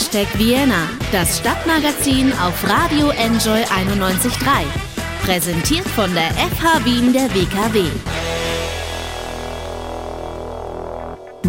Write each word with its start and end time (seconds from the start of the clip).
Hashtag 0.00 0.38
Vienna, 0.38 0.88
das 1.12 1.38
Stadtmagazin 1.38 2.32
auf 2.32 2.66
Radio 2.66 3.10
Enjoy 3.10 3.60
91.3. 3.64 4.64
Präsentiert 5.22 5.86
von 5.88 6.10
der 6.14 6.30
FH 6.30 6.86
Wien 6.86 7.12
der 7.12 7.28
WKW. 7.34 7.84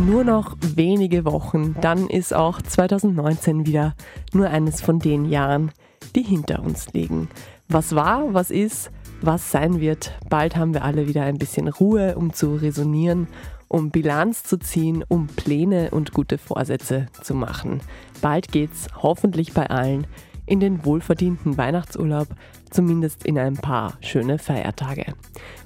Nur 0.05 0.25
noch 0.25 0.57
wenige 0.59 1.23
Wochen, 1.23 1.77
dann 1.79 2.07
ist 2.07 2.33
auch 2.33 2.61
2019 2.61 3.65
wieder 3.65 3.95
nur 4.33 4.49
eines 4.49 4.81
von 4.81 4.99
den 4.99 5.23
Jahren, 5.23 5.71
die 6.13 6.23
hinter 6.23 6.61
uns 6.61 6.91
liegen. 6.91 7.29
Was 7.69 7.95
war, 7.95 8.33
was 8.33 8.51
ist, 8.51 8.91
was 9.21 9.49
sein 9.49 9.79
wird, 9.79 10.11
bald 10.29 10.57
haben 10.57 10.73
wir 10.73 10.83
alle 10.83 11.07
wieder 11.07 11.23
ein 11.23 11.37
bisschen 11.37 11.69
Ruhe, 11.69 12.17
um 12.17 12.33
zu 12.33 12.55
resonieren, 12.55 13.29
um 13.71 13.89
Bilanz 13.89 14.43
zu 14.43 14.57
ziehen, 14.57 15.05
um 15.07 15.27
Pläne 15.27 15.91
und 15.91 16.11
gute 16.11 16.37
Vorsätze 16.37 17.05
zu 17.23 17.33
machen. 17.33 17.79
Bald 18.21 18.51
geht's 18.51 18.89
hoffentlich 19.01 19.53
bei 19.53 19.69
allen 19.69 20.05
in 20.45 20.59
den 20.59 20.83
wohlverdienten 20.83 21.57
Weihnachtsurlaub, 21.57 22.27
zumindest 22.69 23.25
in 23.25 23.39
ein 23.39 23.53
paar 23.53 23.93
schöne 24.01 24.39
Feiertage. 24.39 25.13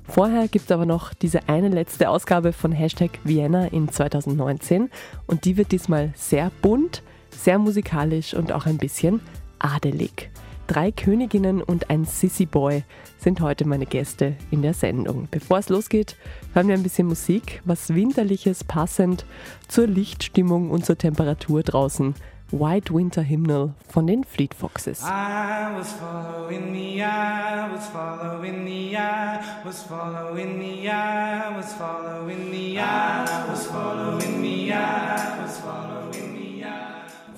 Vorher 0.04 0.48
gibt 0.48 0.66
es 0.66 0.72
aber 0.72 0.86
noch 0.86 1.16
diese 1.16 1.50
eine 1.50 1.70
letzte 1.70 2.10
Ausgabe 2.10 2.54
von 2.54 2.72
Hashtag 2.72 3.10
Vienna 3.24 3.66
in 3.66 3.90
2019 3.90 4.92
und 5.26 5.46
die 5.46 5.58
wird 5.58 5.72
diesmal 5.72 6.14
sehr 6.16 6.52
bunt, 6.62 7.02
sehr 7.32 7.58
musikalisch 7.58 8.36
und 8.36 8.52
auch 8.52 8.68
ein 8.68 8.78
bisschen 8.78 9.20
adelig. 9.58 10.30
Drei 10.68 10.92
Königinnen 10.92 11.62
und 11.62 11.92
ein 11.92 12.06
Sissy 12.06 12.48
Boy 12.48 12.84
sind 13.20 13.40
heute 13.40 13.68
meine 13.68 13.86
Gäste 13.86 14.36
in 14.50 14.64
der 14.64 14.74
Sendung. 14.74 15.28
Bevor 15.30 15.60
es 15.60 15.70
losgeht, 15.70 16.18
hören 16.54 16.68
wir 16.68 16.76
ein 16.76 16.82
bisschen 16.82 17.08
Musik, 17.08 17.62
was 17.66 17.94
Winterliches 17.94 18.64
passend 18.64 19.26
zur 19.68 19.86
Lichtstimmung 19.86 20.72
und 20.72 20.84
zur 20.84 20.98
Temperatur 20.98 21.62
draußen 21.62 22.16
White 22.52 22.94
Winter 22.94 23.24
Hymnal 23.24 23.74
von 23.90 24.08
den 24.08 24.24
Fleet 24.24 24.54
Foxes. 24.54 25.02
I 25.02 25.76
was 25.76 25.92
following 25.94 26.74
the 26.74 27.04
eye, 27.04 27.70
was 27.72 27.88
following 27.88 28.66
the 28.66 28.98
eye, 28.98 29.40
was 29.64 29.84
following 29.84 30.60
the 30.60 30.90
eye, 30.90 31.58
was 31.58 31.74
following 31.74 32.52
the 32.52 32.80
eye, 32.80 33.50
was 33.50 33.68
following 33.68 34.42
the 34.42 34.74
eye, 34.74 35.15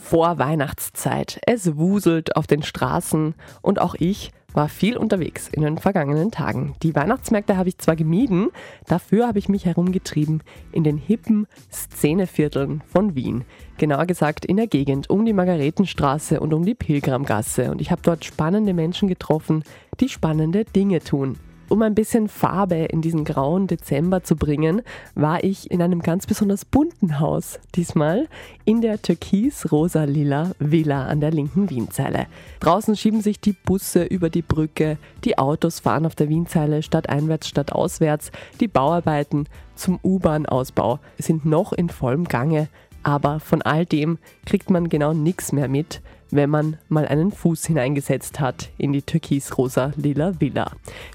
eye. 0.08 0.18
Vor 0.18 0.40
Weihnachtszeit. 0.40 1.40
Es 1.46 1.78
wuselt 1.78 2.36
auf 2.36 2.48
den 2.48 2.64
Straßen 2.64 3.36
und 3.62 3.80
auch 3.80 3.96
ich 3.96 4.32
war 4.54 4.70
viel 4.70 4.98
unterwegs 4.98 5.50
in 5.50 5.62
den 5.62 5.78
vergangenen 5.78 6.32
Tagen. 6.32 6.74
Die 6.82 6.96
Weihnachtsmärkte 6.96 7.58
habe 7.58 7.70
ich 7.70 7.78
zwar 7.78 7.96
gemieden, 7.96 8.50
dafür 8.88 9.28
habe 9.28 9.38
ich 9.38 9.50
mich 9.50 9.66
herumgetrieben 9.66 10.42
in 10.72 10.84
den 10.84 10.98
hippen 10.98 11.46
Szenevierteln 11.72 12.82
von 12.88 13.14
Wien. 13.14 13.44
Genauer 13.78 14.08
gesagt 14.08 14.46
in 14.46 14.58
der 14.58 14.68
Gegend 14.68 15.10
um 15.12 15.26
die 15.26 15.34
Margaretenstraße 15.34 16.40
und 16.40 16.54
um 16.54 16.66
die 16.66 16.74
Pilgramgasse. 16.74 17.70
Und 17.70 17.82
ich 17.82 17.92
habe 17.92 18.02
dort 18.02 18.26
spannende 18.26 18.74
Menschen 18.74 19.08
getroffen, 19.08 19.64
die 20.00 20.10
spannende 20.10 20.66
Dinge 20.66 21.02
tun. 21.02 21.38
Um 21.70 21.82
ein 21.82 21.96
bisschen 21.96 22.30
Farbe 22.30 22.76
in 22.76 23.02
diesen 23.02 23.26
grauen 23.26 23.68
Dezember 23.68 24.24
zu 24.24 24.38
bringen, 24.38 24.82
war 25.16 25.44
ich 25.44 25.70
in 25.70 25.82
einem 25.82 26.02
ganz 26.02 26.26
besonders 26.26 26.64
bunten 26.64 27.20
Haus. 27.20 27.60
Diesmal 27.76 28.30
in 28.64 28.80
der 28.80 29.02
türkis-rosa-lila 29.02 30.52
Villa 30.60 31.08
an 31.08 31.20
der 31.20 31.32
linken 31.32 31.70
Wienzeile. 31.70 32.28
Draußen 32.62 32.96
schieben 32.96 33.20
sich 33.20 33.42
die 33.42 33.52
Busse 33.52 34.04
über 34.04 34.30
die 34.30 34.42
Brücke, 34.42 34.98
die 35.26 35.38
Autos 35.38 35.82
fahren 35.82 36.06
auf 36.06 36.16
der 36.16 36.30
Wienzeile 36.30 36.84
stadteinwärts, 36.84 37.50
stadtauswärts, 37.50 38.32
die 38.62 38.70
Bauarbeiten 38.70 39.50
zum 39.76 40.00
U-Bahn-Ausbau 40.02 41.00
sind 41.18 41.46
noch 41.46 41.74
in 41.74 41.90
vollem 41.90 42.26
Gange. 42.30 42.70
Aber 43.04 43.40
von 43.40 43.62
all 43.62 43.86
dem 43.86 44.18
kriegt 44.46 44.70
man 44.70 44.90
genau 44.90 45.14
nichts 45.14 45.52
mehr 45.52 45.68
mit, 45.68 46.02
wenn 46.32 46.50
man 46.50 46.78
mal 46.90 47.08
einen 47.08 47.32
Fuß 47.32 47.66
hineingesetzt 47.66 48.40
hat 48.40 48.70
in 48.78 48.94
die 48.94 49.02
türkis-rosa 49.02 49.94
lila 49.96 50.40
Villa. 50.40 50.72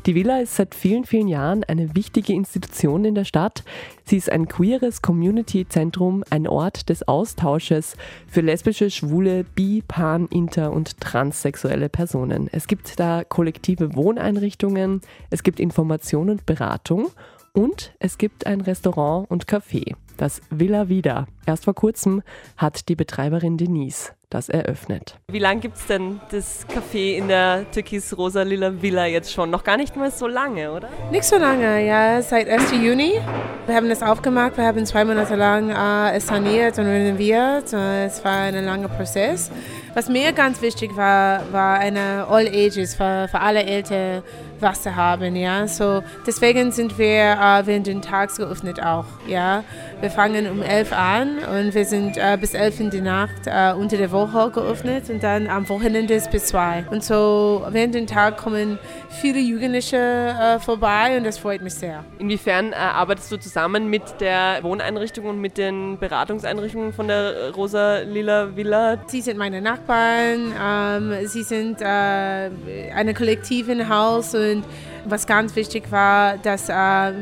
Die 0.07 0.15
Villa 0.15 0.41
ist 0.41 0.57
seit 0.57 0.75
vielen, 0.75 1.05
vielen 1.05 1.29
Jahren 1.29 1.65
eine 1.65 1.95
wichtige 1.95 2.33
Institution 2.33 3.05
in 3.05 3.15
der 3.15 3.25
Stadt. 3.25 3.65
Sie 4.05 4.17
ist 4.17 4.31
ein 4.31 4.49
queeres 4.49 5.03
Community-Zentrum, 5.03 6.25
ein 6.31 6.49
Ort 6.49 6.89
des 6.89 7.07
Austausches 7.07 7.97
für 8.27 8.41
lesbische, 8.41 8.91
schwule, 8.91 9.45
bi, 9.45 9.83
pan, 9.87 10.27
inter 10.29 10.73
und 10.73 11.01
transsexuelle 11.01 11.89
Personen. 11.89 12.49
Es 12.53 12.67
gibt 12.67 12.99
da 12.99 13.25
kollektive 13.25 13.95
Wohneinrichtungen, 13.95 15.01
es 15.31 15.43
gibt 15.43 15.61
Information 15.61 16.31
und 16.31 16.47
Beratung 16.47 17.09
und 17.53 17.93
es 17.99 18.19
gibt 18.19 18.47
ein 18.47 18.61
Restaurant 18.61 19.31
und 19.31 19.47
Café, 19.47 19.95
das 20.17 20.41
Villa 20.51 20.89
Vida. 20.89 21.27
Erst 21.47 21.65
vor 21.65 21.75
kurzem 21.75 22.23
hat 22.57 22.89
die 22.89 22.97
Betreiberin 22.97 23.59
Denise 23.59 24.13
das 24.33 24.49
eröffnet. 24.49 25.17
Wie 25.31 25.39
lange 25.39 25.61
gibt 25.61 25.77
es 25.77 25.87
denn 25.87 26.21
das 26.31 26.67
Café 26.69 27.17
in 27.17 27.29
der 27.29 27.71
türkis-rosa-lila 27.71 28.83
Villa 28.83 29.07
jetzt 29.07 29.33
schon? 29.33 29.51
Noch 29.51 29.65
gar 29.65 29.77
nicht 29.77 29.97
mal 29.97 30.11
so 30.11 30.27
lange, 30.27 30.73
oder? 30.73 30.89
Nicht 31.11 31.25
so 31.25 31.37
lange, 31.37 31.87
ja, 31.87 32.23
seit 32.23 32.49
1. 32.49 32.73
Juni. 32.73 33.21
Wir 33.67 33.75
haben 33.75 33.91
es 33.91 34.03
aufgemacht, 34.03 34.57
wir 34.57 34.65
haben 34.65 34.85
zwei 34.87 35.05
Monate 35.05 35.37
lang 35.37 35.71
äh, 35.71 36.17
es 36.17 36.27
saniert 36.27 36.79
und 36.79 36.87
renoviert. 36.87 37.73
Es 37.73 38.25
war 38.25 38.33
ein 38.33 38.65
langer 38.65 38.89
Prozess. 38.89 39.51
Was 39.95 40.09
mir 40.09 40.33
ganz 40.33 40.63
wichtig 40.63 40.97
war, 40.97 41.53
war 41.53 41.79
eine 41.79 42.27
All 42.29 42.47
Ages 42.47 42.95
für, 42.95 43.29
für 43.31 43.41
alle 43.41 43.63
Eltern 43.63 44.23
Wasser 44.63 44.97
haben, 44.97 45.37
ja. 45.37 45.67
So 45.67 46.03
deswegen 46.27 46.73
sind 46.73 46.97
wir 46.97 47.33
äh, 47.33 47.67
während 47.67 47.89
den 47.89 48.01
Tags 48.01 48.37
geöffnet 48.37 48.81
auch, 48.83 49.05
ja. 49.27 49.65
Wir 50.01 50.11
fangen 50.11 50.49
um 50.49 50.63
11 50.63 50.93
an 50.93 51.39
und 51.41 51.75
wir 51.75 51.85
sind 51.85 52.17
äh, 52.17 52.39
bis 52.41 52.55
11 52.55 52.81
in 52.81 52.91
die 52.91 53.01
Nacht 53.01 53.47
äh, 53.47 53.73
unter 53.73 53.97
der 53.97 54.11
Woche 54.13 54.22
geöffnet 54.27 55.11
und 55.11 55.23
dann 55.23 55.49
am 55.49 55.69
Wochenende 55.69 56.21
bis 56.31 56.47
2. 56.47 56.87
Und 56.91 57.05
so 57.05 57.65
während 57.71 57.95
den 57.95 58.07
Tag 58.07 58.37
kommen 58.37 58.79
viele 59.09 59.41
Jugendliche 59.41 59.97
äh, 59.97 60.59
vorbei 60.59 61.17
und 61.17 61.25
das 61.25 61.39
freut 61.39 61.63
mich 61.63 61.75
sehr. 61.75 62.05
Inwiefern 62.19 62.73
äh, 62.73 62.77
arbeitest 62.77 63.31
du 63.33 63.39
zusammen 63.39 63.89
mit 63.89 64.03
der 64.21 64.59
Wohneinrichtung 64.63 65.27
und 65.27 65.41
mit 65.41 65.59
den 65.59 65.99
Beratungseinrichtungen 65.99 66.93
von 66.93 67.09
der 67.09 67.53
Rosa-Lila 67.55 68.57
Villa? 68.57 68.99
Sie 69.07 69.21
sind 69.21 69.39
meine 69.39 69.61
Nachbarn, 69.61 70.53
ähm, 70.61 71.27
sie 71.27 71.43
sind 71.43 71.81
äh, 71.81 72.51
eine 72.95 73.15
Kollektiv 73.15 73.69
im 73.69 73.89
Haus 73.89 74.35
und 74.35 74.65
was 75.05 75.27
ganz 75.27 75.57
wichtig 75.57 75.91
war, 75.91 76.39
dass 76.39 76.69
äh, 76.69 76.73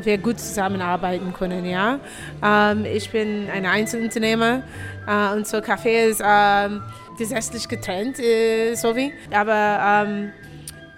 wir 0.05 0.17
gut 0.17 0.39
zusammenarbeiten 0.39 1.33
können. 1.33 1.65
Ja? 1.65 1.99
Ähm, 2.43 2.85
ich 2.85 3.09
bin 3.09 3.47
ein 3.51 3.65
Einzelunternehmer 3.65 4.63
äh, 5.11 5.43
so 5.43 5.57
Café 5.57 6.05
ist 6.07 6.21
äh, 6.21 6.79
gesetzlich 7.17 7.67
getrennt, 7.67 8.19
äh, 8.19 8.75
so 8.75 8.95
wie. 8.95 9.11
Aber 9.33 10.05
ähm, 10.07 10.31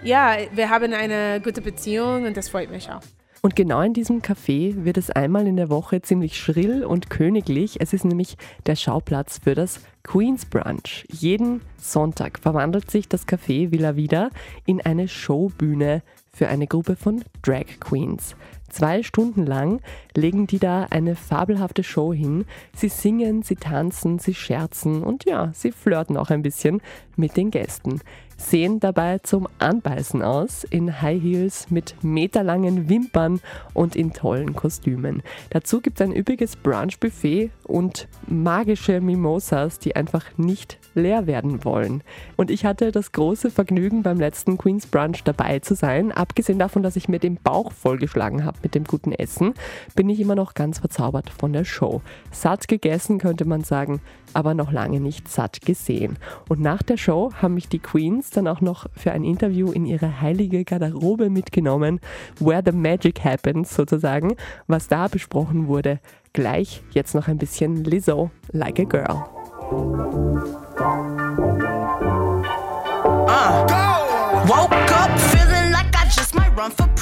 ja, 0.04 0.38
wir 0.54 0.70
haben 0.70 0.94
eine 0.94 1.42
gute 1.42 1.62
Beziehung 1.62 2.26
und 2.26 2.38
das 2.38 2.50
freut 2.50 2.70
mich 2.70 2.90
auch. 2.90 3.02
Und 3.46 3.58
genau 3.58 3.82
in 3.82 3.94
diesem 3.94 4.22
Café 4.22 4.86
wird 4.86 4.98
es 4.98 5.10
einmal 5.10 5.48
in 5.48 5.58
der 5.58 5.70
Woche 5.70 6.02
ziemlich 6.02 6.40
schrill 6.40 6.86
und 6.86 7.10
königlich. 7.10 7.82
Es 7.82 7.92
ist 7.92 8.06
nämlich 8.06 8.38
der 8.68 8.78
Schauplatz 8.78 9.42
für 9.44 9.54
das 9.54 9.82
Queen's 10.04 10.46
Brunch. 10.46 11.06
Jeden 11.12 11.60
Sonntag 11.78 12.40
verwandelt 12.40 12.90
sich 12.90 13.10
das 13.10 13.28
Café 13.28 13.70
Villa 13.70 13.98
Vida 13.98 14.30
in 14.66 14.80
eine 14.80 15.10
Showbühne 15.10 16.04
für 16.34 16.48
eine 16.48 16.68
Gruppe 16.68 16.96
von 16.96 17.22
Drag 17.42 17.66
Queens. 17.82 18.38
Zwei 18.74 19.04
Stunden 19.04 19.46
lang 19.46 19.82
legen 20.16 20.48
die 20.48 20.58
da 20.58 20.88
eine 20.90 21.16
fabelhafte 21.16 21.84
Show 21.84 22.12
hin. 22.12 22.46
Sie 22.76 22.90
singen, 22.90 23.44
sie 23.44 23.56
tanzen, 23.56 24.18
sie 24.18 24.34
scherzen 24.34 25.04
und 25.04 25.26
ja, 25.26 25.52
sie 25.54 25.72
flirten 25.72 26.18
auch 26.18 26.32
ein 26.32 26.42
bisschen 26.42 26.82
mit 27.16 27.38
den 27.38 27.52
Gästen 27.52 28.02
sehen 28.50 28.80
dabei 28.80 29.20
zum 29.20 29.48
Anbeißen 29.60 30.22
aus, 30.22 30.64
in 30.64 31.02
High 31.02 31.22
Heels 31.22 31.72
mit 31.72 31.96
meterlangen 32.04 32.90
Wimpern 32.90 33.40
und 33.74 33.96
in 33.96 34.14
tollen 34.14 34.56
Kostümen. 34.56 35.24
Dazu 35.50 35.82
gibt 35.82 36.00
es 36.00 36.08
ein 36.08 36.16
üppiges 36.16 36.56
Brunch-Buffet 36.56 37.52
und 37.64 38.08
magische 38.28 39.02
Mimosas, 39.02 39.80
die 39.80 39.96
einfach 39.96 40.26
nicht 40.38 40.80
leer 40.96 41.28
werden 41.28 41.64
wollen. 41.66 42.04
Und 42.36 42.52
ich 42.52 42.66
hatte 42.66 42.92
das 42.92 43.12
große 43.12 43.50
Vergnügen, 43.50 44.04
beim 44.04 44.20
letzten 44.20 44.58
Queen's 44.58 44.86
Brunch 44.86 45.24
dabei 45.24 45.60
zu 45.60 45.76
sein. 45.76 46.12
Abgesehen 46.12 46.60
davon, 46.60 46.84
dass 46.84 46.96
ich 46.96 47.10
mir 47.10 47.20
den 47.20 47.38
Bauch 47.38 47.72
vollgeschlagen 47.72 48.46
habe 48.46 48.60
mit 48.64 48.76
dem 48.76 48.84
guten 48.84 49.12
Essen, 49.12 49.54
bin 49.96 50.10
ich 50.10 50.20
immer 50.20 50.36
noch 50.36 50.54
ganz 50.54 50.80
verzaubert 50.80 51.30
von 51.30 51.54
der 51.54 51.66
Show. 51.66 52.02
Satt 52.32 52.68
gegessen 52.68 53.18
könnte 53.18 53.46
man 53.46 53.64
sagen, 53.64 54.02
aber 54.34 54.54
noch 54.54 54.72
lange 54.72 55.00
nicht 55.00 55.28
satt 55.28 55.62
gesehen. 55.62 56.18
Und 56.50 56.60
nach 56.60 56.84
der 56.84 56.98
Show 56.98 57.32
haben 57.42 57.56
mich 57.56 57.70
die 57.70 57.80
Queens 57.80 58.30
dann 58.30 58.48
auch 58.48 58.62
noch 58.62 58.88
für 58.96 59.12
ein 59.12 59.24
Interview 59.24 59.72
in 59.72 59.86
ihre 59.86 60.22
heilige 60.22 60.64
Garderobe 60.64 61.30
mitgenommen, 61.30 62.00
where 62.40 62.62
the 62.66 62.72
magic 62.72 63.24
happens 63.24 63.74
sozusagen, 63.74 64.36
was 64.68 64.88
da 64.88 65.08
besprochen 65.08 65.68
wurde. 65.68 66.00
Gleich 66.34 66.82
jetzt 66.92 67.14
noch 67.16 67.28
ein 67.28 67.38
bisschen 67.38 67.84
Lizzo, 67.84 68.32
Like 68.52 68.80
a 68.80 68.84
Girl. 68.84 69.24
Uh, 73.26 74.46
woke 74.48 74.92
up 74.92 75.20
feeling 75.20 75.72
like 75.72 75.96
I 75.96 76.06
just 76.06 76.36
might 76.36 76.56
run 76.58 76.72
for 76.72 76.93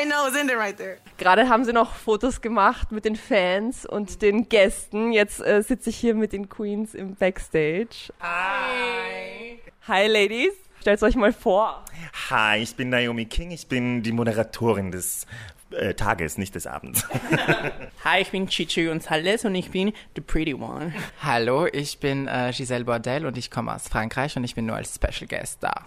I 0.00 0.04
know, 0.04 0.26
isn't 0.26 0.50
it 0.50 0.56
right 0.56 0.76
there? 0.76 0.96
Gerade 1.18 1.48
haben 1.48 1.64
sie 1.64 1.74
noch 1.74 1.94
Fotos 1.94 2.40
gemacht 2.40 2.90
mit 2.90 3.04
den 3.04 3.16
Fans 3.16 3.84
und 3.84 4.22
den 4.22 4.48
Gästen. 4.48 5.12
Jetzt 5.12 5.44
äh, 5.44 5.62
sitze 5.62 5.90
ich 5.90 5.96
hier 5.96 6.14
mit 6.14 6.32
den 6.32 6.48
Queens 6.48 6.94
im 6.94 7.16
Backstage. 7.16 8.10
Hi. 8.20 9.58
Hi, 9.86 10.06
Ladies. 10.06 10.52
Stellt 10.80 11.02
euch 11.02 11.16
mal 11.16 11.34
vor. 11.34 11.84
Hi, 12.30 12.62
ich 12.62 12.74
bin 12.76 12.88
Naomi 12.88 13.26
King. 13.26 13.50
Ich 13.50 13.66
bin 13.66 14.02
die 14.02 14.12
Moderatorin 14.12 14.90
des 14.90 15.26
äh, 15.72 15.92
Tages, 15.92 16.38
nicht 16.38 16.54
des 16.54 16.66
Abends. 16.66 17.06
Hi, 18.04 18.22
ich 18.22 18.30
bin 18.30 18.48
Chichi 18.48 18.86
Gonzalez 18.86 19.44
und 19.44 19.54
ich 19.54 19.70
bin 19.70 19.92
the 20.14 20.22
pretty 20.22 20.54
one. 20.54 20.94
Hallo, 21.22 21.66
ich 21.66 21.98
bin 21.98 22.26
äh, 22.26 22.52
Giselle 22.56 22.84
Bordel 22.84 23.26
und 23.26 23.36
ich 23.36 23.50
komme 23.50 23.74
aus 23.74 23.88
Frankreich 23.88 24.34
und 24.36 24.44
ich 24.44 24.54
bin 24.54 24.64
nur 24.64 24.76
als 24.76 24.94
Special 24.94 25.28
Guest 25.28 25.62
da. 25.62 25.84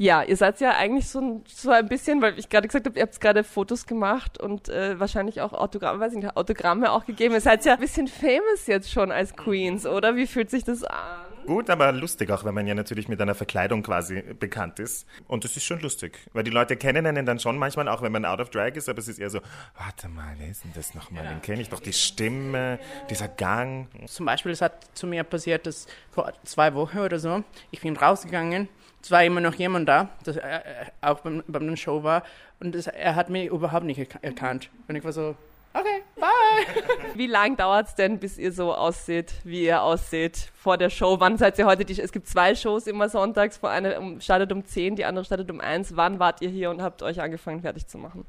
Ja, 0.00 0.22
ihr 0.22 0.36
seid 0.36 0.60
ja 0.60 0.76
eigentlich 0.76 1.08
so 1.08 1.20
ein, 1.20 1.44
so 1.48 1.70
ein 1.70 1.88
bisschen, 1.88 2.22
weil 2.22 2.38
ich 2.38 2.48
gerade 2.48 2.68
gesagt 2.68 2.86
habe, 2.86 2.96
ihr 2.96 3.02
habt 3.02 3.20
gerade 3.20 3.42
Fotos 3.42 3.84
gemacht 3.84 4.40
und 4.40 4.68
äh, 4.68 4.98
wahrscheinlich 5.00 5.40
auch 5.40 5.52
Autogramme, 5.52 5.98
weiß 5.98 6.12
ich 6.12 6.18
nicht, 6.20 6.36
Autogramme 6.36 6.92
auch 6.92 7.04
gegeben. 7.04 7.34
Ihr 7.34 7.40
seid 7.40 7.64
ja 7.64 7.74
ein 7.74 7.80
bisschen 7.80 8.06
famous 8.06 8.68
jetzt 8.68 8.92
schon 8.92 9.10
als 9.10 9.34
Queens, 9.34 9.86
oder? 9.86 10.14
Wie 10.14 10.28
fühlt 10.28 10.50
sich 10.50 10.62
das 10.62 10.84
an? 10.84 11.26
Gut, 11.46 11.68
aber 11.68 11.90
lustig 11.90 12.30
auch, 12.30 12.44
weil 12.44 12.52
man 12.52 12.66
ja 12.66 12.74
natürlich 12.74 13.08
mit 13.08 13.20
einer 13.20 13.34
Verkleidung 13.34 13.82
quasi 13.82 14.22
bekannt 14.38 14.78
ist. 14.78 15.08
Und 15.26 15.42
das 15.42 15.56
ist 15.56 15.64
schon 15.64 15.80
lustig, 15.80 16.18
weil 16.32 16.44
die 16.44 16.50
Leute 16.50 16.76
kennen 16.76 17.04
einen 17.06 17.26
dann 17.26 17.40
schon 17.40 17.58
manchmal 17.58 17.88
auch, 17.88 18.00
wenn 18.02 18.12
man 18.12 18.24
out 18.24 18.38
of 18.38 18.50
drag 18.50 18.74
ist, 18.74 18.88
aber 18.88 18.98
es 18.98 19.08
ist 19.08 19.18
eher 19.18 19.30
so, 19.30 19.40
warte 19.76 20.08
mal, 20.08 20.34
wer 20.38 20.48
ist 20.48 20.62
denn 20.62 20.72
das 20.74 20.94
nochmal? 20.94 21.26
Den 21.26 21.42
kenne 21.42 21.62
ich 21.62 21.70
doch, 21.70 21.80
die 21.80 21.94
Stimme, 21.94 22.78
dieser 23.10 23.26
Gang. 23.26 23.88
Zum 24.06 24.26
Beispiel, 24.26 24.52
es 24.52 24.60
hat 24.60 24.96
zu 24.96 25.08
mir 25.08 25.24
passiert, 25.24 25.66
dass 25.66 25.86
vor 26.12 26.32
zwei 26.44 26.74
Wochen 26.74 26.98
oder 26.98 27.18
so, 27.18 27.42
ich 27.70 27.80
bin 27.80 27.96
rausgegangen, 27.96 28.68
es 29.02 29.10
war 29.10 29.24
immer 29.24 29.40
noch 29.40 29.54
jemand 29.54 29.88
da, 29.88 30.08
der 30.26 30.36
äh, 30.36 30.62
auch 31.00 31.20
beim, 31.20 31.42
beim 31.46 31.76
Show 31.76 32.02
war 32.02 32.22
und 32.60 32.74
das, 32.74 32.86
er 32.86 33.14
hat 33.14 33.30
mich 33.30 33.46
überhaupt 33.46 33.84
nicht 33.84 33.98
erkannt. 34.22 34.70
Und 34.88 34.96
ich 34.96 35.04
war 35.04 35.12
so, 35.12 35.36
okay, 35.72 36.02
bye. 36.16 37.14
Wie 37.14 37.26
lang 37.26 37.56
dauert 37.56 37.88
es 37.88 37.94
denn, 37.94 38.18
bis 38.18 38.38
ihr 38.38 38.52
so 38.52 38.74
aussieht, 38.74 39.32
wie 39.44 39.64
ihr 39.64 39.82
aussieht 39.82 40.50
vor 40.56 40.76
der 40.76 40.90
Show? 40.90 41.20
Wann 41.20 41.38
seid 41.38 41.58
ihr 41.58 41.66
heute? 41.66 41.84
Die, 41.84 42.00
es 42.00 42.12
gibt 42.12 42.28
zwei 42.28 42.54
Shows 42.54 42.86
immer 42.86 43.08
sonntags. 43.08 43.58
Vor 43.58 43.70
eine 43.70 43.98
um, 43.98 44.20
startet 44.20 44.52
um 44.52 44.64
10, 44.64 44.96
die 44.96 45.04
andere 45.04 45.24
startet 45.24 45.50
um 45.50 45.60
1. 45.60 45.96
Wann 45.96 46.18
wart 46.18 46.42
ihr 46.42 46.48
hier 46.48 46.70
und 46.70 46.82
habt 46.82 47.02
euch 47.02 47.20
angefangen, 47.20 47.60
fertig 47.62 47.86
zu 47.86 47.98
machen? 47.98 48.24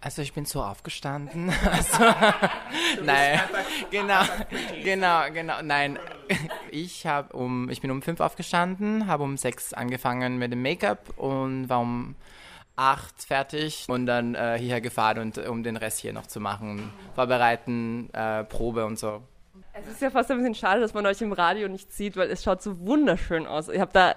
Also 0.00 0.22
ich 0.22 0.32
bin 0.32 0.44
so 0.44 0.62
aufgestanden. 0.62 1.52
Also, 1.70 2.04
nein, 3.02 3.40
genau, 3.90 4.22
genau, 4.84 5.22
genau. 5.32 5.54
Nein, 5.62 5.98
ich 6.70 7.06
habe 7.06 7.36
um, 7.36 7.68
ich 7.70 7.80
bin 7.80 7.90
um 7.90 8.02
fünf 8.02 8.20
aufgestanden, 8.20 9.06
habe 9.06 9.22
um 9.22 9.36
sechs 9.36 9.72
angefangen 9.72 10.38
mit 10.38 10.52
dem 10.52 10.62
Make-up 10.62 11.18
und 11.18 11.68
war 11.68 11.80
um 11.80 12.14
acht 12.76 13.22
fertig 13.22 13.86
und 13.88 14.06
dann 14.06 14.34
äh, 14.34 14.58
hierher 14.58 14.80
gefahren 14.80 15.18
und 15.18 15.38
um 15.38 15.62
den 15.62 15.76
Rest 15.76 16.00
hier 16.00 16.12
noch 16.12 16.26
zu 16.26 16.40
machen, 16.40 16.92
vorbereiten, 17.14 18.10
äh, 18.12 18.44
Probe 18.44 18.84
und 18.84 18.98
so. 18.98 19.22
Es 19.72 19.86
ist 19.88 20.02
ja 20.02 20.10
fast 20.10 20.30
ein 20.30 20.38
bisschen 20.38 20.54
schade, 20.54 20.80
dass 20.80 20.94
man 20.94 21.04
euch 21.06 21.20
im 21.20 21.32
Radio 21.32 21.68
nicht 21.68 21.92
sieht, 21.92 22.16
weil 22.16 22.30
es 22.30 22.42
schaut 22.42 22.62
so 22.62 22.78
wunderschön 22.80 23.46
aus. 23.46 23.68
Ich 23.68 23.80
habe 23.80 23.90
da 23.92 24.14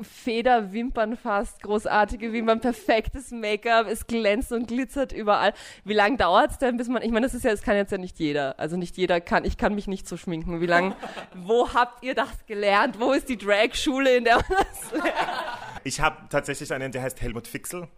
Federwimpern 0.00 1.16
fast, 1.16 1.62
großartige 1.62 2.32
Wimpern, 2.32 2.60
perfektes 2.60 3.30
Make-up, 3.30 3.86
es 3.88 4.06
glänzt 4.06 4.52
und 4.52 4.68
glitzert 4.68 5.12
überall. 5.12 5.52
Wie 5.84 5.94
lange 5.94 6.16
dauert 6.16 6.52
es 6.52 6.58
denn, 6.58 6.76
bis 6.76 6.88
man, 6.88 7.02
ich 7.02 7.10
meine, 7.10 7.26
das 7.26 7.34
ist 7.34 7.44
ja, 7.44 7.50
das 7.50 7.62
kann 7.62 7.76
jetzt 7.76 7.92
ja 7.92 7.98
nicht 7.98 8.18
jeder, 8.18 8.58
also 8.58 8.76
nicht 8.76 8.96
jeder 8.96 9.20
kann, 9.20 9.44
ich 9.44 9.56
kann 9.56 9.74
mich 9.74 9.86
nicht 9.86 10.08
so 10.08 10.16
schminken. 10.16 10.60
Wie 10.60 10.66
lange, 10.66 10.94
wo 11.34 11.72
habt 11.72 12.04
ihr 12.04 12.14
das 12.14 12.46
gelernt? 12.46 12.98
Wo 13.00 13.12
ist 13.12 13.28
die 13.28 13.36
Drag-Schule, 13.36 14.16
in 14.16 14.24
der 14.24 14.36
man 14.36 14.44
das 14.48 14.92
lernt? 14.92 15.60
Ich 15.82 16.00
habe 16.00 16.16
tatsächlich 16.28 16.72
einen, 16.74 16.92
der 16.92 17.02
heißt 17.02 17.22
Helmut 17.22 17.46
Fixel, 17.46 17.88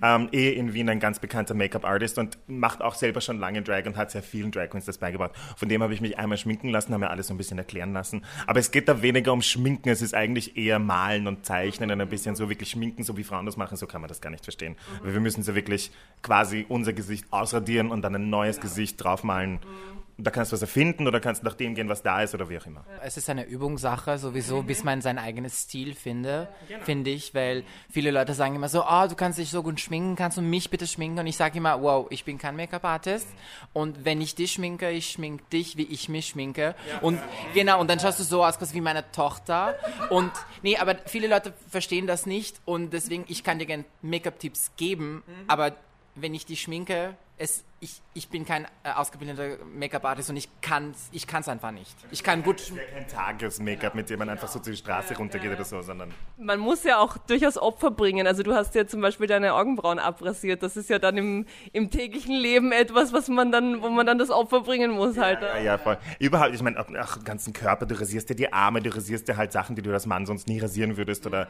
ähm, 0.00 0.28
eh 0.30 0.52
in 0.52 0.74
Wien 0.74 0.88
ein 0.88 1.00
ganz 1.00 1.18
bekannter 1.18 1.54
Make-up-Artist 1.54 2.18
und 2.18 2.38
macht 2.46 2.82
auch 2.82 2.94
selber 2.94 3.20
schon 3.20 3.40
lange 3.40 3.62
Drag 3.62 3.84
und 3.86 3.96
hat 3.96 4.12
sehr 4.12 4.22
vielen 4.22 4.52
Drag 4.52 4.70
Queens 4.70 4.84
das 4.84 4.98
beigebracht. 4.98 5.32
Von 5.56 5.68
dem 5.68 5.82
habe 5.82 5.92
ich 5.92 6.00
mich 6.00 6.18
einmal 6.18 6.38
schminken 6.38 6.68
lassen, 6.68 6.92
habe 6.92 7.04
mir 7.04 7.10
alles 7.10 7.26
so 7.26 7.34
ein 7.34 7.38
bisschen 7.38 7.58
erklären 7.58 7.92
lassen. 7.92 8.24
Aber 8.46 8.60
es 8.60 8.70
geht 8.70 8.88
da 8.88 9.02
weniger 9.02 9.32
um 9.32 9.42
Schminken, 9.42 9.88
es 9.88 10.02
ist 10.02 10.14
eigentlich 10.14 10.56
eher 10.56 10.78
Malen 10.78 11.26
und 11.26 11.41
Zeichnen 11.42 11.90
und 11.90 12.00
ein 12.00 12.08
bisschen 12.08 12.36
so 12.36 12.48
wirklich 12.48 12.70
schminken, 12.70 13.04
so 13.04 13.16
wie 13.16 13.24
Frauen 13.24 13.46
das 13.46 13.56
machen, 13.56 13.76
so 13.76 13.86
kann 13.86 14.00
man 14.00 14.08
das 14.08 14.20
gar 14.20 14.30
nicht 14.30 14.44
verstehen. 14.44 14.76
Mhm. 15.02 15.12
Wir 15.12 15.20
müssen 15.20 15.42
so 15.42 15.54
wirklich 15.54 15.90
quasi 16.22 16.66
unser 16.68 16.92
Gesicht 16.92 17.26
ausradieren 17.30 17.90
und 17.90 18.02
dann 18.02 18.14
ein 18.14 18.30
neues 18.30 18.56
genau. 18.56 18.68
Gesicht 18.68 19.02
draufmalen. 19.02 19.52
Mhm 19.52 20.02
da 20.18 20.30
kannst 20.30 20.52
du 20.52 20.54
was 20.54 20.62
erfinden 20.62 21.08
oder 21.08 21.20
kannst 21.20 21.42
nach 21.42 21.54
dem 21.54 21.74
gehen, 21.74 21.88
was 21.88 22.02
da 22.02 22.22
ist 22.22 22.34
oder 22.34 22.48
wie 22.48 22.58
auch 22.58 22.66
immer. 22.66 22.84
Es 23.02 23.16
ist 23.16 23.30
eine 23.30 23.44
Übungssache 23.44 24.18
sowieso, 24.18 24.62
bis 24.62 24.84
man 24.84 25.00
sein 25.00 25.18
eigenes 25.18 25.62
Stil 25.62 25.94
finde, 25.94 26.48
genau. 26.68 26.84
finde 26.84 27.10
ich, 27.10 27.34
weil 27.34 27.64
viele 27.90 28.10
Leute 28.10 28.34
sagen 28.34 28.54
immer 28.54 28.68
so, 28.68 28.84
oh, 28.84 29.06
du 29.08 29.14
kannst 29.14 29.38
dich 29.38 29.50
so 29.50 29.62
gut 29.62 29.80
schminken, 29.80 30.14
kannst 30.16 30.36
du 30.36 30.42
mich 30.42 30.70
bitte 30.70 30.86
schminken? 30.86 31.18
Und 31.18 31.26
ich 31.26 31.36
sage 31.36 31.58
immer, 31.58 31.82
wow, 31.82 32.06
ich 32.10 32.24
bin 32.24 32.38
kein 32.38 32.56
Make-up-Artist 32.56 33.26
und 33.72 34.04
wenn 34.04 34.20
ich 34.20 34.34
dich 34.34 34.52
schminke, 34.52 34.90
ich 34.90 35.10
schminke 35.10 35.44
dich, 35.52 35.76
wie 35.76 35.84
ich 35.84 36.08
mich 36.08 36.28
schminke. 36.28 36.74
Ja. 36.90 36.98
Und 37.00 37.20
genau, 37.54 37.80
und 37.80 37.88
dann 37.88 37.98
schaust 37.98 38.20
du 38.20 38.24
so 38.24 38.44
aus 38.44 38.58
wie 38.74 38.80
meine 38.80 39.10
Tochter. 39.12 39.74
Und 40.10 40.30
nee, 40.62 40.76
aber 40.76 40.96
viele 41.06 41.26
Leute 41.26 41.52
verstehen 41.68 42.06
das 42.06 42.26
nicht 42.26 42.60
und 42.64 42.92
deswegen, 42.92 43.24
ich 43.28 43.42
kann 43.44 43.58
dir 43.58 43.66
gerne 43.66 43.84
Make-up-Tipps 44.02 44.72
geben, 44.76 45.22
mhm. 45.26 45.44
aber 45.48 45.72
wenn 46.14 46.34
ich 46.34 46.46
dich 46.46 46.60
schminke, 46.60 47.16
es, 47.38 47.64
ich, 47.82 48.00
ich 48.14 48.28
bin 48.28 48.46
kein 48.46 48.64
äh, 48.84 48.92
ausgebildeter 48.94 49.64
Make-up-Artist 49.64 50.30
und 50.30 50.36
ich 50.36 50.48
kann 50.60 50.92
es 50.92 51.08
ich 51.10 51.26
kann's 51.26 51.48
einfach 51.48 51.72
nicht. 51.72 51.96
Ich 52.12 52.22
kann 52.22 52.44
gut... 52.44 52.70
Ja 52.70 52.76
kein 52.94 53.08
Tages-Make-up, 53.08 53.96
mit 53.96 54.08
dem 54.08 54.20
man 54.20 54.28
einfach 54.28 54.46
so 54.46 54.60
die 54.60 54.76
Straße 54.76 55.16
runtergeht 55.16 55.50
oder 55.52 55.64
so, 55.64 55.82
sondern... 55.82 56.14
Man 56.38 56.60
muss 56.60 56.84
ja 56.84 56.98
auch 56.98 57.18
durchaus 57.18 57.58
Opfer 57.58 57.90
bringen. 57.90 58.28
Also 58.28 58.44
du 58.44 58.54
hast 58.54 58.76
ja 58.76 58.86
zum 58.86 59.00
Beispiel 59.00 59.26
deine 59.26 59.54
Augenbrauen 59.54 59.98
abrasiert. 59.98 60.62
Das 60.62 60.76
ist 60.76 60.90
ja 60.90 61.00
dann 61.00 61.16
im, 61.16 61.46
im 61.72 61.90
täglichen 61.90 62.36
Leben 62.36 62.70
etwas, 62.70 63.12
was 63.12 63.26
man 63.26 63.50
dann, 63.50 63.82
wo 63.82 63.88
man 63.88 64.06
dann 64.06 64.18
das 64.18 64.30
Opfer 64.30 64.60
bringen 64.60 64.92
muss 64.92 65.18
halt. 65.18 65.42
Ja, 65.42 65.58
ja, 65.58 65.76
voll. 65.76 65.98
Überhaupt, 66.20 66.54
ich 66.54 66.62
meine, 66.62 66.78
ach, 67.00 67.24
ganzen 67.24 67.52
Körper, 67.52 67.86
du 67.86 67.98
rasierst 67.98 68.30
dir 68.30 68.36
die 68.36 68.52
Arme, 68.52 68.80
du 68.80 68.94
rasierst 68.94 69.26
dir 69.26 69.36
halt 69.36 69.50
Sachen, 69.50 69.74
die 69.74 69.82
du 69.82 69.92
als 69.92 70.06
Mann 70.06 70.24
sonst 70.24 70.46
nie 70.46 70.60
rasieren 70.60 70.96
würdest 70.96 71.26
oder 71.26 71.48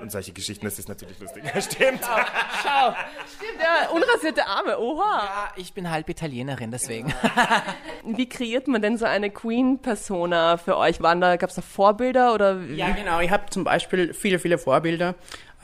und 0.00 0.12
solche 0.12 0.32
Geschichten, 0.32 0.66
das 0.66 0.78
ist 0.78 0.88
natürlich 0.88 1.18
lustig. 1.18 1.44
Ja, 1.54 1.62
stimmt. 1.62 2.00
Schau, 2.02 2.20
schau. 2.62 2.94
Stimmt, 3.36 3.62
ja, 3.62 3.88
unrasierte 3.90 4.46
Arme, 4.46 4.78
oha. 4.78 5.24
Ja, 5.24 5.52
ich 5.56 5.67
bin 5.74 5.90
halb 5.90 6.08
Italienerin, 6.08 6.70
deswegen. 6.70 7.12
Wie 8.04 8.28
kreiert 8.28 8.68
man 8.68 8.82
denn 8.82 8.96
so 8.96 9.04
eine 9.04 9.30
Queen-Persona 9.30 10.56
für 10.56 10.76
euch? 10.76 11.00
Waren 11.00 11.20
da, 11.20 11.36
gab 11.36 11.50
es 11.50 11.56
da 11.56 11.62
Vorbilder 11.62 12.34
oder? 12.34 12.60
Ja, 12.74 12.90
genau. 12.90 13.20
Ich 13.20 13.30
habe 13.30 13.50
zum 13.50 13.64
Beispiel 13.64 14.14
viele, 14.14 14.38
viele 14.38 14.58
Vorbilder. 14.58 15.14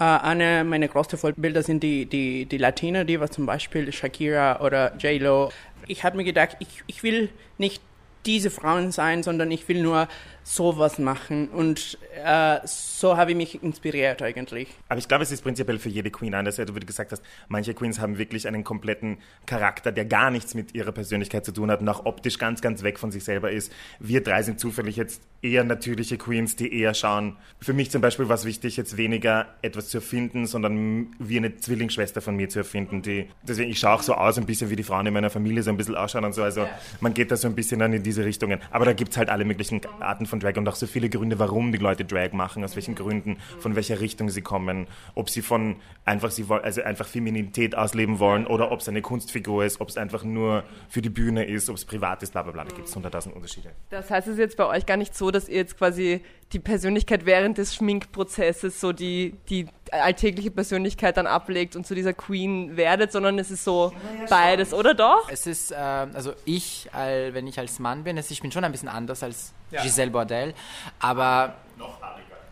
Uh, 0.01 0.03
eine 0.03 0.65
meiner 0.65 0.89
größten 0.89 1.17
Vorbilder 1.17 1.63
sind 1.63 1.85
die, 1.85 2.07
die, 2.07 2.47
die 2.47 2.59
Latiner, 2.59 3.05
die 3.05 3.21
war 3.21 3.31
zum 3.31 3.47
Beispiel 3.47 3.93
Shakira 3.93 4.61
oder 4.61 4.97
J-Lo. 4.97 5.53
Ich 5.87 6.03
habe 6.03 6.17
mir 6.17 6.25
gedacht, 6.25 6.57
ich, 6.59 6.83
ich 6.89 7.05
will 7.05 7.29
nicht 7.59 7.81
diese 8.27 8.51
Frauen 8.51 8.93
sein, 8.93 9.23
sondern 9.23 9.51
ich 9.51 9.69
will 9.69 9.83
nur 9.83 10.09
sowas 10.43 10.99
machen. 10.99 11.49
Und 11.49 11.99
äh, 12.23 12.59
so 12.65 13.17
habe 13.17 13.33
ich 13.33 13.37
mich 13.37 13.63
inspiriert 13.63 14.23
eigentlich. 14.23 14.69
Aber 14.89 14.99
ich 14.99 15.09
glaube, 15.09 15.25
es 15.25 15.33
ist 15.33 15.43
prinzipiell 15.43 15.79
für 15.79 15.89
jede 15.89 16.11
Queen 16.11 16.35
anders, 16.35 16.59
wie 16.59 16.65
du 16.65 16.73
gesagt 16.75 17.13
hast, 17.13 17.23
manche 17.49 17.75
Queens 17.75 17.99
haben 17.99 18.19
wirklich 18.19 18.47
einen 18.47 18.63
kompletten 18.63 19.19
Charakter, 19.47 19.91
der 19.91 20.05
gar 20.05 20.31
nichts 20.31 20.55
mit 20.55 20.75
ihrer 20.75 20.93
Persönlichkeit 20.93 21.45
zu 21.45 21.53
tun 21.53 21.71
hat 21.71 21.81
und 21.81 21.89
auch 21.89 22.05
optisch 22.05 22.39
ganz, 22.39 22.61
ganz 22.61 22.83
weg 22.83 22.99
von 22.99 23.11
sich 23.11 23.25
selber 23.25 23.51
ist. 23.51 23.73
Wir 23.99 24.23
drei 24.23 24.43
sind 24.43 24.61
zufällig 24.61 24.97
jetzt 24.97 25.23
eher 25.45 25.63
natürliche 25.63 26.17
Queens, 26.17 26.57
die 26.57 26.73
eher 26.75 26.95
schauen. 26.95 27.37
Für 27.61 27.75
mich 27.75 27.91
zum 27.91 28.01
Beispiel 28.01 28.29
war 28.29 28.35
es 28.35 28.47
wichtig, 28.47 28.77
jetzt 28.77 28.97
weniger 28.97 29.47
etwas 29.63 29.91
zu 29.91 29.99
erfinden, 29.99 30.47
sondern 30.47 31.15
wie 31.19 31.37
eine 31.37 31.57
Zwillingsschwester 31.57 32.23
von 32.23 32.35
mir 32.35 32.49
zu 32.49 32.61
erfinden. 32.61 33.03
Die, 33.03 33.29
deswegen, 33.43 33.71
ich 33.71 33.79
schaue 33.79 33.95
auch 33.95 34.03
so 34.03 34.15
aus, 34.15 34.39
ein 34.39 34.47
bisschen 34.47 34.71
wie 34.71 34.77
die 34.77 34.83
Frauen 34.83 35.07
in 35.07 35.13
meiner 35.13 35.31
Familie 35.31 35.63
so 35.63 35.71
ein 35.71 35.77
bisschen 35.77 35.97
ausschauen 35.97 36.25
und 36.25 36.33
so. 36.33 36.43
Also 36.43 36.67
man 37.01 37.13
geht 37.13 37.31
da 37.31 37.37
so 37.37 37.47
ein 37.47 37.55
bisschen 37.55 37.81
dann 37.81 37.93
in 37.93 38.03
diese 38.03 38.25
Richtungen. 38.25 38.59
Aber 38.71 38.87
da 38.87 38.95
gibt 38.95 39.13
es 39.13 39.19
halt 39.19 39.29
alle 39.29 39.45
möglichen 39.45 39.83
Arten 40.01 40.27
von 40.27 40.41
Drag 40.41 40.57
und 40.57 40.69
auch 40.69 40.77
so 40.77 40.87
viele 40.87 41.11
Gründe, 41.11 41.39
warum 41.39 41.73
die 41.73 41.79
Leute 41.79 42.05
Drag 42.05 42.33
machen, 42.33 42.65
aus 42.65 42.75
welchen 42.75 42.95
Gründen, 42.95 43.37
von 43.59 43.77
welcher 43.77 44.01
Richtung 44.01 44.31
sie 44.31 44.43
kommen, 44.43 44.87
ob 45.15 45.29
sie 45.29 45.43
von 45.43 45.77
einfach 46.07 46.31
sie 46.31 46.47
also 46.49 46.83
einfach 46.83 47.07
Femininität 47.07 47.77
ausleben 47.77 48.19
wollen 48.19 48.47
oder 48.47 48.73
ob 48.73 48.81
es 48.81 48.89
eine 48.89 49.03
Kunstfigur 49.03 49.65
ist, 49.65 49.81
ob 49.81 49.89
es 49.91 49.97
einfach 49.97 50.25
nur 50.25 50.65
für 50.89 51.03
die 51.03 51.11
Bühne 51.11 51.45
ist, 51.45 51.69
ob 51.69 51.77
es 51.77 51.85
privat 51.85 52.23
ist, 52.23 52.33
bla 52.33 52.43
bla 52.43 52.53
bla. 52.53 52.65
Da 52.65 52.75
gibt 52.75 52.89
es 52.89 52.95
hunderttausend 52.95 53.35
Unterschiede. 53.35 53.71
Das 53.91 54.11
heißt, 54.11 54.29
es 54.29 54.35
ist 54.35 54.39
jetzt 54.39 54.57
bei 54.57 54.67
euch 54.67 54.87
gar 54.87 54.97
nicht 54.97 55.15
so, 55.15 55.31
dass 55.35 55.49
ihr 55.49 55.57
jetzt 55.57 55.77
quasi 55.77 56.23
die 56.53 56.59
Persönlichkeit 56.61 57.27
während 57.27 57.59
des 57.59 57.75
Schminkprozesses 57.75 58.81
so 58.81 58.93
die, 58.93 59.35
die 59.49 59.67
alltägliche 59.91 60.51
Persönlichkeit 60.51 61.17
dann 61.17 61.27
ablegt 61.27 61.75
und 61.75 61.87
zu 61.87 61.95
dieser 61.95 62.13
Queen 62.13 62.77
werdet, 62.77 63.13
sondern 63.13 63.39
es 63.39 63.51
ist 63.51 63.65
so 63.65 63.93
ja, 63.93 64.27
beides, 64.31 64.71
schon. 64.71 64.79
oder 64.79 64.95
doch? 64.95 65.29
Es 65.29 65.47
ist, 65.47 65.73
äh, 65.73 65.75
also 65.75 66.33
ich, 66.45 66.89
äh, 66.95 67.35
wenn 67.35 67.47
ich 67.47 67.59
als 67.59 67.79
Mann 67.79 68.05
bin, 68.05 68.17
ich 68.17 68.41
bin 68.41 68.53
schon 68.53 68.65
ein 68.65 68.73
bisschen 68.73 68.89
anders 68.89 69.23
als 69.23 69.53
ja. 69.71 69.83
Giselle 69.83 70.11
Bordel, 70.11 70.55
aber... 71.01 71.57
Noch 71.77 71.99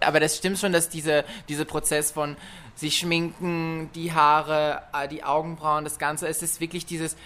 aber 0.05 0.19
das 0.21 0.37
stimmt 0.37 0.59
schon, 0.59 0.73
dass 0.73 0.89
diese, 0.89 1.25
dieser 1.49 1.65
Prozess 1.65 2.11
von 2.11 2.37
sich 2.75 2.99
schminken, 2.99 3.91
die 3.95 4.13
Haare, 4.13 4.83
äh, 4.93 5.09
die 5.09 5.25
Augenbrauen, 5.25 5.85
das 5.85 5.99
Ganze, 5.99 6.27
es 6.29 6.43
ist 6.43 6.61
wirklich 6.61 6.87
dieses 6.87 7.17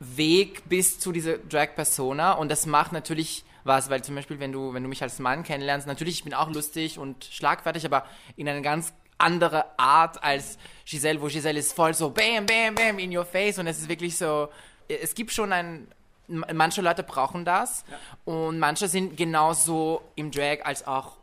Weg 0.00 0.68
bis 0.68 0.98
zu 1.00 1.12
dieser 1.12 1.38
Drag-Persona 1.38 2.32
und 2.32 2.50
das 2.50 2.66
macht 2.66 2.92
natürlich 2.92 3.44
was, 3.68 3.88
weil 3.88 4.02
zum 4.02 4.16
Beispiel, 4.16 4.40
wenn 4.40 4.50
du, 4.50 4.74
wenn 4.74 4.82
du 4.82 4.88
mich 4.88 5.02
als 5.02 5.20
Mann 5.20 5.44
kennenlernst, 5.44 5.86
natürlich, 5.86 6.16
ich 6.16 6.24
bin 6.24 6.34
auch 6.34 6.50
lustig 6.50 6.98
und 6.98 7.24
schlagfertig, 7.24 7.86
aber 7.86 8.04
in 8.36 8.48
einem 8.48 8.64
ganz 8.64 8.92
andere 9.18 9.78
Art 9.78 10.22
als 10.24 10.58
Giselle, 10.84 11.20
wo 11.20 11.26
Giselle 11.26 11.58
ist 11.58 11.72
voll 11.72 11.94
so 11.94 12.10
bam, 12.10 12.46
bam, 12.46 12.74
bam 12.74 12.98
in 12.98 13.16
your 13.16 13.24
face 13.24 13.58
und 13.58 13.66
es 13.66 13.78
ist 13.78 13.88
wirklich 13.88 14.16
so, 14.16 14.48
es 14.88 15.14
gibt 15.14 15.32
schon 15.32 15.52
ein, 15.52 15.88
manche 16.28 16.82
Leute 16.82 17.02
brauchen 17.02 17.44
das 17.44 17.84
und 18.24 18.58
manche 18.58 18.88
sind 18.88 19.16
genauso 19.16 20.02
im 20.16 20.30
Drag 20.30 20.64
als 20.64 20.86
auch 20.86 21.18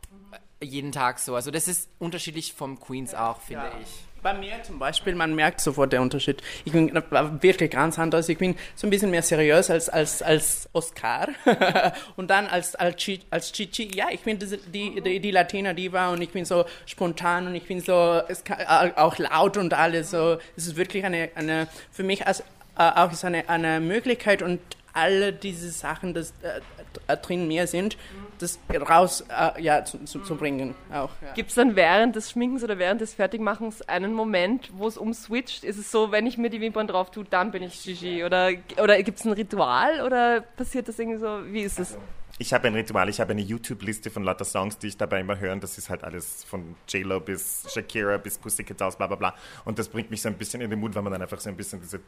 jeden 0.62 0.92
Tag 0.92 1.18
so. 1.18 1.34
Also 1.34 1.50
das 1.50 1.68
ist 1.68 1.88
unterschiedlich 1.98 2.52
vom 2.52 2.80
Queens 2.80 3.14
auch, 3.14 3.40
finde 3.40 3.70
ich. 3.82 4.05
Bei 4.26 4.34
mir 4.34 4.60
zum 4.64 4.80
Beispiel, 4.80 5.14
man 5.14 5.36
merkt 5.36 5.60
sofort 5.60 5.92
den 5.92 6.00
Unterschied. 6.00 6.42
Ich 6.64 6.72
bin 6.72 6.92
wirklich 6.92 7.70
ganz 7.70 7.96
anders. 7.96 8.28
Ich 8.28 8.38
bin 8.38 8.56
so 8.74 8.88
ein 8.88 8.90
bisschen 8.90 9.12
mehr 9.12 9.22
seriös 9.22 9.70
als, 9.70 9.88
als, 9.88 10.20
als 10.20 10.68
Oscar. 10.72 11.28
und 12.16 12.28
dann 12.28 12.48
als, 12.48 12.74
als, 12.74 12.96
Chi, 12.96 13.20
als 13.30 13.52
Chichi, 13.52 13.96
ja, 13.96 14.06
ich 14.10 14.22
bin 14.22 14.36
die, 14.40 15.00
die, 15.00 15.20
die 15.20 15.30
Latina 15.30 15.74
Diva 15.74 16.08
und 16.08 16.22
ich 16.22 16.30
bin 16.30 16.44
so 16.44 16.64
spontan 16.86 17.46
und 17.46 17.54
ich 17.54 17.68
bin 17.68 17.80
so 17.80 18.20
kann, 18.42 18.66
auch 18.96 19.16
laut 19.18 19.58
und 19.58 19.72
alles. 19.72 20.10
So, 20.10 20.38
es 20.56 20.66
ist 20.66 20.76
wirklich 20.76 21.04
eine, 21.04 21.30
eine 21.36 21.68
für 21.92 22.02
mich 22.02 22.26
als, 22.26 22.40
äh, 22.40 22.42
auch 22.78 23.12
ist 23.12 23.24
eine, 23.24 23.48
eine 23.48 23.78
Möglichkeit 23.78 24.42
und 24.42 24.58
alle 24.92 25.32
diese 25.32 25.70
Sachen, 25.70 26.14
das 26.14 26.34
äh, 26.42 26.60
äh 27.06 27.16
drin 27.16 27.46
mehr 27.46 27.68
sind, 27.68 27.96
das 28.38 28.58
raus 28.88 29.24
äh, 29.28 29.62
ja, 29.62 29.84
zu, 29.84 30.04
zu, 30.04 30.20
zu, 30.20 30.36
bringen. 30.36 30.74
Ja. 30.90 31.08
Gibt 31.34 31.50
es 31.50 31.56
dann 31.56 31.76
während 31.76 32.16
des 32.16 32.30
Schminkens 32.30 32.62
oder 32.62 32.78
während 32.78 33.00
des 33.00 33.14
Fertigmachens 33.14 33.82
einen 33.82 34.12
Moment, 34.12 34.70
wo 34.76 34.86
es 34.86 34.96
umswitcht? 34.96 35.64
Ist 35.64 35.78
es 35.78 35.90
so, 35.90 36.12
wenn 36.12 36.26
ich 36.26 36.38
mir 36.38 36.50
die 36.50 36.60
Wimpern 36.60 36.86
drauf 36.86 37.10
tue, 37.10 37.24
dann 37.24 37.50
bin 37.50 37.62
ich 37.62 37.82
Gigi? 37.82 38.24
Oder, 38.24 38.50
oder 38.82 39.02
gibt 39.02 39.18
es 39.18 39.24
ein 39.24 39.32
Ritual 39.32 40.02
oder 40.04 40.40
passiert 40.40 40.88
das 40.88 40.98
irgendwie 40.98 41.18
so? 41.18 41.40
Wie 41.46 41.62
ist 41.62 41.78
es? 41.78 41.98
Ich 42.38 42.52
habe 42.52 42.68
ein 42.68 42.74
Ritual, 42.74 43.08
ich 43.08 43.18
habe 43.18 43.30
eine 43.30 43.40
YouTube-Liste 43.40 44.10
von 44.10 44.22
lauter 44.22 44.44
Songs, 44.44 44.76
die 44.76 44.88
ich 44.88 44.98
dabei 44.98 45.20
immer 45.20 45.38
höre. 45.38 45.56
Das 45.56 45.78
ist 45.78 45.88
halt 45.88 46.04
alles 46.04 46.44
von 46.44 46.76
J-Lo 46.86 47.20
bis 47.20 47.64
Shakira 47.72 48.18
bis 48.18 48.36
Pussycat 48.36 48.78
Dolls, 48.78 48.96
bla 48.96 49.06
bla 49.06 49.16
bla. 49.16 49.34
Und 49.64 49.78
das 49.78 49.88
bringt 49.88 50.10
mich 50.10 50.20
so 50.20 50.28
ein 50.28 50.36
bisschen 50.36 50.60
in 50.60 50.68
den 50.68 50.78
Mut, 50.78 50.94
weil 50.94 51.02
man 51.02 51.12
dann 51.12 51.22
einfach 51.22 51.40
so 51.40 51.48
ein 51.48 51.56
bisschen 51.56 51.80
diese 51.80 52.00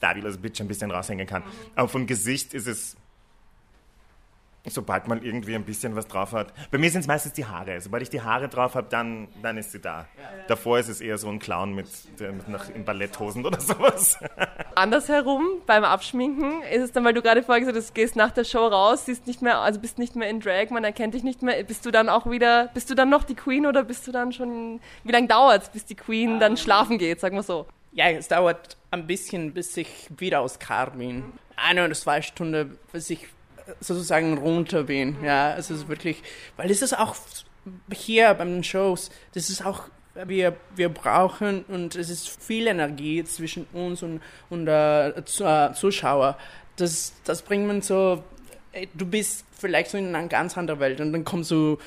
fabulous 0.00 0.38
Bitch 0.38 0.60
ein 0.60 0.68
bisschen 0.68 0.90
raushängen 0.90 1.26
kann. 1.26 1.42
Mhm. 1.42 1.70
Aber 1.76 1.88
von 1.88 2.06
Gesicht 2.06 2.54
ist 2.54 2.66
es 2.66 2.96
Sobald 4.66 5.08
man 5.08 5.22
irgendwie 5.22 5.54
ein 5.54 5.64
bisschen 5.64 5.94
was 5.94 6.06
drauf 6.06 6.32
hat. 6.32 6.52
Bei 6.70 6.78
mir 6.78 6.90
sind 6.90 7.02
es 7.02 7.06
meistens 7.06 7.34
die 7.34 7.44
Haare. 7.44 7.80
Sobald 7.80 8.02
ich 8.02 8.08
die 8.08 8.22
Haare 8.22 8.48
drauf 8.48 8.74
habe, 8.74 8.86
dann, 8.88 9.28
dann 9.42 9.58
ist 9.58 9.72
sie 9.72 9.80
da. 9.80 10.06
Davor 10.48 10.78
ist 10.78 10.88
es 10.88 11.02
eher 11.02 11.18
so 11.18 11.28
ein 11.28 11.38
Clown 11.38 11.74
mit, 11.74 11.86
mit 12.18 12.48
nach, 12.48 12.70
in 12.70 12.84
Balletthosen 12.84 13.44
oder 13.44 13.60
sowas. 13.60 14.18
Andersherum, 14.74 15.44
beim 15.66 15.84
Abschminken, 15.84 16.62
ist 16.62 16.82
es 16.82 16.92
dann, 16.92 17.04
weil 17.04 17.12
du 17.12 17.20
gerade 17.20 17.42
vorher 17.42 17.60
gesagt 17.60 17.76
hast, 17.76 17.90
du 17.90 17.94
gehst 17.94 18.16
nach 18.16 18.30
der 18.30 18.44
Show 18.44 18.66
raus, 18.66 19.04
siehst 19.04 19.26
nicht 19.26 19.42
mehr, 19.42 19.58
also 19.58 19.80
bist 19.80 19.98
nicht 19.98 20.16
mehr 20.16 20.30
in 20.30 20.40
Drag, 20.40 20.70
man 20.70 20.82
erkennt 20.82 21.14
dich 21.14 21.22
nicht 21.22 21.42
mehr. 21.42 21.62
Bist 21.62 21.84
du 21.84 21.90
dann 21.90 22.08
auch 22.08 22.30
wieder, 22.30 22.70
bist 22.72 22.88
du 22.88 22.94
dann 22.94 23.10
noch 23.10 23.24
die 23.24 23.34
Queen 23.34 23.66
oder 23.66 23.84
bist 23.84 24.06
du 24.06 24.12
dann 24.12 24.32
schon, 24.32 24.80
wie 25.04 25.12
lange 25.12 25.28
dauert 25.28 25.62
es, 25.62 25.68
bis 25.68 25.84
die 25.84 25.94
Queen 25.94 26.40
dann 26.40 26.56
schlafen 26.56 26.96
geht, 26.96 27.20
sagen 27.20 27.36
wir 27.36 27.42
so? 27.42 27.66
Ja, 27.92 28.08
es 28.10 28.28
dauert 28.28 28.76
ein 28.90 29.06
bisschen, 29.06 29.52
bis 29.52 29.76
ich 29.76 30.08
wieder 30.16 30.40
aus 30.40 30.58
bin. 30.96 31.24
Eine 31.56 31.84
oder 31.84 31.94
zwei 31.94 32.22
Stunden, 32.22 32.76
bis 32.92 33.10
ich 33.10 33.28
sozusagen 33.80 34.38
runter 34.38 34.84
bin. 34.84 35.16
Ja, 35.22 35.56
es 35.56 35.70
ist 35.70 35.88
wirklich, 35.88 36.22
weil 36.56 36.70
es 36.70 36.82
ist 36.82 36.98
auch 36.98 37.16
hier 37.92 38.34
bei 38.34 38.44
den 38.44 38.64
Shows, 38.64 39.10
das 39.32 39.48
ist 39.50 39.64
auch 39.64 39.88
wir, 40.26 40.56
wir 40.76 40.88
brauchen 40.88 41.64
und 41.64 41.96
es 41.96 42.08
ist 42.08 42.28
viel 42.28 42.66
Energie 42.66 43.24
zwischen 43.24 43.66
uns 43.72 44.02
und, 44.02 44.20
und 44.48 44.68
äh, 44.68 45.08
äh 45.08 45.24
Zuschauer. 45.24 46.38
Das, 46.76 47.14
das 47.24 47.42
bringt 47.42 47.66
man 47.66 47.82
so, 47.82 48.22
du 48.94 49.06
bist 49.06 49.44
vielleicht 49.52 49.90
so 49.90 49.98
in 49.98 50.14
einer 50.14 50.28
ganz 50.28 50.56
anderen 50.56 50.80
Welt 50.80 51.00
und 51.00 51.12
dann 51.12 51.24
kommst 51.24 51.50
du 51.50 51.78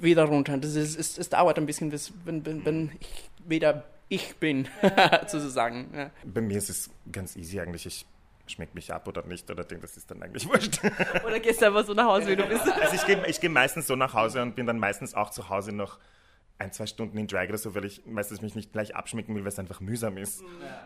wieder 0.00 0.24
runter. 0.24 0.56
Das 0.58 0.74
ist, 0.74 0.98
es, 0.98 1.18
es 1.18 1.28
dauert 1.28 1.58
ein 1.58 1.66
bisschen, 1.66 1.90
bis, 1.90 2.12
wenn, 2.24 2.44
wenn, 2.44 2.64
wenn 2.64 2.92
ich 2.98 3.30
wieder 3.46 3.84
ich 4.08 4.36
bin, 4.36 4.66
sozusagen. 5.28 5.88
Ja. 5.94 6.10
Bei 6.24 6.40
mir 6.40 6.58
ist 6.58 6.70
es 6.70 6.90
ganz 7.12 7.36
easy 7.36 7.60
eigentlich. 7.60 7.86
Ich 7.86 8.06
schmeckt 8.50 8.74
mich 8.74 8.92
ab 8.92 9.06
oder 9.08 9.24
nicht 9.26 9.50
oder 9.50 9.64
denke, 9.64 9.82
das 9.82 9.96
ist 9.96 10.10
dann 10.10 10.22
eigentlich 10.22 10.46
wurscht. 10.48 10.80
Oder 11.24 11.40
gehst 11.40 11.62
du 11.62 11.66
einfach 11.66 11.84
so 11.84 11.94
nach 11.94 12.06
Hause, 12.06 12.28
wie 12.28 12.36
du 12.36 12.44
bist? 12.44 12.62
Also 12.80 12.94
ich 12.94 13.06
gehe 13.06 13.26
ich 13.26 13.40
geh 13.40 13.48
meistens 13.48 13.86
so 13.86 13.96
nach 13.96 14.14
Hause 14.14 14.42
und 14.42 14.56
bin 14.56 14.66
dann 14.66 14.78
meistens 14.78 15.14
auch 15.14 15.30
zu 15.30 15.48
Hause 15.48 15.72
noch 15.72 15.98
ein, 16.60 16.72
zwei 16.72 16.86
Stunden 16.86 17.16
in 17.16 17.26
Drag 17.26 17.48
oder 17.48 17.58
so, 17.58 17.74
weil 17.74 17.86
ich 17.86 18.02
meistens 18.06 18.42
mich 18.42 18.54
nicht 18.54 18.72
gleich 18.72 18.94
abschminken 18.94 19.34
will, 19.34 19.42
weil 19.42 19.48
es 19.48 19.58
einfach 19.58 19.80
mühsam 19.80 20.18
ist. 20.18 20.42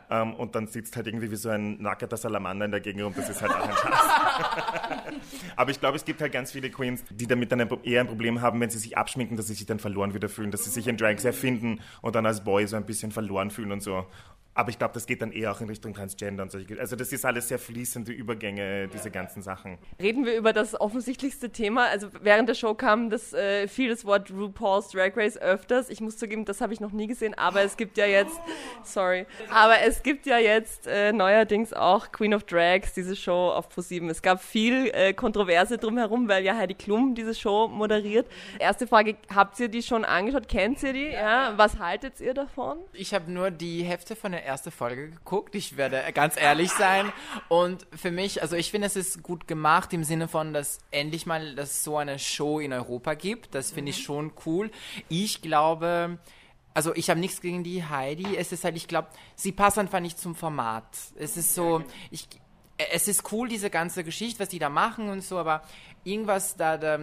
Ja. 0.09 0.23
Ähm, 0.23 0.35
und 0.35 0.55
dann 0.55 0.69
sitzt 0.69 0.95
halt 0.97 1.09
irgendwie 1.09 1.31
wie 1.31 1.37
so 1.37 1.49
ein 1.49 1.83
nackerter 1.83 2.17
Salamander 2.17 2.65
in 2.67 2.71
der 2.71 2.81
Gegend 2.81 3.03
und 3.03 3.19
das 3.19 3.29
ist 3.29 3.43
halt 3.43 3.53
auch 3.53 3.69
ein 3.69 3.75
Schatz. 3.75 5.15
Aber 5.57 5.71
ich 5.73 5.81
glaube, 5.81 5.97
es 5.97 6.05
gibt 6.05 6.21
halt 6.21 6.33
ganz 6.33 6.53
viele 6.53 6.71
Queens, 6.71 7.03
die 7.11 7.27
damit 7.27 7.51
dann 7.51 7.69
eher 7.83 8.01
ein 8.01 8.07
Problem 8.07 8.41
haben, 8.41 8.61
wenn 8.61 8.71
sie 8.71 8.79
sich 8.79 8.97
abschminken, 8.97 9.37
dass 9.37 9.49
sie 9.49 9.55
sich 9.55 9.67
dann 9.67 9.81
verloren 9.81 10.15
wieder 10.15 10.29
fühlen, 10.29 10.53
dass 10.53 10.65
sie 10.65 10.71
sich 10.71 10.87
in 10.87 10.97
Drag 10.97 11.19
sehr 11.19 11.33
finden 11.33 11.81
und 12.03 12.15
dann 12.15 12.25
als 12.25 12.45
Boy 12.45 12.67
so 12.69 12.77
ein 12.77 12.87
bisschen 12.87 13.11
verloren 13.11 13.51
fühlen 13.51 13.73
und 13.73 13.83
so. 13.83 14.07
Aber 14.55 14.71
ich 14.71 14.79
glaube, 14.79 14.95
das 14.95 15.07
geht 15.07 15.21
dann 15.21 15.33
eher 15.33 15.51
auch 15.51 15.61
in 15.61 15.69
Richtung 15.69 15.95
Transgender 15.95 16.45
und 16.45 16.53
solche. 16.53 16.79
Also 16.79 16.95
das 16.95 17.13
ist 17.13 17.25
alles 17.25 17.49
sehr 17.49 17.59
fließende 17.59 18.13
Übergänge, 18.13 18.89
diese 18.89 19.11
ganzen 19.11 19.43
Sachen. 19.43 19.79
Reden 20.01 20.25
wir 20.25 20.37
über 20.37 20.53
das 20.53 20.81
offensichtlichste 20.81 21.51
Thema. 21.51 21.87
Also 21.87 22.09
während 22.23 22.49
der 22.49 22.55
Show 22.55 22.75
kam 22.75 23.11
das 23.11 23.33
äh, 23.33 23.67
fiel 23.67 23.89
das 23.89 24.05
Wort 24.05 24.31
RuPaul's 24.31 24.91
Drag 24.91 25.17
Race 25.17 25.37
öfters. 25.37 25.91
Ich 25.91 26.01
muss 26.01 26.17
zugeben, 26.19 26.45
das 26.45 26.61
habe 26.61 26.73
ich 26.73 26.81
noch 26.81 26.93
nie 26.93 27.09
gesehen. 27.09 27.35
Aber 27.35 27.63
es 27.63 27.77
gibt 27.77 27.99
ja 27.99 28.07
jetzt, 28.07 28.41
sorry, 28.85 29.27
aber 29.51 29.81
es 29.81 30.03
gibt 30.05 30.25
ja 30.27 30.39
jetzt 30.39 30.87
äh, 30.87 31.13
neuerdings 31.13 31.73
auch 31.73 32.13
Queen 32.13 32.33
of 32.33 32.45
Drags, 32.45 32.95
diese 32.95 33.17
Show 33.17 33.51
auf 33.51 33.69
ProSieben. 33.69 34.09
Es 34.09 34.23
gab 34.23 34.41
viel 34.41 34.91
äh, 34.95 35.13
Kontroverse 35.15 35.79
drumherum, 35.79 36.29
weil 36.29 36.45
ja 36.45 36.57
Heidi 36.57 36.75
Klum 36.75 37.17
diese 37.17 37.35
Show 37.35 37.67
moderiert. 37.67 38.29
Erste 38.61 38.87
Frage: 38.87 39.17
Habt 39.35 39.59
ihr 39.59 39.69
die 39.69 39.83
schon 39.83 40.05
angeschaut? 40.05 40.49
Kennt 40.49 40.81
ihr 40.85 40.93
die? 40.93 41.09
Ja. 41.09 41.55
Was 41.57 41.81
haltet 41.81 42.21
ihr 42.21 42.35
davon? 42.35 42.79
Ich 42.93 43.13
habe 43.15 43.31
nur 43.33 43.51
die 43.51 43.83
Hälfte 43.83 44.15
von 44.15 44.31
der 44.31 44.44
erste 44.45 44.71
Folge 44.71 45.11
geguckt. 45.11 45.55
Ich 45.55 45.77
werde 45.77 46.03
ganz 46.13 46.37
ehrlich 46.37 46.71
sein. 46.71 47.13
Und 47.49 47.87
für 47.95 48.11
mich, 48.11 48.43
also 48.43 48.57
ich 48.57 48.71
finde, 48.71 48.87
es 48.87 48.97
ist 48.97 49.23
gut 49.23 49.49
gemacht 49.49 49.93
im 49.93 50.05
Sinne 50.05 50.29
von, 50.29 50.53
dass 50.53 50.79
endlich 50.91 51.27
mal 51.27 51.55
dass 51.55 51.83
so 51.85 51.97
eine 51.97 52.19
Show 52.19 52.61
in 52.61 52.73
Europa 52.73 53.15
gibt. 53.15 53.55
Das 53.55 53.73
finde 53.73 53.91
ich 53.91 53.99
mhm. 53.99 54.05
schon 54.05 54.33
cool. 54.47 54.71
Ich 55.09 55.43
glaube, 55.43 56.19
also 56.75 56.95
ich 56.95 57.11
habe 57.11 57.21
nichts 57.21 57.41
gegen 57.41 57.65
die 57.65 57.85
Heidi. 57.85 58.37
Es 58.37 58.53
ist 58.53 58.65
halt, 58.65 58.77
ich 58.77 58.89
glaube, 58.89 59.09
sie 59.37 59.53
passt 59.53 59.79
einfach 59.79 60.01
nicht 60.01 60.19
zum 60.19 60.35
Format. 60.35 60.85
Es 61.17 61.37
ist 61.37 61.55
so, 61.55 61.83
ich, 62.11 62.29
es 62.77 63.09
ist 63.09 63.33
cool, 63.33 63.49
diese 63.49 63.71
ganze 63.71 64.03
Geschichte, 64.05 64.41
was 64.41 64.49
die 64.49 64.59
da 64.59 64.69
machen 64.69 65.09
und 65.09 65.23
so, 65.23 65.39
aber 65.39 65.63
irgendwas 66.03 66.57
da, 66.57 66.77
da 66.77 66.99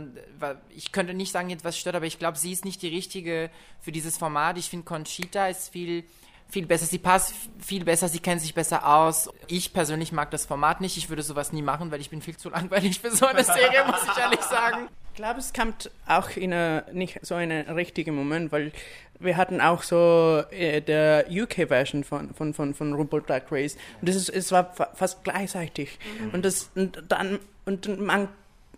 ich 0.70 0.92
könnte 0.92 1.14
nicht 1.14 1.32
sagen, 1.32 1.50
etwas 1.50 1.78
stört, 1.78 1.96
aber 1.96 2.06
ich 2.06 2.20
glaube, 2.20 2.38
sie 2.38 2.52
ist 2.52 2.66
nicht 2.66 2.82
die 2.82 2.90
richtige 2.90 3.50
für 3.80 3.92
dieses 3.92 4.18
Format. 4.18 4.58
Ich 4.58 4.70
finde, 4.70 4.86
Conchita 4.86 5.48
ist 5.48 5.70
viel 5.70 6.04
viel 6.52 6.66
besser. 6.66 6.86
Sie 6.86 6.98
passt 6.98 7.34
viel 7.60 7.86
besser, 7.86 8.10
sie 8.10 8.20
kennt 8.20 8.42
sich 8.42 8.54
besser 8.54 8.86
aus. 8.86 9.30
Ich 9.48 9.74
persönlich 9.74 10.12
mag 10.12 10.30
das 10.32 10.46
Format 10.46 10.82
nicht. 10.82 10.98
Ich 10.98 11.10
würde 11.10 11.24
sowas 11.24 11.54
nie 11.54 11.62
machen, 11.62 11.92
weil 11.92 12.02
ich 12.02 12.10
bin 12.10 12.22
viel 12.22 12.36
zu 12.36 12.50
langweilig 12.50 13.00
für 13.00 13.10
so 13.10 13.26
eine 13.26 13.44
Serie, 13.44 13.86
muss 13.88 14.04
ich 14.04 14.22
ehrlich 14.22 14.42
sagen. 14.42 14.90
Ich 15.12 15.16
glaube, 15.16 15.40
es 15.40 15.54
kommt 15.54 15.90
auch 16.08 16.30
in 16.36 16.54
a, 16.54 16.84
nicht 16.92 17.20
so 17.26 17.36
einen 17.36 17.70
richtigen 17.70 18.16
Moment, 18.16 18.52
weil 18.52 18.72
wir 19.20 19.38
hatten 19.38 19.62
auch 19.62 19.84
so 19.84 20.44
äh, 20.52 20.82
der 20.82 21.26
UK-Version 21.30 22.04
von, 22.04 22.34
von, 22.34 22.54
von, 22.54 22.74
von 22.74 22.94
RuPaul 22.94 23.22
Drag 23.22 23.44
Race 23.52 23.78
und 24.00 24.10
das 24.10 24.16
ist, 24.16 24.30
es 24.30 24.52
war 24.52 24.74
fa 24.74 24.90
fast 24.94 25.24
gleichzeitig. 25.24 26.00
Mhm. 26.20 26.30
Und, 26.32 26.46
das, 26.46 26.72
und 26.76 27.04
dann, 27.08 27.40
und 27.66 28.00
man, 28.00 28.30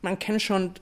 man 0.02 0.20
kennt 0.20 0.42
schon 0.42 0.74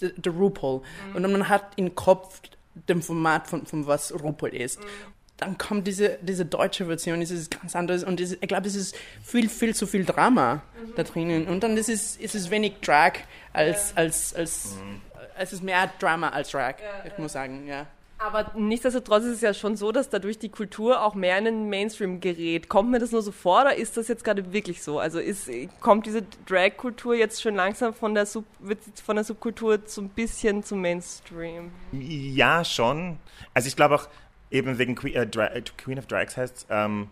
den 0.00 0.32
RuPaul 0.32 0.82
mhm. 1.10 1.16
und 1.16 1.32
man 1.32 1.48
hat 1.48 1.72
im 1.76 1.94
Kopf 1.94 2.40
dem 2.88 3.00
Format 3.00 3.48
von, 3.48 3.64
von 3.64 3.86
was 3.86 4.12
RuPaul 4.12 4.50
ist. 4.50 4.80
Mhm 4.80 5.15
dann 5.36 5.58
kommt 5.58 5.86
diese, 5.86 6.18
diese 6.22 6.44
deutsche 6.44 6.86
Version, 6.86 7.20
das 7.20 7.30
ist 7.30 7.60
ganz 7.60 7.76
anders 7.76 8.04
und 8.04 8.20
das, 8.20 8.32
ich 8.32 8.40
glaube, 8.48 8.66
es 8.66 8.74
ist 8.74 8.96
viel, 9.22 9.48
viel 9.48 9.74
zu 9.74 9.86
viel 9.86 10.04
Drama 10.04 10.54
mhm. 10.54 10.92
da 10.96 11.02
drinnen 11.02 11.46
und 11.46 11.62
dann 11.62 11.76
ist 11.76 11.88
es, 11.88 12.16
ist 12.16 12.34
es 12.34 12.50
wenig 12.50 12.80
Drag 12.80 13.12
als, 13.52 13.90
ja. 13.90 13.96
als, 13.96 14.34
als, 14.34 14.76
mhm. 14.76 15.00
es 15.38 15.52
ist 15.52 15.62
mehr 15.62 15.90
Drama 15.98 16.30
als 16.30 16.50
Drag, 16.50 16.76
ja, 16.80 17.04
ich 17.06 17.18
muss 17.18 17.32
sagen, 17.32 17.66
ja. 17.66 17.86
Aber 18.18 18.52
nichtsdestotrotz 18.54 19.24
ist 19.24 19.34
es 19.34 19.40
ja 19.42 19.52
schon 19.52 19.76
so, 19.76 19.92
dass 19.92 20.08
dadurch 20.08 20.38
die 20.38 20.48
Kultur 20.48 21.02
auch 21.02 21.14
mehr 21.14 21.36
in 21.36 21.44
den 21.44 21.68
Mainstream 21.68 22.20
gerät. 22.20 22.68
Kommt 22.70 22.90
mir 22.90 22.98
das 22.98 23.12
nur 23.12 23.20
so 23.20 23.30
vor 23.30 23.60
oder 23.60 23.76
ist 23.76 23.98
das 23.98 24.08
jetzt 24.08 24.24
gerade 24.24 24.54
wirklich 24.54 24.82
so? 24.82 24.98
Also 24.98 25.18
ist, 25.18 25.50
kommt 25.80 26.06
diese 26.06 26.22
Drag-Kultur 26.46 27.14
jetzt 27.14 27.42
schon 27.42 27.54
langsam 27.54 27.92
von 27.92 28.14
der, 28.14 28.24
Sub, 28.24 28.46
wird 28.58 28.78
von 29.04 29.16
der 29.16 29.24
Subkultur 29.24 29.80
so 29.84 30.00
ein 30.00 30.08
bisschen 30.08 30.64
zum 30.64 30.80
Mainstream? 30.80 31.72
Ja, 31.92 32.64
schon. 32.64 33.18
Also 33.52 33.68
ich 33.68 33.76
glaube 33.76 33.96
auch, 33.96 34.08
eben 34.50 34.78
wegen 34.78 34.94
Queen, 34.94 35.14
äh, 35.14 35.26
Dra 35.26 35.46
äh, 35.46 35.62
Queen 35.76 35.98
of 35.98 36.06
Drags 36.06 36.36
heißt 36.36 36.66
ähm, 36.70 37.08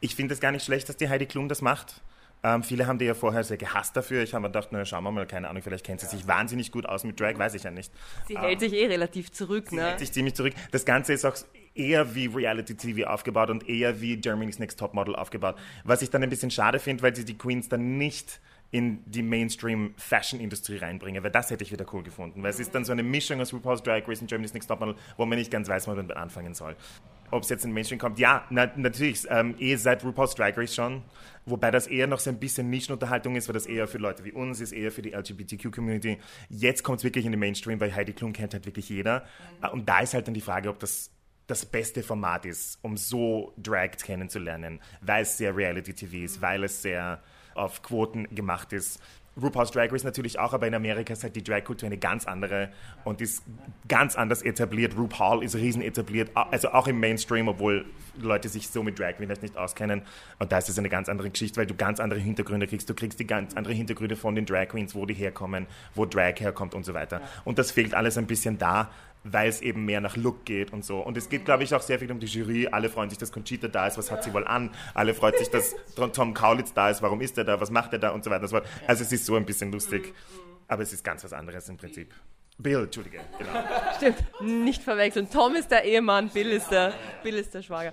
ich 0.00 0.14
finde 0.14 0.34
es 0.34 0.40
gar 0.40 0.52
nicht 0.52 0.64
schlecht, 0.64 0.88
dass 0.88 0.96
die 0.96 1.08
Heidi 1.08 1.26
Klum 1.26 1.48
das 1.48 1.62
macht. 1.62 2.00
Ähm, 2.42 2.62
viele 2.62 2.86
haben 2.86 2.98
die 2.98 3.04
ja 3.04 3.12
vorher 3.12 3.44
sehr 3.44 3.58
gehasst 3.58 3.94
dafür. 3.96 4.22
Ich 4.22 4.32
habe 4.32 4.42
mir 4.42 4.48
gedacht, 4.48 4.68
na, 4.70 4.84
schauen 4.86 5.04
wir 5.04 5.10
mal, 5.10 5.26
keine 5.26 5.48
Ahnung, 5.48 5.62
vielleicht 5.62 5.84
kennt 5.84 6.00
sie 6.00 6.06
sich 6.06 6.26
wahnsinnig 6.26 6.72
gut 6.72 6.86
aus 6.86 7.04
mit 7.04 7.20
Drag, 7.20 7.38
weiß 7.38 7.52
ich 7.54 7.64
ja 7.64 7.70
nicht. 7.70 7.92
Sie 8.26 8.34
ähm, 8.34 8.40
hält 8.40 8.60
sich 8.60 8.72
eh 8.72 8.86
relativ 8.86 9.30
zurück, 9.30 9.66
sie 9.68 9.76
ne? 9.76 9.88
hält 9.88 9.98
sich 9.98 10.12
ziemlich 10.12 10.34
zurück. 10.34 10.54
Das 10.70 10.86
Ganze 10.86 11.12
ist 11.12 11.26
auch 11.26 11.36
eher 11.74 12.14
wie 12.14 12.26
Reality 12.26 12.76
TV 12.76 13.08
aufgebaut 13.08 13.50
und 13.50 13.68
eher 13.68 14.00
wie 14.00 14.16
Germany's 14.16 14.58
Next 14.58 14.78
Topmodel 14.78 15.16
aufgebaut. 15.16 15.56
Was 15.84 16.00
ich 16.00 16.08
dann 16.08 16.22
ein 16.22 16.30
bisschen 16.30 16.50
schade 16.50 16.78
finde, 16.78 17.02
weil 17.02 17.14
sie 17.14 17.26
die 17.26 17.36
Queens 17.36 17.68
dann 17.68 17.98
nicht 17.98 18.40
in 18.70 19.02
die 19.10 19.22
Mainstream-Fashion-Industrie 19.22 20.76
reinbringen, 20.76 21.24
weil 21.24 21.30
das 21.30 21.50
hätte 21.50 21.64
ich 21.64 21.72
wieder 21.72 21.86
cool 21.92 22.02
gefunden. 22.02 22.42
Weil 22.42 22.50
es 22.50 22.60
ist 22.60 22.74
dann 22.74 22.84
so 22.84 22.92
eine 22.92 23.02
Mischung 23.02 23.40
aus 23.40 23.52
RuPaul's 23.52 23.82
Drag 23.82 24.06
Race 24.06 24.20
und 24.20 24.28
Germany's 24.28 24.54
Next 24.54 24.68
Topmodel, 24.68 24.94
wo 25.16 25.26
man 25.26 25.38
nicht 25.38 25.50
ganz 25.50 25.68
weiß, 25.68 25.88
wo 25.88 25.94
man 25.94 26.10
anfangen 26.12 26.54
soll. 26.54 26.76
Ob 27.32 27.42
es 27.42 27.48
jetzt 27.48 27.64
in 27.64 27.72
Mainstream 27.72 27.98
kommt, 27.98 28.18
ja, 28.18 28.44
na, 28.50 28.70
natürlich, 28.76 29.24
ähm, 29.28 29.54
eh 29.58 29.76
seit 29.76 30.04
RuPaul's 30.04 30.34
Drag 30.34 30.56
Race 30.56 30.74
schon, 30.74 31.02
wobei 31.46 31.70
das 31.70 31.86
eher 31.86 32.06
noch 32.06 32.20
so 32.20 32.30
ein 32.30 32.38
bisschen 32.38 32.70
Nischenunterhaltung 32.70 33.36
ist, 33.36 33.48
weil 33.48 33.54
das 33.54 33.66
eher 33.66 33.88
für 33.88 33.98
Leute 33.98 34.24
wie 34.24 34.32
uns 34.32 34.60
ist, 34.60 34.72
eher 34.72 34.92
für 34.92 35.02
die 35.02 35.12
LGBTQ-Community. 35.12 36.18
Jetzt 36.48 36.82
kommt 36.82 36.98
es 36.98 37.04
wirklich 37.04 37.24
in 37.24 37.32
den 37.32 37.40
Mainstream, 37.40 37.80
weil 37.80 37.94
Heidi 37.94 38.12
Klum 38.12 38.32
kennt 38.32 38.54
halt 38.54 38.66
wirklich 38.66 38.88
jeder. 38.88 39.24
Mhm. 39.62 39.68
Und 39.70 39.88
da 39.88 40.00
ist 40.00 40.14
halt 40.14 40.26
dann 40.26 40.34
die 40.34 40.40
Frage, 40.40 40.68
ob 40.68 40.78
das 40.78 41.10
das 41.48 41.66
beste 41.66 42.04
Format 42.04 42.46
ist, 42.46 42.78
um 42.82 42.96
so 42.96 43.52
Drag 43.56 43.90
kennenzulernen, 44.02 44.80
weil 45.00 45.22
es 45.22 45.36
sehr 45.36 45.56
Reality-TV 45.56 46.18
ist, 46.18 46.40
weil 46.40 46.62
es 46.62 46.80
sehr 46.82 47.20
auf 47.60 47.82
Quoten 47.82 48.26
gemacht 48.34 48.72
ist. 48.72 49.00
RuPaul's 49.40 49.70
Drag 49.70 49.92
Race 49.92 50.02
natürlich 50.02 50.38
auch, 50.38 50.52
aber 50.52 50.66
in 50.66 50.74
Amerika 50.74 51.12
ist 51.12 51.22
halt 51.22 51.36
die 51.36 51.42
Drag-Kultur 51.42 51.86
eine 51.86 51.98
ganz 51.98 52.26
andere 52.26 52.70
und 53.04 53.20
ist 53.20 53.44
ganz 53.88 54.16
anders 54.16 54.42
etabliert. 54.42 54.96
RuPaul 54.96 55.44
ist 55.44 55.54
riesen 55.54 55.82
etabliert, 55.82 56.30
also 56.34 56.70
auch 56.70 56.88
im 56.88 56.98
Mainstream, 56.98 57.46
obwohl 57.48 57.86
Leute 58.20 58.48
sich 58.48 58.68
so 58.68 58.82
mit 58.82 58.98
Drag 58.98 59.14
vielleicht 59.18 59.42
nicht 59.42 59.56
auskennen. 59.56 60.02
Und 60.38 60.50
da 60.50 60.58
ist 60.58 60.68
es 60.68 60.78
eine 60.78 60.88
ganz 60.88 61.08
andere 61.08 61.30
Geschichte, 61.30 61.58
weil 61.58 61.66
du 61.66 61.74
ganz 61.74 62.00
andere 62.00 62.18
Hintergründe 62.18 62.66
kriegst. 62.66 62.90
Du 62.90 62.94
kriegst 62.94 63.20
die 63.20 63.26
ganz 63.26 63.54
andere 63.54 63.72
Hintergründe 63.72 64.16
von 64.16 64.34
den 64.34 64.46
Drag 64.46 64.68
Queens, 64.68 64.94
wo 64.94 65.06
die 65.06 65.14
herkommen, 65.14 65.66
wo 65.94 66.06
Drag 66.06 66.34
herkommt 66.40 66.74
und 66.74 66.84
so 66.84 66.92
weiter. 66.92 67.20
Und 67.44 67.58
das 67.58 67.70
fehlt 67.70 67.94
alles 67.94 68.18
ein 68.18 68.26
bisschen 68.26 68.58
da 68.58 68.90
weil 69.24 69.48
es 69.48 69.60
eben 69.60 69.84
mehr 69.84 70.00
nach 70.00 70.16
Look 70.16 70.44
geht 70.44 70.72
und 70.72 70.84
so. 70.84 71.00
Und 71.00 71.16
es 71.16 71.28
geht, 71.28 71.44
glaube 71.44 71.62
ich, 71.62 71.74
auch 71.74 71.82
sehr 71.82 71.98
viel 71.98 72.10
um 72.10 72.20
die 72.20 72.26
Jury. 72.26 72.68
Alle 72.68 72.88
freuen 72.88 73.10
sich, 73.10 73.18
dass 73.18 73.32
Conchita 73.32 73.68
da 73.68 73.86
ist. 73.86 73.98
Was 73.98 74.10
hat 74.10 74.24
sie 74.24 74.32
wohl 74.32 74.46
an? 74.46 74.70
Alle 74.94 75.14
freuen 75.14 75.36
sich, 75.36 75.50
dass 75.50 75.74
Tom 76.12 76.34
Kaulitz 76.34 76.72
da 76.72 76.90
ist. 76.90 77.02
Warum 77.02 77.20
ist 77.20 77.36
er 77.36 77.44
da? 77.44 77.60
Was 77.60 77.70
macht 77.70 77.92
er 77.92 77.98
da? 77.98 78.10
Und 78.10 78.24
so 78.24 78.30
weiter. 78.30 78.44
Also 78.86 79.02
es 79.02 79.12
ist 79.12 79.26
so 79.26 79.36
ein 79.36 79.44
bisschen 79.44 79.72
lustig. 79.72 80.14
Aber 80.68 80.82
es 80.82 80.92
ist 80.92 81.04
ganz 81.04 81.24
was 81.24 81.32
anderes 81.32 81.68
im 81.68 81.76
Prinzip. 81.76 82.14
Bill, 82.62 82.84
Entschuldige, 82.84 83.20
genau. 83.38 83.50
Stimmt, 83.96 84.24
nicht 84.40 84.82
verwechseln. 84.82 85.28
Tom 85.30 85.54
ist 85.54 85.70
der 85.70 85.84
Ehemann, 85.84 86.28
Bill 86.28 86.50
ist 86.50 86.70
der, 86.70 86.92
Bill 87.22 87.36
ist 87.36 87.54
der 87.54 87.62
Schwager. 87.62 87.92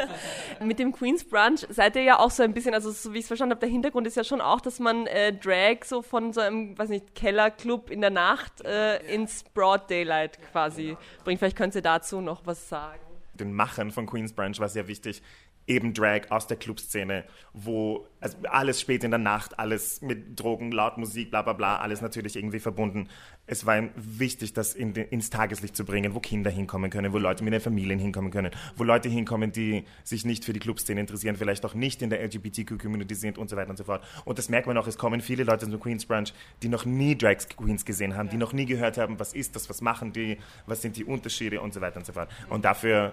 Mit 0.60 0.78
dem 0.78 0.92
Queen's 0.92 1.24
Brunch 1.24 1.66
seid 1.68 1.96
ihr 1.96 2.02
ja 2.02 2.18
auch 2.18 2.30
so 2.30 2.42
ein 2.42 2.52
bisschen, 2.52 2.74
also 2.74 2.90
so 2.90 3.12
wie 3.12 3.18
ich 3.18 3.24
es 3.24 3.28
verstanden 3.28 3.52
habe, 3.52 3.60
der 3.60 3.68
Hintergrund 3.68 4.06
ist 4.06 4.16
ja 4.16 4.24
schon 4.24 4.40
auch, 4.40 4.60
dass 4.60 4.78
man 4.78 5.06
äh, 5.06 5.32
Drag 5.32 5.84
so 5.84 6.02
von 6.02 6.32
so 6.32 6.40
einem, 6.40 6.78
weiß 6.78 6.88
nicht, 6.88 7.14
Kellerclub 7.14 7.90
in 7.90 8.00
der 8.00 8.10
Nacht 8.10 8.64
äh, 8.64 8.98
ins 9.12 9.44
Broad 9.54 9.90
Daylight 9.90 10.38
quasi 10.52 10.96
bringt. 11.24 11.38
Vielleicht 11.40 11.56
könnt 11.56 11.74
ihr 11.74 11.82
dazu 11.82 12.20
noch 12.20 12.42
was 12.44 12.68
sagen. 12.68 13.00
Den 13.34 13.52
Machern 13.52 13.92
von 13.92 14.06
Queen's 14.06 14.32
Brunch 14.32 14.58
war 14.58 14.68
sehr 14.68 14.88
wichtig, 14.88 15.22
eben 15.68 15.92
Drag 15.94 16.30
aus 16.30 16.46
der 16.46 16.56
Clubszene, 16.56 17.24
wo 17.52 18.06
also 18.20 18.36
alles 18.50 18.80
spät 18.80 19.04
in 19.04 19.10
der 19.10 19.18
Nacht, 19.18 19.58
alles 19.58 20.00
mit 20.02 20.40
Drogen, 20.40 20.72
laut 20.72 20.98
Musik, 20.98 21.30
bla 21.30 21.42
bla 21.42 21.52
bla, 21.52 21.76
alles 21.76 22.00
natürlich 22.00 22.36
irgendwie 22.36 22.58
verbunden. 22.58 23.08
Es 23.46 23.64
war 23.64 23.78
ihm 23.78 23.90
wichtig, 23.94 24.54
das 24.54 24.74
in 24.74 24.94
den, 24.94 25.08
ins 25.08 25.30
Tageslicht 25.30 25.76
zu 25.76 25.84
bringen, 25.84 26.14
wo 26.14 26.20
Kinder 26.20 26.50
hinkommen 26.50 26.90
können, 26.90 27.12
wo 27.12 27.18
Leute 27.18 27.44
mit 27.44 27.52
ihren 27.52 27.62
Familien 27.62 27.98
hinkommen 27.98 28.30
können, 28.30 28.50
wo 28.76 28.84
Leute 28.84 29.08
hinkommen, 29.08 29.52
die 29.52 29.84
sich 30.04 30.24
nicht 30.24 30.44
für 30.44 30.52
die 30.52 30.58
Clubszene 30.58 31.00
interessieren, 31.00 31.36
vielleicht 31.36 31.64
auch 31.64 31.74
nicht 31.74 32.02
in 32.02 32.10
der 32.10 32.22
LGBTQ-Community 32.24 33.14
sind 33.14 33.38
und 33.38 33.48
so 33.48 33.56
weiter 33.56 33.70
und 33.70 33.76
so 33.76 33.84
fort. 33.84 34.02
Und 34.24 34.38
das 34.38 34.48
merkt 34.48 34.66
man 34.66 34.76
auch, 34.78 34.86
es 34.86 34.98
kommen 34.98 35.20
viele 35.20 35.44
Leute 35.44 35.68
zum 35.68 35.78
Queen's 35.78 36.06
Brunch, 36.06 36.32
die 36.62 36.68
noch 36.68 36.86
nie 36.86 37.16
Drag 37.16 37.36
Queens 37.56 37.84
gesehen 37.84 38.16
haben, 38.16 38.30
die 38.30 38.36
noch 38.36 38.52
nie 38.52 38.66
gehört 38.66 38.98
haben, 38.98 39.20
was 39.20 39.34
ist 39.34 39.54
das, 39.54 39.68
was 39.68 39.80
machen 39.80 40.12
die, 40.12 40.38
was 40.66 40.82
sind 40.82 40.96
die 40.96 41.04
Unterschiede 41.04 41.60
und 41.60 41.74
so 41.74 41.80
weiter 41.80 41.98
und 41.98 42.06
so 42.06 42.12
fort. 42.12 42.30
Und 42.48 42.64
dafür 42.64 43.12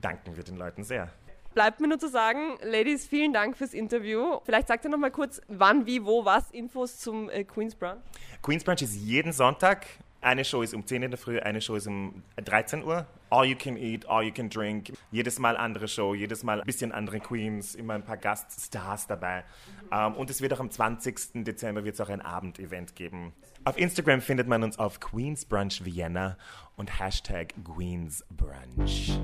danken 0.00 0.36
wir 0.36 0.44
den 0.44 0.56
Leuten 0.56 0.84
sehr. 0.84 1.10
Bleibt 1.54 1.80
mir 1.80 1.88
nur 1.88 1.98
zu 1.98 2.08
sagen, 2.08 2.56
Ladies, 2.62 3.06
vielen 3.06 3.32
Dank 3.32 3.56
fürs 3.58 3.74
Interview. 3.74 4.40
Vielleicht 4.44 4.68
sagt 4.68 4.84
ihr 4.84 4.90
noch 4.90 4.98
mal 4.98 5.10
kurz, 5.10 5.40
wann, 5.48 5.84
wie, 5.86 6.04
wo, 6.04 6.24
was, 6.24 6.50
Infos 6.50 6.98
zum 6.98 7.28
äh, 7.28 7.44
Queen's 7.44 7.74
Brunch. 7.74 8.00
Queen's 8.42 8.64
Brunch 8.64 8.80
ist 8.80 8.94
jeden 8.94 9.32
Sonntag. 9.32 9.86
Eine 10.22 10.44
Show 10.44 10.62
ist 10.62 10.72
um 10.72 10.86
10 10.86 11.02
in 11.02 11.10
der 11.10 11.18
Früh, 11.18 11.40
eine 11.40 11.60
Show 11.60 11.74
ist 11.74 11.88
um 11.88 12.22
13 12.36 12.84
Uhr. 12.84 13.06
All 13.28 13.44
you 13.44 13.56
can 13.56 13.76
eat, 13.76 14.08
all 14.08 14.22
you 14.22 14.32
can 14.32 14.48
drink. 14.48 14.92
Jedes 15.10 15.38
Mal 15.40 15.56
andere 15.56 15.88
Show, 15.88 16.14
jedes 16.14 16.44
Mal 16.44 16.60
ein 16.60 16.66
bisschen 16.66 16.92
andere 16.92 17.18
Queens, 17.18 17.74
immer 17.74 17.94
ein 17.94 18.04
paar 18.04 18.16
Gaststars 18.16 19.08
dabei. 19.08 19.42
Mhm. 19.90 20.14
Und 20.14 20.30
es 20.30 20.40
wird 20.40 20.52
auch 20.52 20.60
am 20.60 20.70
20. 20.70 21.44
Dezember 21.44 21.84
wird 21.84 21.96
es 21.96 22.00
auch 22.00 22.08
ein 22.08 22.20
Abendevent 22.22 22.94
geben. 22.94 23.32
Auf 23.64 23.76
Instagram 23.76 24.20
findet 24.20 24.46
man 24.46 24.62
uns 24.62 24.78
auf 24.78 25.00
Queen's 25.00 25.44
Brunch 25.44 25.84
Vienna 25.84 26.38
und 26.76 27.00
Hashtag 27.00 27.52
Queen's 27.64 28.24
Brunch. 28.30 29.18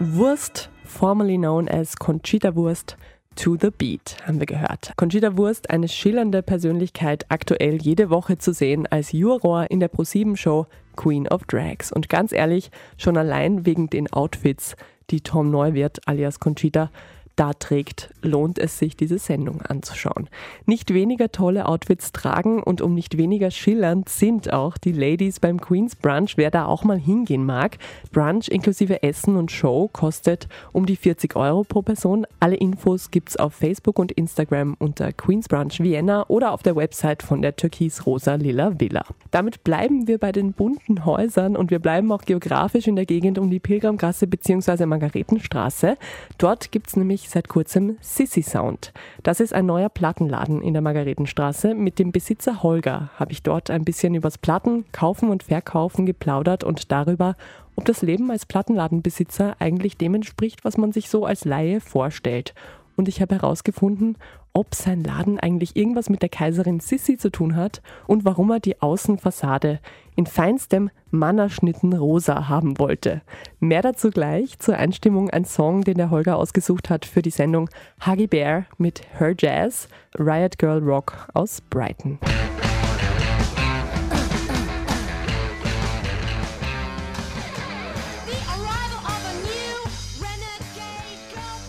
Wurst, 0.00 0.70
formerly 0.84 1.36
known 1.36 1.66
as 1.66 1.96
Conchita 1.96 2.54
Wurst, 2.54 2.96
To 3.34 3.56
the 3.60 3.70
Beat, 3.70 4.16
haben 4.24 4.38
wir 4.38 4.46
gehört. 4.46 4.92
Conchita 4.96 5.36
Wurst, 5.36 5.70
eine 5.70 5.88
schillernde 5.88 6.40
Persönlichkeit, 6.42 7.26
aktuell 7.30 7.82
jede 7.82 8.08
Woche 8.08 8.38
zu 8.38 8.52
sehen 8.52 8.86
als 8.86 9.10
Juror 9.10 9.68
in 9.70 9.80
der 9.80 9.90
Pro7-Show 9.90 10.66
Queen 10.94 11.26
of 11.26 11.44
Drags. 11.46 11.90
Und 11.90 12.08
ganz 12.08 12.30
ehrlich, 12.30 12.70
schon 12.96 13.16
allein 13.16 13.66
wegen 13.66 13.90
den 13.90 14.12
Outfits, 14.12 14.76
die 15.10 15.20
Tom 15.20 15.50
Neuwirth 15.50 16.00
alias 16.06 16.38
Conchita 16.38 16.92
da 17.38 17.52
trägt, 17.52 18.12
lohnt 18.20 18.58
es 18.58 18.78
sich, 18.78 18.96
diese 18.96 19.18
Sendung 19.18 19.62
anzuschauen. 19.62 20.28
Nicht 20.66 20.92
weniger 20.92 21.30
tolle 21.30 21.66
Outfits 21.66 22.10
tragen 22.10 22.60
und 22.60 22.80
um 22.80 22.94
nicht 22.94 23.16
weniger 23.16 23.52
schillernd 23.52 24.08
sind 24.08 24.52
auch 24.52 24.76
die 24.76 24.90
Ladies 24.90 25.38
beim 25.38 25.60
Queen's 25.60 25.94
Brunch, 25.94 26.36
wer 26.36 26.50
da 26.50 26.66
auch 26.66 26.82
mal 26.82 26.98
hingehen 26.98 27.46
mag. 27.46 27.78
Brunch 28.12 28.48
inklusive 28.48 29.04
Essen 29.04 29.36
und 29.36 29.52
Show 29.52 29.88
kostet 29.92 30.48
um 30.72 30.84
die 30.84 30.96
40 30.96 31.36
Euro 31.36 31.62
pro 31.62 31.82
Person. 31.82 32.26
Alle 32.40 32.56
Infos 32.56 33.12
gibt's 33.12 33.36
auf 33.36 33.54
Facebook 33.54 34.00
und 34.00 34.10
Instagram 34.10 34.74
unter 34.80 35.12
Queen's 35.12 35.46
Brunch 35.46 35.78
Vienna 35.78 36.24
oder 36.26 36.50
auf 36.50 36.64
der 36.64 36.74
Website 36.74 37.22
von 37.22 37.40
der 37.40 37.54
Türkis-Rosa-Lila 37.54 38.80
Villa. 38.80 39.04
Damit 39.30 39.62
bleiben 39.62 40.08
wir 40.08 40.18
bei 40.18 40.32
den 40.32 40.54
bunten 40.54 41.04
Häusern 41.04 41.56
und 41.56 41.70
wir 41.70 41.78
bleiben 41.78 42.10
auch 42.10 42.22
geografisch 42.22 42.88
in 42.88 42.96
der 42.96 43.06
Gegend 43.06 43.38
um 43.38 43.48
die 43.48 43.60
Pilgramgasse 43.60 44.26
bzw. 44.26 44.86
Margaretenstraße. 44.86 45.96
Dort 46.38 46.72
gibt's 46.72 46.96
nämlich 46.96 47.27
seit 47.30 47.48
kurzem 47.48 47.96
Sissy 48.00 48.42
Sound. 48.42 48.92
Das 49.22 49.40
ist 49.40 49.52
ein 49.52 49.66
neuer 49.66 49.88
Plattenladen 49.88 50.62
in 50.62 50.72
der 50.72 50.82
Margaretenstraße. 50.82 51.74
Mit 51.74 51.98
dem 51.98 52.12
Besitzer 52.12 52.62
Holger 52.62 53.10
habe 53.16 53.32
ich 53.32 53.42
dort 53.42 53.70
ein 53.70 53.84
bisschen 53.84 54.14
übers 54.14 54.38
Platten, 54.38 54.84
Kaufen 54.92 55.28
und 55.28 55.44
Verkaufen 55.44 56.06
geplaudert 56.06 56.64
und 56.64 56.90
darüber, 56.90 57.36
ob 57.76 57.84
das 57.84 58.02
Leben 58.02 58.30
als 58.30 58.46
Plattenladenbesitzer 58.46 59.56
eigentlich 59.58 59.96
dem 59.96 60.14
entspricht, 60.14 60.64
was 60.64 60.76
man 60.76 60.92
sich 60.92 61.08
so 61.08 61.24
als 61.24 61.44
Laie 61.44 61.80
vorstellt. 61.80 62.54
Und 62.96 63.06
ich 63.06 63.22
habe 63.22 63.36
herausgefunden, 63.36 64.16
ob 64.52 64.74
sein 64.74 65.04
Laden 65.04 65.38
eigentlich 65.38 65.76
irgendwas 65.76 66.10
mit 66.10 66.20
der 66.20 66.28
Kaiserin 66.28 66.80
Sissi 66.80 67.16
zu 67.16 67.30
tun 67.30 67.54
hat 67.54 67.80
und 68.08 68.24
warum 68.24 68.50
er 68.50 68.58
die 68.58 68.82
Außenfassade 68.82 69.78
in 70.18 70.26
feinstem 70.26 70.90
Mannerschnitten 71.12 71.92
rosa 71.92 72.48
haben 72.48 72.80
wollte. 72.80 73.22
Mehr 73.60 73.82
dazu 73.82 74.10
gleich 74.10 74.58
zur 74.58 74.76
Einstimmung 74.76 75.30
ein 75.30 75.44
Song, 75.44 75.82
den 75.84 75.96
der 75.96 76.10
Holger 76.10 76.36
ausgesucht 76.36 76.90
hat 76.90 77.06
für 77.06 77.22
die 77.22 77.30
Sendung 77.30 77.70
Huggy 78.04 78.26
Bear 78.26 78.64
mit 78.78 79.02
Her 79.16 79.34
Jazz, 79.38 79.88
Riot 80.18 80.58
Girl 80.58 80.82
Rock 80.82 81.28
aus 81.34 81.60
Brighton. 81.60 82.18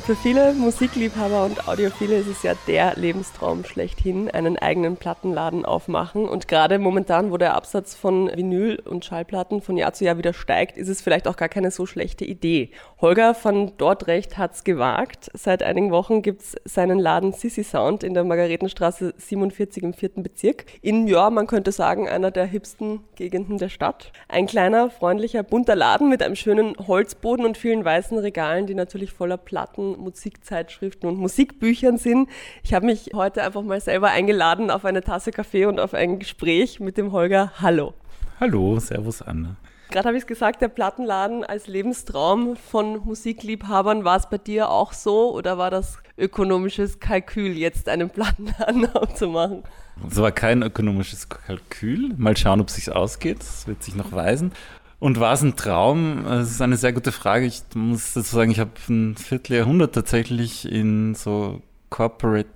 Für 0.09 0.15
viele 0.15 0.53
Musikliebhaber 0.55 1.45
und 1.45 1.67
Audiophile 1.67 2.15
ist 2.17 2.25
es 2.25 2.41
ja 2.41 2.55
der 2.65 2.95
Lebenstraum 2.95 3.63
schlechthin, 3.63 4.27
einen 4.31 4.57
eigenen 4.57 4.97
Plattenladen 4.97 5.65
aufmachen. 5.65 6.27
Und 6.27 6.47
gerade 6.47 6.79
momentan, 6.79 7.29
wo 7.29 7.37
der 7.37 7.53
Absatz 7.53 7.93
von 7.93 8.27
Vinyl 8.35 8.81
und 8.85 9.05
Schallplatten 9.05 9.61
von 9.61 9.77
Jahr 9.77 9.93
zu 9.93 10.05
Jahr 10.05 10.17
wieder 10.17 10.33
steigt, 10.33 10.79
ist 10.79 10.87
es 10.87 11.01
vielleicht 11.01 11.27
auch 11.27 11.37
gar 11.37 11.47
keine 11.47 11.69
so 11.69 11.85
schlechte 11.85 12.25
Idee. 12.25 12.71
Holger 12.99 13.35
von 13.35 13.77
Dortrecht 13.77 14.39
hat's 14.39 14.63
gewagt. 14.63 15.29
Seit 15.35 15.61
einigen 15.61 15.91
Wochen 15.91 16.23
gibt's 16.23 16.55
seinen 16.65 16.97
Laden 16.97 17.31
Sissy 17.31 17.63
Sound 17.63 18.03
in 18.03 18.15
der 18.15 18.23
Margaretenstraße 18.23 19.13
47 19.15 19.83
im 19.83 19.93
vierten 19.93 20.23
Bezirk. 20.23 20.65
In, 20.81 21.07
ja, 21.07 21.29
man 21.29 21.45
könnte 21.45 21.71
sagen, 21.71 22.09
einer 22.09 22.31
der 22.31 22.47
hipsten 22.47 23.01
Gegenden 23.15 23.59
der 23.59 23.69
Stadt. 23.69 24.11
Ein 24.27 24.47
kleiner, 24.47 24.89
freundlicher, 24.89 25.43
bunter 25.43 25.75
Laden 25.75 26.09
mit 26.09 26.23
einem 26.23 26.35
schönen 26.35 26.75
Holzboden 26.87 27.45
und 27.45 27.59
vielen 27.59 27.85
weißen 27.85 28.17
Regalen, 28.17 28.65
die 28.65 28.73
natürlich 28.73 29.11
voller 29.11 29.37
Platten 29.37 29.98
Musikzeitschriften 29.99 31.09
und 31.09 31.17
Musikbüchern 31.17 31.97
sind. 31.97 32.29
Ich 32.63 32.73
habe 32.73 32.85
mich 32.85 33.11
heute 33.13 33.43
einfach 33.43 33.61
mal 33.61 33.79
selber 33.79 34.09
eingeladen 34.09 34.71
auf 34.71 34.85
eine 34.85 35.01
Tasse 35.01 35.31
Kaffee 35.31 35.65
und 35.65 35.79
auf 35.79 35.93
ein 35.93 36.19
Gespräch 36.19 36.79
mit 36.79 36.97
dem 36.97 37.11
Holger. 37.11 37.53
Hallo. 37.61 37.93
Hallo, 38.39 38.79
Servus 38.79 39.21
Anna. 39.21 39.57
Gerade 39.91 40.09
habe 40.09 40.17
ich 40.17 40.23
es 40.23 40.27
gesagt, 40.27 40.61
der 40.61 40.67
Plattenladen 40.67 41.43
als 41.43 41.65
Lebenstraum 41.65 42.55
von 42.55 43.03
Musikliebhabern. 43.03 44.03
War 44.03 44.17
es 44.17 44.29
bei 44.29 44.37
dir 44.37 44.69
auch 44.69 44.93
so 44.93 45.33
oder 45.33 45.57
war 45.57 45.71
das 45.71 45.97
ökonomisches 46.15 46.99
Kalkül, 46.99 47.57
jetzt 47.57 47.89
einen 47.89 48.11
Plattenladen 48.11 48.85
aufzumachen? 48.93 49.63
Es 50.07 50.17
war 50.17 50.31
kein 50.31 50.61
ökonomisches 50.61 51.27
Kalkül. 51.27 52.13
Mal 52.17 52.37
schauen, 52.37 52.61
ob 52.61 52.69
es 52.69 52.75
sich 52.75 52.91
ausgeht. 52.91 53.39
Das 53.39 53.67
wird 53.67 53.83
sich 53.83 53.95
noch 53.95 54.11
weisen. 54.11 54.51
Und 54.99 55.19
war 55.19 55.33
es 55.33 55.41
ein 55.41 55.55
Traum? 55.55 56.25
Das 56.25 56.51
ist 56.51 56.61
eine 56.61 56.75
sehr 56.75 56.91
gute 56.91 57.11
Frage. 57.11 57.45
Ich 57.45 57.63
muss 57.73 58.13
dazu 58.13 58.35
sagen, 58.35 58.51
ich 58.51 58.59
habe 58.59 58.71
ein 58.89 59.15
Vierteljahrhundert 59.15 59.95
tatsächlich 59.95 60.69
in 60.69 61.15
so 61.15 61.61
Corporate 61.89 62.49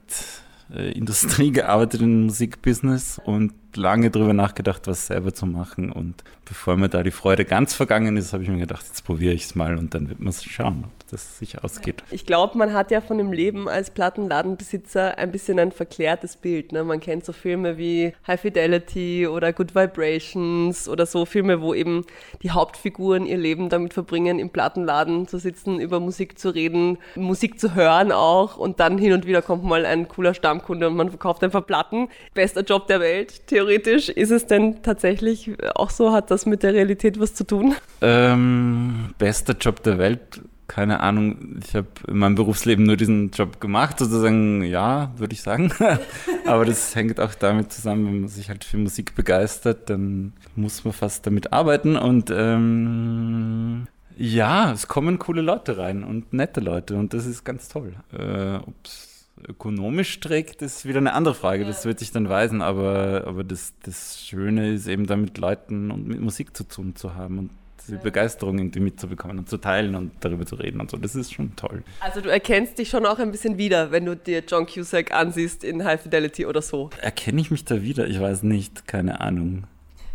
äh, 0.73 0.91
Industrie 0.91 1.51
gearbeitet, 1.53 2.01
im 2.01 2.25
Musikbusiness 2.25 3.21
und 3.23 3.53
lange 3.75 4.11
darüber 4.11 4.33
nachgedacht, 4.33 4.87
was 4.87 5.07
selber 5.07 5.33
zu 5.33 5.45
machen. 5.45 5.91
Und 5.91 6.23
bevor 6.45 6.75
mir 6.75 6.89
da 6.89 7.01
die 7.01 7.11
Freude 7.11 7.45
ganz 7.45 7.73
vergangen 7.73 8.17
ist, 8.17 8.33
habe 8.33 8.43
ich 8.43 8.49
mir 8.49 8.59
gedacht, 8.59 8.85
jetzt 8.87 9.05
probiere 9.05 9.33
ich 9.33 9.45
es 9.45 9.55
mal 9.55 9.77
und 9.77 9.93
dann 9.93 10.09
wird 10.09 10.19
man 10.19 10.33
schauen, 10.33 10.83
ob 10.85 11.02
das 11.13 11.37
sich 11.37 11.63
ausgeht. 11.63 12.03
Ich 12.11 12.25
glaube, 12.25 12.57
man 12.57 12.73
hat 12.73 12.91
ja 12.91 12.99
von 12.99 13.17
dem 13.17 13.31
Leben 13.31 13.69
als 13.69 13.91
Plattenladenbesitzer 13.91 15.17
ein 15.17 15.31
bisschen 15.31 15.59
ein 15.59 15.71
verklärtes 15.71 16.35
Bild. 16.35 16.71
Ne? 16.71 16.83
Man 16.83 16.99
kennt 16.99 17.23
so 17.23 17.31
Filme 17.31 17.77
wie 17.77 18.13
High 18.27 18.41
Fidelity 18.41 19.27
oder 19.27 19.53
Good 19.53 19.75
Vibrations 19.75 20.89
oder 20.89 21.05
so 21.05 21.25
Filme, 21.25 21.61
wo 21.61 21.73
eben 21.73 22.05
die 22.41 22.51
Hauptfiguren 22.51 23.25
ihr 23.25 23.37
Leben 23.37 23.69
damit 23.69 23.93
verbringen, 23.93 24.39
im 24.39 24.49
Plattenladen 24.49 25.27
zu 25.27 25.37
sitzen, 25.37 25.79
über 25.79 25.99
Musik 25.99 26.39
zu 26.39 26.49
reden, 26.49 26.97
Musik 27.15 27.59
zu 27.59 27.75
hören 27.75 28.11
auch 28.11 28.57
und 28.57 28.79
dann 28.79 28.97
hin 28.97 29.13
und 29.13 29.27
wieder 29.27 29.41
kommt 29.41 29.63
mal 29.63 29.85
ein 29.85 30.07
cooler 30.07 30.33
Stammkunde 30.33 30.87
und 30.87 30.95
man 30.95 31.09
verkauft 31.09 31.43
einfach 31.43 31.65
Platten. 31.65 32.09
Bester 32.33 32.61
Job 32.61 32.87
der 32.87 32.99
Welt, 32.99 33.47
theoretisch. 33.47 34.09
Ist 34.09 34.31
es 34.31 34.47
denn 34.47 34.81
tatsächlich 34.81 35.51
auch 35.75 35.91
so? 35.91 36.11
Hat 36.11 36.31
das 36.31 36.45
mit 36.45 36.63
der 36.63 36.73
Realität 36.73 37.19
was 37.19 37.35
zu 37.35 37.45
tun? 37.45 37.75
Ähm, 38.01 39.13
bester 39.17 39.53
Job 39.53 39.83
der 39.83 39.97
Welt 39.99 40.41
keine 40.67 41.01
Ahnung, 41.01 41.59
ich 41.63 41.75
habe 41.75 41.87
in 42.07 42.17
meinem 42.17 42.35
Berufsleben 42.35 42.85
nur 42.85 42.97
diesen 42.97 43.31
Job 43.31 43.59
gemacht, 43.59 43.99
sozusagen, 43.99 44.63
ja, 44.63 45.11
würde 45.17 45.33
ich 45.33 45.41
sagen. 45.41 45.71
Aber 46.45 46.65
das 46.65 46.95
hängt 46.95 47.19
auch 47.19 47.33
damit 47.35 47.71
zusammen, 47.71 48.05
wenn 48.05 48.19
man 48.21 48.29
sich 48.29 48.49
halt 48.49 48.63
für 48.63 48.77
Musik 48.77 49.15
begeistert, 49.15 49.89
dann 49.89 50.33
muss 50.55 50.83
man 50.83 50.93
fast 50.93 51.27
damit 51.27 51.53
arbeiten 51.53 51.95
und 51.95 52.31
ähm, 52.31 53.87
ja, 54.17 54.71
es 54.71 54.87
kommen 54.87 55.19
coole 55.19 55.41
Leute 55.41 55.77
rein 55.77 56.03
und 56.03 56.33
nette 56.33 56.59
Leute 56.59 56.95
und 56.95 57.13
das 57.13 57.25
ist 57.25 57.43
ganz 57.43 57.67
toll. 57.67 57.93
Äh, 58.11 58.55
Ob 58.57 58.75
es 58.83 59.29
ökonomisch 59.47 60.19
trägt, 60.19 60.61
ist 60.61 60.85
wieder 60.85 60.99
eine 60.99 61.13
andere 61.13 61.35
Frage, 61.35 61.65
das 61.65 61.85
wird 61.85 61.99
sich 61.99 62.11
dann 62.11 62.29
weisen, 62.29 62.61
aber, 62.61 63.23
aber 63.27 63.43
das, 63.43 63.73
das 63.83 64.21
Schöne 64.21 64.73
ist 64.73 64.87
eben 64.87 65.07
da 65.07 65.15
mit 65.15 65.37
Leuten 65.37 65.91
und 65.91 66.07
mit 66.07 66.21
Musik 66.21 66.55
zu 66.55 66.63
tun 66.63 66.95
zu 66.95 67.15
haben 67.15 67.39
und 67.39 67.49
diese 67.87 67.97
Begeisterung 67.97 68.57
irgendwie 68.57 68.79
mitzubekommen 68.79 69.39
und 69.39 69.49
zu 69.49 69.57
teilen 69.57 69.95
und 69.95 70.11
darüber 70.21 70.45
zu 70.45 70.55
reden 70.55 70.79
und 70.81 70.89
so. 70.89 70.97
Das 70.97 71.15
ist 71.15 71.33
schon 71.33 71.55
toll. 71.55 71.83
Also 71.99 72.21
du 72.21 72.29
erkennst 72.29 72.77
dich 72.79 72.89
schon 72.89 73.05
auch 73.05 73.19
ein 73.19 73.31
bisschen 73.31 73.57
wieder, 73.57 73.91
wenn 73.91 74.05
du 74.05 74.15
dir 74.15 74.43
John 74.47 74.65
Cusack 74.65 75.13
ansiehst 75.13 75.63
in 75.63 75.83
High 75.83 76.01
Fidelity 76.01 76.45
oder 76.45 76.61
so. 76.61 76.89
Erkenne 77.01 77.41
ich 77.41 77.51
mich 77.51 77.65
da 77.65 77.81
wieder? 77.81 78.07
Ich 78.07 78.19
weiß 78.19 78.43
nicht, 78.43 78.87
keine 78.87 79.21
Ahnung. 79.21 79.65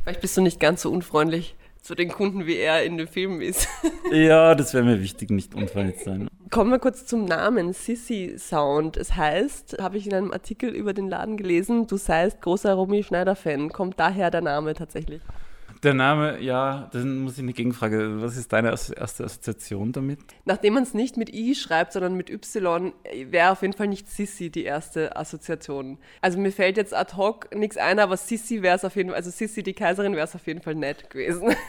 Vielleicht 0.03 0.21
bist 0.21 0.37
du 0.37 0.41
nicht 0.41 0.61
ganz 0.61 0.83
so 0.83 0.91
unfreundlich 0.91 1.55
zu 1.83 1.95
den 1.95 2.09
Kunden, 2.09 2.47
wie 2.47 2.57
er 2.57 2.85
in 2.85 2.99
den 2.99 3.09
Filmen 3.09 3.41
ist. 3.41 3.69
ja, 4.13 4.55
das 4.55 4.75
wäre 4.75 4.85
mir 4.85 5.01
wichtig, 5.01 5.31
nicht 5.31 5.55
unfreundlich 5.55 6.03
sein. 6.03 6.29
Kommen 6.51 6.71
wir 6.71 6.79
kurz 6.79 7.07
zum 7.07 7.25
Namen, 7.25 7.73
Sissy 7.73 8.37
Sound. 8.39 8.97
Es 8.97 9.17
heißt, 9.17 9.77
habe 9.81 9.99
ich 9.99 10.07
in 10.07 10.15
einem 10.15 10.33
Artikel 10.33 10.71
über 10.71 10.95
den 10.95 11.09
Laden 11.09 11.37
gelesen, 11.37 11.87
du 11.87 11.97
seist 11.97 12.41
großer 12.41 12.73
Romy 12.73 13.03
Schneider-Fan. 13.03 13.71
Kommt 13.71 14.01
daher 14.01 14.31
der 14.31 14.41
Name 14.41 14.75
tatsächlich? 14.75 15.21
Der 15.83 15.95
Name, 15.95 16.41
ja, 16.41 16.89
dann 16.93 17.19
muss 17.19 17.35
ich 17.35 17.41
eine 17.41 17.53
Gegenfrage. 17.53 18.21
Was 18.21 18.37
ist 18.37 18.53
deine 18.53 18.71
erste 18.71 19.01
Assoziation 19.01 19.93
damit? 19.93 20.19
Nachdem 20.45 20.75
man 20.75 20.83
es 20.83 20.93
nicht 20.93 21.17
mit 21.17 21.33
I 21.33 21.55
schreibt, 21.55 21.93
sondern 21.93 22.15
mit 22.15 22.31
Y, 22.31 22.93
wäre 23.27 23.53
auf 23.53 23.63
jeden 23.63 23.75
Fall 23.75 23.87
nicht 23.87 24.09
Sissi 24.09 24.51
die 24.51 24.65
erste 24.65 25.17
Assoziation. 25.17 25.99
Also 26.21 26.39
mir 26.39 26.51
fällt 26.51 26.77
jetzt 26.77 26.95
ad 26.95 27.17
hoc 27.17 27.55
nichts 27.55 27.77
ein, 27.77 28.01
aber 28.01 28.17
Sissi 28.17 28.63
wäre 28.63 28.77
es 28.77 28.85
auf 28.85 28.97
jeden 28.97 29.11
Fall, 29.11 29.17
also 29.17 29.31
Sissi 29.31 29.63
die 29.63 29.75
Kaiserin 29.75 30.15
wäre 30.15 30.25
es 30.25 30.35
auf 30.35 30.47
jeden 30.47 30.63
Fall 30.63 30.75
nett 30.75 31.11
gewesen. 31.11 31.55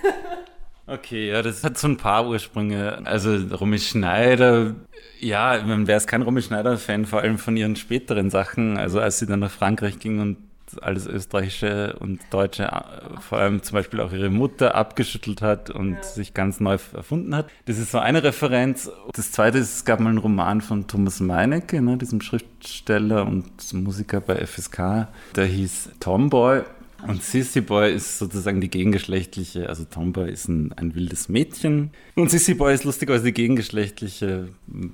Okay, 0.91 1.29
ja, 1.29 1.43
das 1.43 1.63
hat 1.63 1.77
so 1.77 1.87
ein 1.87 1.97
paar 1.97 2.27
Ursprünge. 2.27 3.05
Also 3.05 3.35
Romy 3.55 3.77
Schneider, 3.77 4.73
ja, 5.19 5.61
man 5.63 5.85
wäre 5.85 5.97
es 5.97 6.07
kein 6.07 6.23
Romy 6.23 6.41
Schneider-Fan, 6.41 7.05
vor 7.05 7.21
allem 7.21 7.37
von 7.37 7.55
ihren 7.55 7.75
späteren 7.75 8.31
Sachen. 8.31 8.75
Also 8.75 8.99
als 8.99 9.19
sie 9.19 9.27
dann 9.27 9.41
nach 9.41 9.51
Frankreich 9.51 9.99
ging 9.99 10.19
und 10.19 10.37
alles 10.77 11.07
Österreichische 11.07 11.95
und 11.99 12.21
Deutsche, 12.31 12.63
äh, 12.63 13.19
vor 13.19 13.39
allem 13.39 13.63
zum 13.63 13.75
Beispiel 13.75 14.01
auch 14.01 14.11
ihre 14.11 14.29
Mutter 14.29 14.75
abgeschüttelt 14.75 15.41
hat 15.41 15.69
und 15.69 15.93
ja. 15.93 16.03
sich 16.03 16.33
ganz 16.33 16.59
neu 16.59 16.77
erfunden 16.93 17.35
hat. 17.35 17.47
Das 17.65 17.77
ist 17.77 17.91
so 17.91 17.99
eine 17.99 18.23
Referenz. 18.23 18.91
Das 19.13 19.31
zweite 19.31 19.57
ist, 19.57 19.75
es 19.75 19.85
gab 19.85 19.99
mal 19.99 20.09
einen 20.09 20.17
Roman 20.17 20.61
von 20.61 20.87
Thomas 20.87 21.19
Meinecke, 21.19 21.81
ne, 21.81 21.97
diesem 21.97 22.21
Schriftsteller 22.21 23.25
und 23.25 23.73
Musiker 23.73 24.21
bei 24.21 24.45
FSK, 24.45 25.07
der 25.35 25.45
hieß 25.45 25.89
Tomboy 25.99 26.63
und 27.07 27.23
Sissy 27.23 27.61
Boy 27.61 27.93
ist 27.93 28.19
sozusagen 28.19 28.61
die 28.61 28.69
gegengeschlechtliche, 28.69 29.69
also 29.69 29.85
Tomboy 29.85 30.29
ist 30.29 30.47
ein, 30.47 30.73
ein 30.73 30.95
wildes 30.95 31.29
Mädchen. 31.29 31.91
Und 32.15 32.29
Sissy 32.29 32.53
Boy 32.53 32.73
ist 32.73 32.83
lustigerweise 32.83 33.25
die 33.25 33.33
gegengeschlechtliche 33.33 34.49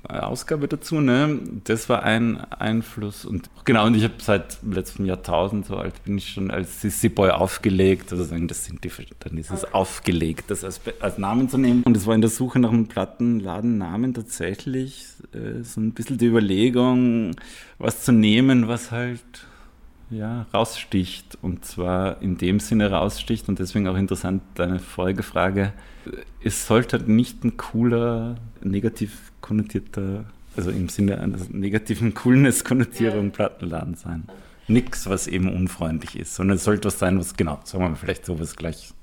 äh, 0.07 0.13
Ausgabe 0.13 0.67
dazu. 0.67 1.01
Ne? 1.01 1.39
Das 1.63 1.89
war 1.89 2.03
ein 2.03 2.39
Einfluss. 2.51 3.25
Und 3.25 3.49
genau, 3.65 3.85
und 3.87 3.95
ich 3.95 4.03
habe 4.03 4.13
seit 4.19 4.59
letztem 4.63 5.05
Jahrtausend, 5.05 5.65
so 5.65 5.77
alt 5.77 6.03
bin 6.03 6.17
ich 6.17 6.29
schon, 6.29 6.51
als 6.51 6.81
Sissy 6.81 7.09
Boy 7.09 7.31
aufgelegt. 7.31 8.11
Also 8.11 8.23
sagen, 8.23 8.47
das 8.47 8.65
sind 8.65 8.83
die, 8.83 8.91
dann 9.19 9.37
ist 9.37 9.51
es 9.51 9.73
aufgelegt, 9.73 10.51
das 10.51 10.63
als, 10.63 10.81
als 10.99 11.17
Namen 11.17 11.49
zu 11.49 11.57
nehmen. 11.57 11.83
Und 11.83 11.97
es 11.97 12.05
war 12.05 12.15
in 12.15 12.21
der 12.21 12.29
Suche 12.29 12.59
nach 12.59 12.71
einem 12.71 12.87
Plattenladennamen 12.87 14.13
tatsächlich 14.13 15.05
äh, 15.33 15.63
so 15.63 15.81
ein 15.81 15.91
bisschen 15.91 16.17
die 16.17 16.27
Überlegung, 16.27 17.35
was 17.79 18.03
zu 18.03 18.11
nehmen, 18.11 18.67
was 18.67 18.91
halt 18.91 19.21
ja, 20.17 20.45
raussticht. 20.53 21.37
Und 21.41 21.65
zwar 21.65 22.21
in 22.21 22.37
dem 22.37 22.59
Sinne 22.59 22.91
raussticht 22.91 23.49
und 23.49 23.59
deswegen 23.59 23.87
auch 23.87 23.97
interessant 23.97 24.41
deine 24.55 24.79
Folgefrage. 24.79 25.73
Es 26.43 26.67
sollte 26.67 26.99
nicht 26.99 27.43
ein 27.43 27.57
cooler, 27.57 28.35
negativ 28.61 29.31
konnotierter, 29.41 30.25
also 30.55 30.71
im 30.71 30.89
Sinne 30.89 31.19
einer 31.19 31.37
negativen 31.49 32.13
Coolness-Konnotierung 32.13 33.31
Plattenladen 33.31 33.95
sein. 33.95 34.23
Nix, 34.67 35.07
was 35.07 35.27
eben 35.27 35.53
unfreundlich 35.53 36.17
ist, 36.17 36.35
sondern 36.35 36.57
es 36.57 36.63
sollte 36.63 36.87
was 36.87 36.97
sein, 36.97 37.19
was 37.19 37.35
genau, 37.35 37.59
sagen 37.63 37.83
wir 37.83 37.89
mal, 37.89 37.95
vielleicht 37.95 38.25
sowas 38.25 38.55
gleich 38.55 38.93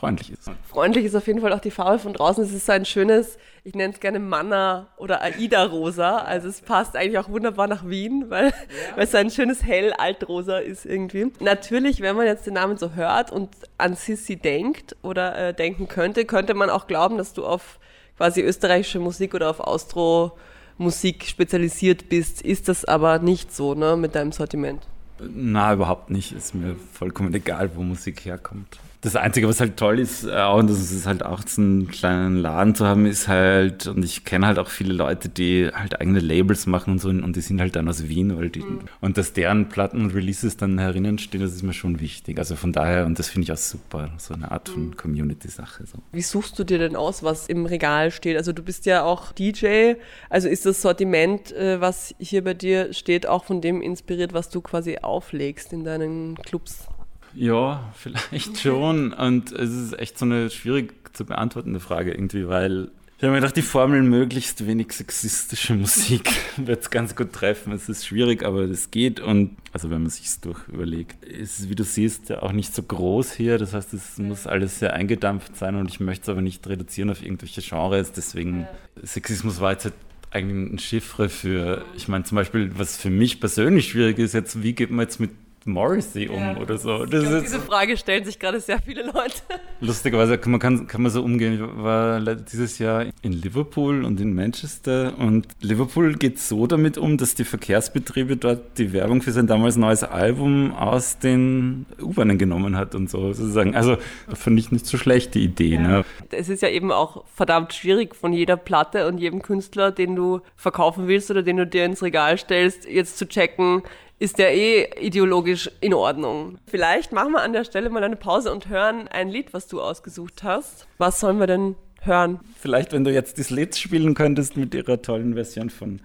freundlich 0.00 0.32
ist. 0.32 0.50
Freundlich 0.66 1.04
ist 1.04 1.14
auf 1.14 1.26
jeden 1.26 1.40
Fall 1.40 1.52
auch 1.52 1.60
die 1.60 1.70
Farbe 1.70 1.98
von 1.98 2.14
draußen. 2.14 2.42
Es 2.42 2.52
ist 2.52 2.66
so 2.66 2.72
ein 2.72 2.86
schönes, 2.86 3.36
ich 3.64 3.74
nenne 3.74 3.92
es 3.92 4.00
gerne 4.00 4.18
Manna 4.18 4.88
oder 4.96 5.22
Aida-Rosa. 5.22 6.18
Also 6.18 6.48
es 6.48 6.62
passt 6.62 6.96
eigentlich 6.96 7.18
auch 7.18 7.28
wunderbar 7.28 7.66
nach 7.66 7.86
Wien, 7.86 8.24
weil, 8.28 8.46
ja. 8.46 8.52
weil 8.96 9.04
es 9.04 9.12
so 9.12 9.18
ein 9.18 9.30
schönes 9.30 9.62
hell 9.62 9.92
Altrosa 9.92 10.58
ist 10.58 10.86
irgendwie. 10.86 11.30
Natürlich, 11.40 12.00
wenn 12.00 12.16
man 12.16 12.26
jetzt 12.26 12.46
den 12.46 12.54
Namen 12.54 12.78
so 12.78 12.94
hört 12.94 13.30
und 13.30 13.50
an 13.76 13.94
Sissi 13.94 14.36
denkt 14.36 14.96
oder 15.02 15.36
äh, 15.36 15.54
denken 15.54 15.86
könnte, 15.86 16.24
könnte 16.24 16.54
man 16.54 16.70
auch 16.70 16.86
glauben, 16.86 17.18
dass 17.18 17.34
du 17.34 17.44
auf 17.44 17.78
quasi 18.16 18.40
österreichische 18.40 19.00
Musik 19.00 19.34
oder 19.34 19.50
auf 19.50 19.60
Austro 19.60 20.32
Musik 20.78 21.26
spezialisiert 21.26 22.08
bist. 22.08 22.40
Ist 22.40 22.68
das 22.68 22.86
aber 22.86 23.18
nicht 23.18 23.54
so, 23.54 23.74
ne, 23.74 23.96
mit 23.98 24.14
deinem 24.14 24.32
Sortiment? 24.32 24.82
Na, 25.18 25.74
überhaupt 25.74 26.08
nicht. 26.08 26.32
Ist 26.32 26.54
mir 26.54 26.74
vollkommen 26.94 27.34
egal, 27.34 27.70
wo 27.76 27.82
Musik 27.82 28.24
herkommt. 28.24 28.78
Das 29.02 29.16
Einzige, 29.16 29.48
was 29.48 29.60
halt 29.60 29.78
toll 29.78 29.98
ist, 29.98 30.24
äh, 30.24 30.44
und 30.44 30.68
das 30.68 30.92
ist 30.92 31.06
halt 31.06 31.24
auch 31.24 31.40
so 31.46 31.62
einen 31.62 31.88
kleinen 31.88 32.36
Laden 32.36 32.74
zu 32.74 32.86
haben, 32.86 33.06
ist 33.06 33.28
halt, 33.28 33.86
und 33.86 34.04
ich 34.04 34.24
kenne 34.24 34.46
halt 34.46 34.58
auch 34.58 34.68
viele 34.68 34.92
Leute, 34.92 35.30
die 35.30 35.70
halt 35.72 35.98
eigene 36.00 36.20
Labels 36.20 36.66
machen 36.66 36.92
und 36.92 36.98
so, 36.98 37.08
und 37.08 37.34
die 37.34 37.40
sind 37.40 37.60
halt 37.60 37.76
dann 37.76 37.88
aus 37.88 38.08
Wien, 38.08 38.36
weil 38.36 38.50
die, 38.50 38.60
mhm. 38.60 38.80
und 39.00 39.16
dass 39.16 39.32
deren 39.32 39.70
Platten 39.70 40.02
und 40.02 40.14
Releases 40.14 40.58
dann 40.58 40.78
herinnen 40.78 41.18
stehen, 41.18 41.40
das 41.40 41.52
ist 41.52 41.62
mir 41.62 41.72
schon 41.72 41.98
wichtig. 42.00 42.38
Also 42.38 42.56
von 42.56 42.72
daher, 42.72 43.06
und 43.06 43.18
das 43.18 43.30
finde 43.30 43.44
ich 43.44 43.52
auch 43.52 43.56
super, 43.56 44.10
so 44.18 44.34
eine 44.34 44.50
Art 44.50 44.68
von 44.68 44.88
mhm. 44.88 44.96
Community-Sache. 44.98 45.86
So. 45.86 45.98
Wie 46.12 46.22
suchst 46.22 46.58
du 46.58 46.64
dir 46.64 46.78
denn 46.78 46.94
aus, 46.94 47.22
was 47.22 47.46
im 47.48 47.64
Regal 47.64 48.10
steht? 48.10 48.36
Also 48.36 48.52
du 48.52 48.62
bist 48.62 48.84
ja 48.84 49.02
auch 49.02 49.32
DJ, 49.32 49.94
also 50.28 50.46
ist 50.48 50.66
das 50.66 50.82
Sortiment, 50.82 51.52
äh, 51.52 51.80
was 51.80 52.14
hier 52.18 52.44
bei 52.44 52.52
dir 52.52 52.92
steht, 52.92 53.26
auch 53.26 53.44
von 53.44 53.62
dem 53.62 53.80
inspiriert, 53.80 54.34
was 54.34 54.50
du 54.50 54.60
quasi 54.60 54.98
auflegst 54.98 55.72
in 55.72 55.84
deinen 55.84 56.34
Clubs? 56.34 56.86
Ja, 57.34 57.92
vielleicht 57.94 58.58
schon. 58.60 59.12
Und 59.12 59.52
es 59.52 59.70
ist 59.70 59.98
echt 59.98 60.18
so 60.18 60.24
eine 60.24 60.50
schwierig 60.50 60.94
zu 61.14 61.24
beantwortende 61.24 61.80
Frage 61.80 62.12
irgendwie, 62.12 62.48
weil 62.48 62.90
ich 63.20 63.24
habe 63.24 63.32
mir 63.34 63.40
gedacht, 63.40 63.56
die 63.56 63.62
Formel 63.62 64.00
möglichst 64.02 64.66
wenig 64.66 64.92
sexistische 64.92 65.74
Musik 65.74 66.32
wird 66.56 66.80
es 66.80 66.88
ganz 66.88 67.14
gut 67.14 67.34
treffen. 67.34 67.70
Es 67.74 67.86
ist 67.90 68.06
schwierig, 68.06 68.42
aber 68.42 68.62
es 68.62 68.90
geht. 68.90 69.20
Und 69.20 69.58
also 69.74 69.90
wenn 69.90 70.00
man 70.00 70.10
sich 70.10 70.24
es 70.24 70.40
durch 70.40 70.66
überlegt, 70.68 71.22
ist 71.26 71.58
es, 71.58 71.68
wie 71.68 71.74
du 71.74 71.84
siehst, 71.84 72.30
ja 72.30 72.42
auch 72.42 72.52
nicht 72.52 72.74
so 72.74 72.82
groß 72.82 73.32
hier. 73.32 73.58
Das 73.58 73.74
heißt, 73.74 73.92
es 73.92 74.16
muss 74.16 74.46
alles 74.46 74.78
sehr 74.78 74.94
eingedampft 74.94 75.54
sein 75.54 75.74
und 75.74 75.90
ich 75.90 76.00
möchte 76.00 76.22
es 76.22 76.28
aber 76.30 76.40
nicht 76.40 76.66
reduzieren 76.66 77.10
auf 77.10 77.22
irgendwelche 77.22 77.60
Genres. 77.60 78.12
Deswegen, 78.12 78.66
Sexismus 79.02 79.60
war 79.60 79.72
jetzt 79.72 79.84
halt 79.84 79.94
eigentlich 80.30 80.72
ein 80.72 80.78
Chiffre 80.78 81.28
für, 81.28 81.84
ich 81.94 82.08
meine 82.08 82.24
zum 82.24 82.36
Beispiel, 82.36 82.70
was 82.78 82.96
für 82.96 83.10
mich 83.10 83.38
persönlich 83.38 83.90
schwierig 83.90 84.18
ist, 84.18 84.32
jetzt, 84.32 84.62
wie 84.62 84.72
geht 84.72 84.90
man 84.90 85.00
jetzt 85.00 85.20
mit 85.20 85.30
Morrissey 85.66 86.28
um 86.28 86.58
oder 86.58 86.78
so. 86.78 87.04
Das 87.04 87.22
glaub, 87.22 87.42
diese 87.42 87.60
Frage 87.60 87.96
stellen 87.96 88.24
sich 88.24 88.38
gerade 88.38 88.60
sehr 88.60 88.80
viele 88.80 89.04
Leute. 89.04 89.42
Lustigerweise 89.80 90.38
kann 90.38 90.52
man, 90.52 90.60
kann, 90.60 90.86
kann 90.86 91.02
man 91.02 91.10
so 91.10 91.22
umgehen. 91.22 91.54
Ich 91.54 91.82
war 91.82 92.20
dieses 92.20 92.78
Jahr 92.78 93.06
in 93.22 93.32
Liverpool 93.32 94.04
und 94.04 94.20
in 94.20 94.34
Manchester 94.34 95.14
und 95.18 95.46
Liverpool 95.60 96.14
geht 96.14 96.38
so 96.38 96.66
damit 96.66 96.98
um, 96.98 97.18
dass 97.18 97.34
die 97.34 97.44
Verkehrsbetriebe 97.44 98.36
dort 98.36 98.78
die 98.78 98.92
Werbung 98.92 99.22
für 99.22 99.32
sein 99.32 99.46
damals 99.46 99.76
neues 99.76 100.02
Album 100.02 100.74
aus 100.74 101.18
den 101.18 101.86
U-Bahnen 102.00 102.38
genommen 102.38 102.76
hat 102.76 102.94
und 102.94 103.10
so 103.10 103.32
sozusagen. 103.32 103.74
Also 103.74 103.96
finde 104.32 104.60
ich 104.60 104.72
nicht 104.72 104.86
so 104.86 104.96
schlecht 104.96 105.34
die 105.34 105.44
Idee. 105.44 105.74
Ja. 105.74 105.80
Ne? 105.80 106.04
Es 106.30 106.48
ist 106.48 106.62
ja 106.62 106.68
eben 106.68 106.92
auch 106.92 107.24
verdammt 107.34 107.72
schwierig 107.72 108.14
von 108.14 108.32
jeder 108.32 108.56
Platte 108.56 109.06
und 109.06 109.18
jedem 109.18 109.42
Künstler, 109.42 109.92
den 109.92 110.16
du 110.16 110.40
verkaufen 110.56 111.08
willst 111.08 111.30
oder 111.30 111.42
den 111.42 111.56
du 111.56 111.66
dir 111.66 111.84
ins 111.84 112.02
Regal 112.02 112.38
stellst, 112.38 112.88
jetzt 112.88 113.18
zu 113.18 113.28
checken, 113.28 113.82
ist 114.20 114.38
der 114.38 114.54
eh 114.54 114.86
ideologisch 115.00 115.70
in 115.80 115.94
Ordnung. 115.94 116.58
Vielleicht 116.66 117.10
machen 117.10 117.32
wir 117.32 117.40
an 117.40 117.54
der 117.54 117.64
Stelle 117.64 117.88
mal 117.88 118.04
eine 118.04 118.16
Pause 118.16 118.52
und 118.52 118.68
hören 118.68 119.08
ein 119.08 119.30
Lied, 119.30 119.54
was 119.54 119.66
du 119.66 119.80
ausgesucht 119.80 120.42
hast. 120.44 120.86
Was 120.98 121.20
sollen 121.20 121.40
wir 121.40 121.46
denn 121.46 121.74
hören? 122.02 122.38
Vielleicht, 122.58 122.92
wenn 122.92 123.02
du 123.02 123.10
jetzt 123.10 123.38
das 123.38 123.48
Lied 123.48 123.74
spielen 123.74 124.14
könntest 124.14 124.58
mit 124.58 124.74
ihrer 124.74 125.00
tollen 125.00 125.34
Version 125.34 125.70
von 125.70 126.00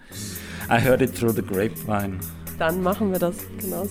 I 0.70 0.80
Heard 0.80 1.02
It 1.02 1.14
Through 1.14 1.34
the 1.34 1.42
Grapevine. 1.42 2.18
Dann 2.58 2.82
machen 2.82 3.12
wir 3.12 3.18
das 3.18 3.36
genau 3.60 3.84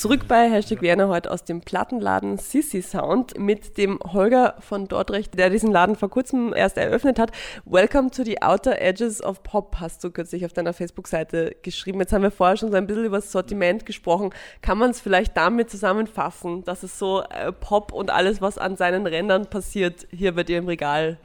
Zurück 0.00 0.28
bei 0.28 0.48
Hashtag 0.50 0.80
Werner 0.80 1.08
heute 1.08 1.30
aus 1.30 1.44
dem 1.44 1.60
Plattenladen 1.60 2.38
Sissy 2.38 2.80
Sound 2.80 3.38
mit 3.38 3.76
dem 3.76 3.98
Holger 4.02 4.54
von 4.60 4.88
Dordrecht, 4.88 5.38
der 5.38 5.50
diesen 5.50 5.70
Laden 5.70 5.94
vor 5.94 6.08
kurzem 6.08 6.54
erst 6.54 6.78
eröffnet 6.78 7.18
hat. 7.18 7.32
Welcome 7.66 8.10
to 8.10 8.24
the 8.24 8.40
Outer 8.40 8.80
Edges 8.80 9.22
of 9.22 9.42
Pop, 9.42 9.76
hast 9.78 10.02
du 10.02 10.10
kürzlich 10.10 10.46
auf 10.46 10.54
deiner 10.54 10.72
Facebook-Seite 10.72 11.54
geschrieben. 11.60 12.00
Jetzt 12.00 12.14
haben 12.14 12.22
wir 12.22 12.30
vorher 12.30 12.56
schon 12.56 12.70
so 12.70 12.78
ein 12.78 12.86
bisschen 12.86 13.04
über 13.04 13.18
das 13.18 13.30
Sortiment 13.30 13.84
gesprochen. 13.84 14.30
Kann 14.62 14.78
man 14.78 14.88
es 14.88 15.02
vielleicht 15.02 15.36
damit 15.36 15.68
zusammenfassen, 15.68 16.64
dass 16.64 16.82
es 16.82 16.98
so 16.98 17.22
äh, 17.24 17.52
Pop 17.52 17.92
und 17.92 18.08
alles, 18.08 18.40
was 18.40 18.56
an 18.56 18.76
seinen 18.76 19.06
Rändern 19.06 19.50
passiert, 19.50 20.06
hier 20.10 20.34
bei 20.34 20.44
dir 20.44 20.56
im 20.56 20.66
Regal 20.66 21.18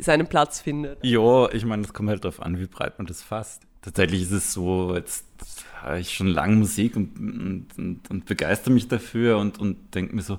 seinen 0.00 0.26
Platz 0.26 0.60
findet? 0.60 1.02
Ja, 1.02 1.50
ich 1.50 1.64
meine, 1.64 1.84
es 1.84 1.94
kommt 1.94 2.10
halt 2.10 2.24
darauf 2.24 2.42
an, 2.42 2.60
wie 2.60 2.66
breit 2.66 2.98
man 2.98 3.06
das 3.06 3.22
fasst. 3.22 3.62
Tatsächlich 3.80 4.20
ist 4.20 4.32
es 4.32 4.52
so, 4.52 4.94
jetzt 4.94 5.24
höre 5.84 5.98
ich 5.98 6.14
schon 6.14 6.28
lange 6.28 6.56
Musik 6.56 6.96
und, 6.96 7.18
und, 7.18 7.66
und, 7.76 8.10
und 8.10 8.24
begeister 8.26 8.70
mich 8.70 8.88
dafür 8.88 9.38
und, 9.38 9.58
und 9.58 9.94
denke 9.94 10.14
mir 10.14 10.22
so, 10.22 10.38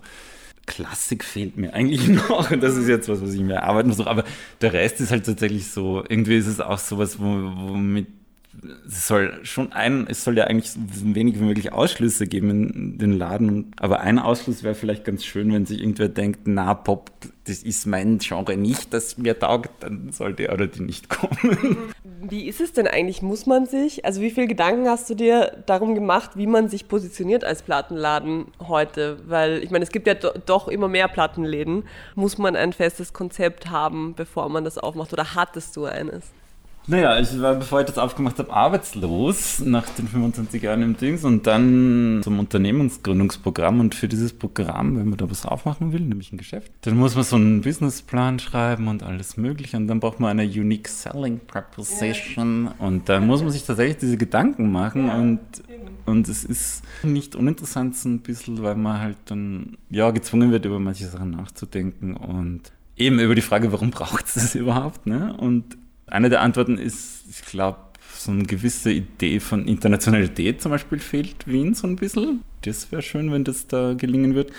Klassik 0.66 1.24
fehlt 1.24 1.58
mir 1.58 1.74
eigentlich 1.74 2.08
noch. 2.30 2.52
Und 2.52 2.62
das 2.64 2.76
ist 2.76 2.88
jetzt 2.88 3.10
was, 3.10 3.22
was 3.22 3.34
ich 3.34 3.42
mir 3.42 3.56
erarbeiten 3.56 3.90
muss. 3.90 4.00
Aber 4.00 4.24
der 4.62 4.74
Rest 4.74 5.02
ist 5.02 5.12
halt 5.12 5.26
tatsächlich 5.26 5.68
so, 5.68 6.04
irgendwie 6.08 6.38
ist 6.38 6.48
es 6.48 6.60
auch 6.60 6.80
sowas, 6.80 7.20
womit 7.20 8.08
es 8.88 9.08
soll 9.08 9.40
schon 9.44 9.74
ein, 9.74 10.06
es 10.08 10.24
soll 10.24 10.38
ja 10.38 10.46
eigentlich 10.46 10.72
so 10.72 10.80
wenig 11.16 11.40
wie 11.40 11.44
möglich 11.44 11.74
Ausschlüsse 11.74 12.28
geben 12.28 12.50
in 12.50 12.98
den 12.98 13.12
Laden. 13.14 13.72
Aber 13.78 14.02
ein 14.02 14.20
Ausschluss 14.20 14.64
wäre 14.64 14.76
vielleicht 14.76 15.06
ganz 15.06 15.26
schön, 15.26 15.52
wenn 15.52 15.66
sich 15.66 15.80
irgendwer 15.80 16.10
denkt, 16.10 16.42
na, 16.46 16.74
Pop, 16.74 17.12
das 17.46 17.64
ist 17.64 17.88
mein 17.88 18.20
Genre 18.20 18.56
nicht, 18.56 18.94
das 18.94 19.18
mir 19.18 19.38
taugt, 19.38 19.84
dann 19.84 20.12
soll 20.12 20.34
der 20.34 20.54
oder 20.54 20.68
die 20.68 20.82
nicht 20.82 21.10
kommen. 21.10 21.78
Wie 22.26 22.48
ist 22.48 22.62
es 22.62 22.72
denn 22.72 22.88
eigentlich? 22.88 23.22
Muss 23.22 23.46
man 23.48 23.66
sich, 23.66 24.06
also 24.06 24.22
wie 24.22 24.32
viele 24.32 24.48
Gedanken 24.48 24.88
hast 24.88 25.10
du 25.10 25.14
dir 25.14 25.62
darum 25.66 25.94
gemacht, 25.94 26.32
wie 26.36 26.48
man 26.48 26.70
sich 26.70 26.88
positioniert 26.88 27.44
als 27.44 27.64
Plattenladen 27.64 28.46
heute? 28.66 29.18
Weil 29.28 29.62
ich 29.62 29.72
meine, 29.72 29.84
es 29.84 29.92
gibt 29.92 30.08
ja 30.08 30.14
do, 30.14 30.30
doch 30.46 30.70
immer 30.70 30.88
mehr 30.88 31.10
Plattenläden. 31.10 31.84
Muss 32.16 32.38
man 32.38 32.56
ein 32.56 32.72
festes 32.72 33.12
Konzept 33.12 33.70
haben, 33.70 34.14
bevor 34.16 34.48
man 34.48 34.64
das 34.64 34.78
aufmacht 34.78 35.12
oder 35.12 35.36
hattest 35.36 35.76
du 35.76 35.84
eines? 35.84 36.32
Naja, 36.86 37.18
ich 37.18 37.40
war, 37.40 37.56
bevor 37.56 37.80
ich 37.80 37.86
das 37.86 37.98
aufgemacht 37.98 38.38
habe, 38.40 38.52
arbeitslos 38.52 39.62
nach 39.62 39.88
den 39.90 40.08
25 40.08 40.62
Jahren 40.62 40.82
im 40.82 40.98
Dings 40.98 41.24
und 41.24 41.48
dann 41.48 42.20
zum 42.24 42.40
Unternehmensgründungsprogramm. 42.40 43.80
Und 43.80 43.96
für 43.96 44.10
dieses 44.10 44.34
Programm, 44.34 44.98
wenn 44.98 45.08
man 45.08 45.18
da 45.18 45.30
was 45.30 45.46
aufmachen 45.46 45.94
will, 45.94 46.02
nämlich 46.02 46.34
ein 46.34 46.38
Geschäft, 46.38 46.72
dann 46.82 46.98
muss 46.98 47.16
man 47.16 47.24
so 47.24 47.38
einen 47.38 47.62
Businessplan 47.62 48.40
schreiben 48.40 48.90
und 48.90 49.02
alles 49.02 49.38
Mögliche. 49.38 49.78
Und 49.78 49.88
dann 49.88 50.02
braucht 50.02 50.20
man 50.20 50.38
eine 50.38 50.44
Unique 50.44 50.90
Selling 50.90 51.40
Proposition. 51.48 52.66
Ja. 52.66 52.86
Und 52.86 53.08
dann 53.08 53.28
muss 53.28 53.42
man 53.42 53.52
sich 53.52 53.64
tatsächlich 53.64 53.98
diese 53.98 54.18
Gedanken 54.18 54.70
machen. 54.70 55.08
Ja, 55.08 55.16
und, 55.16 55.40
und 56.06 56.28
es 56.28 56.44
ist 56.44 56.84
nicht 57.02 57.38
uninteressant 57.38 57.96
so 57.96 58.10
ein 58.10 58.20
bisschen, 58.20 58.62
weil 58.62 58.76
man 58.76 59.00
halt 59.00 59.18
dann 59.26 59.78
ja 59.90 60.12
gezwungen 60.12 60.52
wird, 60.52 60.66
über 60.66 60.80
manche 60.80 61.08
Sachen 61.08 61.32
nachzudenken 61.32 62.18
und 62.18 62.74
eben 62.98 63.20
über 63.20 63.36
die 63.36 63.42
Frage, 63.42 63.72
warum 63.72 63.90
braucht 63.90 64.26
es 64.26 64.34
das 64.34 64.56
überhaupt? 64.56 65.08
Ne? 65.08 65.34
Und 65.38 65.78
eine 66.08 66.30
der 66.30 66.42
Antworten 66.42 66.78
ist, 66.78 67.26
ich 67.30 67.42
glaube, 67.46 67.80
so 68.16 68.32
eine 68.32 68.44
gewisse 68.44 68.92
Idee 68.92 69.40
von 69.40 69.68
Internationalität 69.68 70.62
zum 70.62 70.72
Beispiel 70.72 71.00
fehlt 71.00 71.48
Wien 71.48 71.74
so 71.74 71.88
ein 71.88 71.96
bisschen. 71.96 72.42
Das 72.62 72.92
wäre 72.92 73.02
schön, 73.02 73.32
wenn 73.32 73.44
das 73.44 73.68
da 73.68 73.94
gelingen 73.94 74.36
wird. 74.36 74.52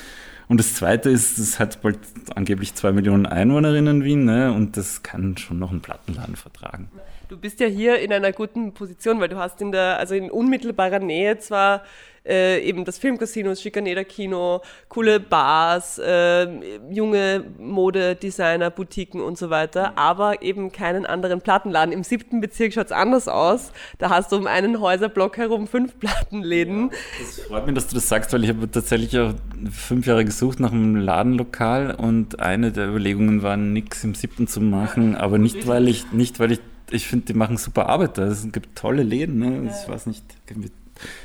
Und 0.48 0.58
das 0.58 0.74
Zweite 0.74 1.08
ist, 1.08 1.38
es 1.38 1.58
hat 1.58 1.80
bald 1.80 1.98
angeblich 2.34 2.74
zwei 2.74 2.92
Millionen 2.92 3.24
Einwohnerinnen 3.24 3.98
in 4.00 4.04
Wien 4.04 4.24
ne? 4.24 4.52
und 4.52 4.76
das 4.76 5.02
kann 5.02 5.36
schon 5.38 5.58
noch 5.58 5.70
einen 5.70 5.80
Plattenladen 5.80 6.36
vertragen. 6.36 6.90
Du 7.28 7.38
bist 7.38 7.60
ja 7.60 7.66
hier 7.66 7.98
in 8.00 8.12
einer 8.12 8.32
guten 8.32 8.74
Position, 8.74 9.20
weil 9.20 9.30
du 9.30 9.36
hast 9.36 9.62
in 9.62 9.72
der, 9.72 9.98
also 9.98 10.14
in 10.14 10.30
unmittelbarer 10.30 10.98
Nähe 10.98 11.38
zwar 11.38 11.82
äh, 12.26 12.60
eben 12.60 12.84
das 12.84 12.98
Filmcasino, 12.98 13.50
das 13.50 13.62
Schikaneder 13.62 14.04
Kino, 14.04 14.62
coole 14.88 15.20
Bars, 15.20 15.98
äh, 15.98 16.46
junge 16.90 17.44
Modedesigner, 17.58 18.70
Boutiquen 18.70 19.20
und 19.20 19.38
so 19.38 19.50
weiter, 19.50 19.98
aber 19.98 20.42
eben 20.42 20.72
keinen 20.72 21.06
anderen 21.06 21.40
Plattenladen. 21.40 21.92
Im 21.92 22.04
siebten 22.04 22.40
Bezirk 22.40 22.72
schaut 22.72 22.86
es 22.86 22.92
anders 22.92 23.28
aus. 23.28 23.72
Da 23.98 24.10
hast 24.10 24.32
du 24.32 24.36
um 24.36 24.46
einen 24.46 24.80
Häuserblock 24.80 25.36
herum 25.36 25.66
fünf 25.66 25.98
Plattenläden. 25.98 26.90
Ja, 26.90 26.96
das 27.20 27.40
freut 27.46 27.66
mich, 27.66 27.74
dass 27.74 27.88
du 27.88 27.94
das 27.94 28.08
sagst, 28.08 28.32
weil 28.32 28.44
ich 28.44 28.50
habe 28.50 28.70
tatsächlich 28.70 29.18
auch 29.18 29.34
fünf 29.70 30.06
Jahre 30.06 30.24
gesucht 30.24 30.60
nach 30.60 30.72
einem 30.72 30.96
Ladenlokal 30.96 31.94
und 31.94 32.40
eine 32.40 32.72
der 32.72 32.88
Überlegungen 32.88 33.42
war, 33.42 33.56
nichts 33.56 34.04
im 34.04 34.14
siebten 34.14 34.46
zu 34.46 34.60
machen, 34.60 35.16
aber 35.16 35.38
nicht, 35.38 35.66
weil 35.66 35.88
ich, 35.88 36.12
nicht, 36.12 36.40
weil 36.40 36.52
ich 36.52 36.60
ich 36.90 37.06
finde, 37.06 37.26
die 37.26 37.34
machen 37.34 37.56
super 37.56 37.88
Arbeit 37.88 38.18
da. 38.18 38.24
Es 38.24 38.46
gibt 38.52 38.76
tolle 38.76 39.02
Läden, 39.02 39.38
ne? 39.38 39.70
Ich 39.70 39.88
weiß 39.88 40.06
nicht, 40.06 40.22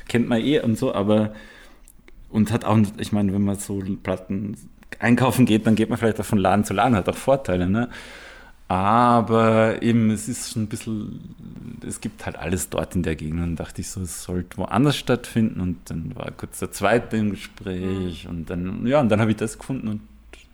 kennt 0.07 0.27
man 0.27 0.41
eh 0.41 0.59
und 0.59 0.77
so, 0.77 0.93
aber 0.93 1.33
und 2.29 2.51
hat 2.51 2.65
auch, 2.65 2.77
ich 2.97 3.11
meine, 3.11 3.33
wenn 3.33 3.43
man 3.43 3.57
so 3.57 3.81
Platten 4.03 4.55
einkaufen 4.99 5.45
geht, 5.45 5.65
dann 5.65 5.75
geht 5.75 5.89
man 5.89 5.97
vielleicht 5.97 6.19
auch 6.19 6.25
von 6.25 6.37
Laden 6.37 6.63
zu 6.63 6.73
Laden, 6.73 6.95
hat 6.95 7.09
auch 7.09 7.15
Vorteile, 7.15 7.69
ne? 7.69 7.89
Aber 8.69 9.81
eben, 9.81 10.11
es 10.11 10.29
ist 10.29 10.53
schon 10.53 10.63
ein 10.63 10.67
bisschen, 10.67 11.35
es 11.87 12.01
gibt 12.01 12.27
halt 12.27 12.37
alles 12.37 12.69
dort 12.69 12.95
in 12.95 13.01
der 13.01 13.15
Gegend. 13.15 13.41
Und 13.41 13.55
dachte 13.55 13.81
ich 13.81 13.89
so, 13.89 13.99
es 13.99 14.23
sollte 14.23 14.57
woanders 14.57 14.95
stattfinden. 14.95 15.59
Und 15.59 15.77
dann 15.89 16.15
war 16.15 16.29
kurz 16.29 16.59
der 16.59 16.71
zweite 16.71 17.17
im 17.17 17.31
Gespräch. 17.31 18.27
Und 18.27 18.51
dann, 18.51 18.85
ja, 18.85 18.99
und 18.99 19.09
dann 19.09 19.19
habe 19.21 19.31
ich 19.31 19.37
das 19.37 19.57
gefunden. 19.57 19.87
Und 19.87 20.01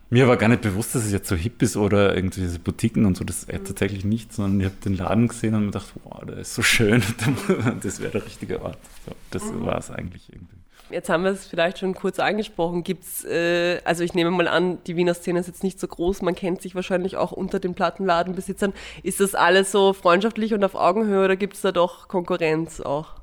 mir 0.10 0.28
war 0.28 0.38
gar 0.38 0.48
nicht 0.48 0.62
bewusst, 0.62 0.96
dass 0.96 1.06
es 1.06 1.12
jetzt 1.12 1.28
so 1.28 1.36
hip 1.36 1.62
ist 1.62 1.78
oder 1.78 2.16
irgendwie 2.16 2.42
diese 2.42 2.60
Boutiquen 2.60 3.06
und 3.06 3.18
so, 3.18 3.24
das 3.24 3.46
äh, 3.46 3.60
tatsächlich 3.60 4.06
nicht, 4.06 4.34
sondern 4.34 4.60
ich 4.60 4.66
habe 4.66 4.76
den 4.84 4.98
Laden 4.98 5.28
gesehen 5.28 5.56
und 5.56 5.62
mir 5.62 5.72
gedacht, 5.72 5.94
wow, 6.04 6.24
der 6.26 6.38
ist 6.38 6.54
so 6.54 6.62
schön, 6.62 7.04
das 7.82 8.00
wäre 8.00 8.12
der 8.12 8.26
richtige 8.26 8.62
Ort. 8.62 8.78
So, 9.06 9.12
das 9.32 9.44
mhm. 9.44 9.66
war 9.66 9.78
es 9.78 9.90
eigentlich 9.90 10.30
irgendwie. 10.32 10.56
Jetzt 10.92 11.10
haben 11.10 11.24
wir 11.24 11.32
es 11.32 11.48
vielleicht 11.48 11.80
schon 11.80 11.96
kurz 11.96 12.20
angesprochen. 12.20 12.84
Gibt's, 12.84 13.26
äh, 13.26 13.82
also 13.86 14.04
ich 14.04 14.14
nehme 14.14 14.30
mal 14.30 14.48
an, 14.48 14.78
die 14.86 14.96
Wiener 14.96 15.16
Szene 15.16 15.40
ist 15.40 15.48
jetzt 15.48 15.64
nicht 15.64 15.80
so 15.80 15.88
groß, 15.88 16.22
man 16.22 16.36
kennt 16.36 16.62
sich 16.62 16.76
wahrscheinlich 16.76 17.18
auch 17.18 17.32
unter 17.32 17.60
den 17.60 17.74
Plattenladenbesitzern. 17.74 18.72
Ist 19.02 19.20
das 19.20 19.34
alles 19.34 19.72
so 19.72 19.94
freundschaftlich 19.94 20.54
und 20.54 20.64
auf 20.64 20.76
Augenhöhe 20.76 21.26
oder 21.26 21.36
gibt 21.36 21.56
es 21.56 21.62
da 21.62 21.72
doch 21.72 22.08
Konkurrenz 22.08 22.82
auch? 22.82 23.16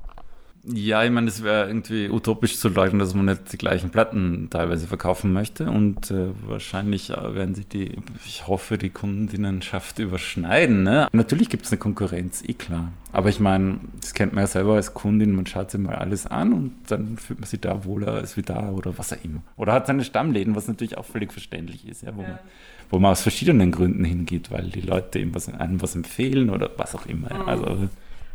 Ja, 0.65 1.03
ich 1.03 1.11
meine, 1.11 1.27
es 1.27 1.43
wäre 1.43 1.67
irgendwie 1.67 2.09
utopisch 2.09 2.57
zu 2.57 2.69
leugnen, 2.69 2.99
dass 2.99 3.13
man 3.13 3.25
nicht 3.25 3.51
die 3.51 3.57
gleichen 3.57 3.89
Platten 3.89 4.47
teilweise 4.49 4.87
verkaufen 4.87 5.33
möchte. 5.33 5.69
Und 5.69 6.09
äh, 6.09 6.29
wahrscheinlich 6.47 7.09
äh, 7.09 7.35
werden 7.35 7.53
sich 7.53 7.67
die, 7.67 7.97
ich 8.25 8.47
hoffe, 8.47 8.77
die 8.77 8.89
Kundinnenschaft 8.89 9.99
überschneiden. 9.99 10.83
Ne? 10.83 11.09
Natürlich 11.11 11.49
gibt 11.49 11.65
es 11.65 11.71
eine 11.73 11.79
Konkurrenz, 11.79 12.43
eh 12.47 12.53
klar. 12.53 12.93
Aber 13.11 13.27
ich 13.27 13.41
meine, 13.41 13.81
das 13.99 14.13
kennt 14.13 14.33
man 14.33 14.45
ja 14.45 14.47
selber 14.47 14.75
als 14.75 14.93
Kundin, 14.93 15.35
man 15.35 15.45
schaut 15.45 15.69
sich 15.69 15.81
mal 15.81 15.95
alles 15.95 16.27
an 16.27 16.53
und 16.53 16.71
dann 16.87 17.17
fühlt 17.17 17.41
man 17.41 17.47
sich 17.47 17.59
da 17.59 17.83
wohler 17.83 18.13
als 18.13 18.37
wie 18.37 18.41
da 18.41 18.69
oder 18.69 18.97
was 18.97 19.11
auch 19.11 19.23
immer. 19.23 19.41
Oder 19.57 19.73
hat 19.73 19.87
seine 19.87 20.05
Stammläden, 20.05 20.55
was 20.55 20.69
natürlich 20.69 20.97
auch 20.97 21.05
völlig 21.05 21.33
verständlich 21.33 21.87
ist, 21.87 22.03
ja, 22.03 22.15
wo, 22.15 22.21
ja. 22.21 22.29
Man, 22.29 22.39
wo 22.89 22.99
man 22.99 23.11
aus 23.11 23.21
verschiedenen 23.21 23.71
Gründen 23.71 24.05
hingeht, 24.05 24.49
weil 24.49 24.69
die 24.69 24.81
Leute 24.81 25.19
ihm 25.19 25.35
was, 25.35 25.49
einem 25.49 25.81
was 25.81 25.93
empfehlen 25.93 26.49
oder 26.49 26.71
was 26.77 26.95
auch 26.95 27.05
immer. 27.05 27.33
Mhm. 27.33 27.49
Also 27.49 27.89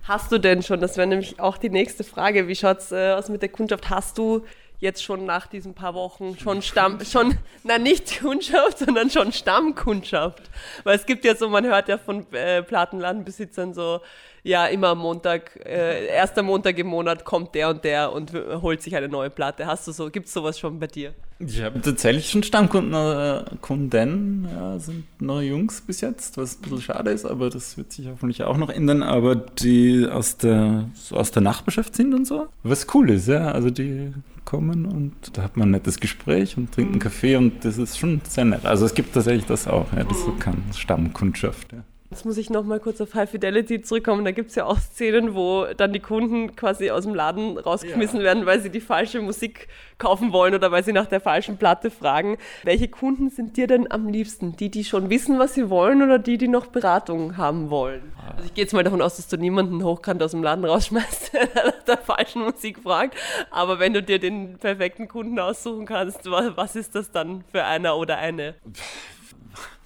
Hast 0.09 0.33
du 0.33 0.39
denn 0.39 0.63
schon, 0.63 0.81
das 0.81 0.97
wäre 0.97 1.07
nämlich 1.07 1.39
auch 1.39 1.59
die 1.59 1.69
nächste 1.69 2.03
Frage, 2.03 2.49
wie 2.49 2.57
schaut 2.57 2.79
es 2.79 2.93
äh, 2.93 3.13
aus 3.13 3.29
mit 3.29 3.43
der 3.43 3.51
Kundschaft? 3.51 3.91
Hast 3.91 4.17
du 4.17 4.43
jetzt 4.79 5.05
schon 5.05 5.27
nach 5.27 5.47
diesen 5.47 5.75
paar 5.75 5.93
Wochen 5.93 6.35
schon 6.39 6.63
Stamm, 6.63 6.99
schon, 7.05 7.37
na 7.63 7.77
nicht 7.77 8.21
Kundschaft, 8.21 8.79
sondern 8.79 9.11
schon 9.11 9.33
Stammkundschaft. 9.33 10.45
Weil 10.85 10.97
es 10.97 11.05
gibt 11.05 11.27
ja 11.27 11.37
so, 11.37 11.51
man 11.51 11.67
hört 11.67 11.89
ja 11.89 11.99
von 11.99 12.25
äh, 12.33 12.63
Plattenladenbesitzern 12.63 13.75
so, 13.75 14.01
ja, 14.49 14.67
immer 14.67 14.89
am 14.89 14.99
Montag, 14.99 15.61
äh, 15.67 16.07
erster 16.07 16.43
Montag 16.43 16.79
im 16.79 16.87
Monat 16.87 17.25
kommt 17.25 17.55
der 17.55 17.69
und 17.69 17.85
der 17.85 18.11
und 18.13 18.33
holt 18.33 18.81
sich 18.83 18.97
eine 18.97 19.09
neue 19.09 19.29
Platte. 19.29 19.67
Hast 19.67 19.87
du 19.87 19.93
so, 19.93 20.11
gibt 20.11 20.27
es 20.27 20.33
sowas 20.33 20.59
schon 20.59 20.81
bei 20.81 20.87
dir? 20.87 21.13
Ich 21.39 21.63
habe 21.63 21.81
tatsächlich 21.83 22.31
schon 22.31 22.43
Stammkunden, 22.43 22.95
äh, 22.95 23.45
Kunden, 23.61 24.49
ja, 24.51 24.79
sind 24.79 25.05
nur 25.21 25.43
Jungs 25.43 25.83
bis 25.83 26.01
jetzt, 26.01 26.39
was 26.39 26.57
ein 26.57 26.63
bisschen 26.63 26.81
schade 26.81 27.11
ist, 27.11 27.27
aber 27.27 27.51
das 27.51 27.77
wird 27.77 27.93
sich 27.93 28.09
hoffentlich 28.09 28.43
auch 28.43 28.57
noch 28.57 28.71
ändern, 28.71 29.03
aber 29.03 29.37
die 29.37 30.09
aus 30.11 30.39
der, 30.39 30.89
so 30.95 31.17
aus 31.17 31.31
der 31.31 31.43
Nachbarschaft 31.43 31.95
sind 31.95 32.15
und 32.15 32.27
so. 32.27 32.49
Was 32.63 32.87
cool 32.95 33.11
ist, 33.11 33.29
ja, 33.29 33.53
also 33.53 33.71
die 33.71 34.15
kommen 34.47 34.87
und 34.87 35.37
da 35.37 35.43
hat 35.43 35.59
man 35.59 35.69
ein 35.69 35.73
nettes 35.73 36.01
Gespräch 36.01 36.57
und 36.57 36.73
trinkt 36.73 36.93
einen 36.93 37.01
Kaffee 37.01 37.37
und 37.37 37.65
das 37.67 37.77
ist 37.77 37.99
schon 37.99 38.23
sehr 38.27 38.47
nett. 38.47 38.65
Also 38.65 38.87
es 38.87 38.95
gibt 38.95 39.13
tatsächlich 39.13 39.45
das 39.45 39.69
auch, 39.69 39.93
ja, 39.95 40.05
das 40.05 40.25
so 40.25 40.33
kann, 40.41 40.63
Stammkundschaft, 40.75 41.73
ja. 41.73 41.85
Jetzt 42.11 42.25
muss 42.25 42.39
ich 42.39 42.49
nochmal 42.49 42.81
kurz 42.81 43.03
auf 43.03 43.13
High 43.15 43.29
Fidelity 43.29 43.83
zurückkommen. 43.83 44.25
Da 44.25 44.31
gibt 44.31 44.49
es 44.49 44.57
ja 44.57 44.65
auch 44.65 44.79
Szenen, 44.79 45.35
wo 45.35 45.67
dann 45.77 45.93
die 45.93 46.01
Kunden 46.01 46.57
quasi 46.57 46.91
aus 46.91 47.05
dem 47.05 47.15
Laden 47.15 47.59
rausgeschmissen 47.59 48.21
ja. 48.21 48.25
werden, 48.25 48.47
weil 48.47 48.63
sie 48.63 48.71
die 48.71 48.81
falsche 48.81 49.21
Musik 49.21 49.69
kaufen 49.99 50.33
wollen 50.33 50.55
oder 50.55 50.73
weil 50.73 50.83
sie 50.83 50.95
nach 50.95 51.05
der 51.05 51.21
falschen 51.21 51.59
Platte 51.59 51.91
fragen. 51.91 52.39
Welche 52.65 52.89
Kunden 52.89 53.29
sind 53.29 53.59
dir 53.59 53.67
denn 53.67 53.91
am 53.91 54.09
liebsten? 54.09 54.57
Die, 54.57 54.71
die 54.71 54.85
schon 54.85 55.11
wissen, 55.11 55.39
was 55.39 55.53
sie 55.53 55.69
wollen 55.69 56.03
oder 56.03 56.19
die, 56.19 56.39
die 56.39 56.49
noch 56.49 56.69
Beratung 56.69 57.37
haben 57.37 57.69
wollen? 57.69 58.13
Also 58.27 58.47
ich 58.47 58.55
gehe 58.55 58.65
jetzt 58.65 58.73
mal 58.73 58.85
davon 58.85 59.03
aus, 59.03 59.17
dass 59.17 59.29
du 59.29 59.37
niemanden 59.37 59.85
hochkant 59.85 60.23
aus 60.23 60.31
dem 60.31 60.43
Laden 60.43 60.65
rausschmeißt, 60.65 61.33
der 61.35 61.49
nach 61.55 61.83
der 61.87 61.99
falschen 61.99 62.43
Musik 62.43 62.79
fragt. 62.83 63.19
Aber 63.51 63.81
wenn 63.81 63.93
du 63.93 64.03
dir 64.03 64.19
den 64.19 64.57
perfekten 64.57 65.09
Kunden 65.09 65.39
aussuchen 65.39 65.85
kannst, 65.85 66.25
was 66.25 66.75
ist 66.75 66.95
das 66.95 67.11
dann 67.11 67.45
für 67.53 67.65
einer 67.65 67.99
oder 67.99 68.17
eine? 68.17 68.55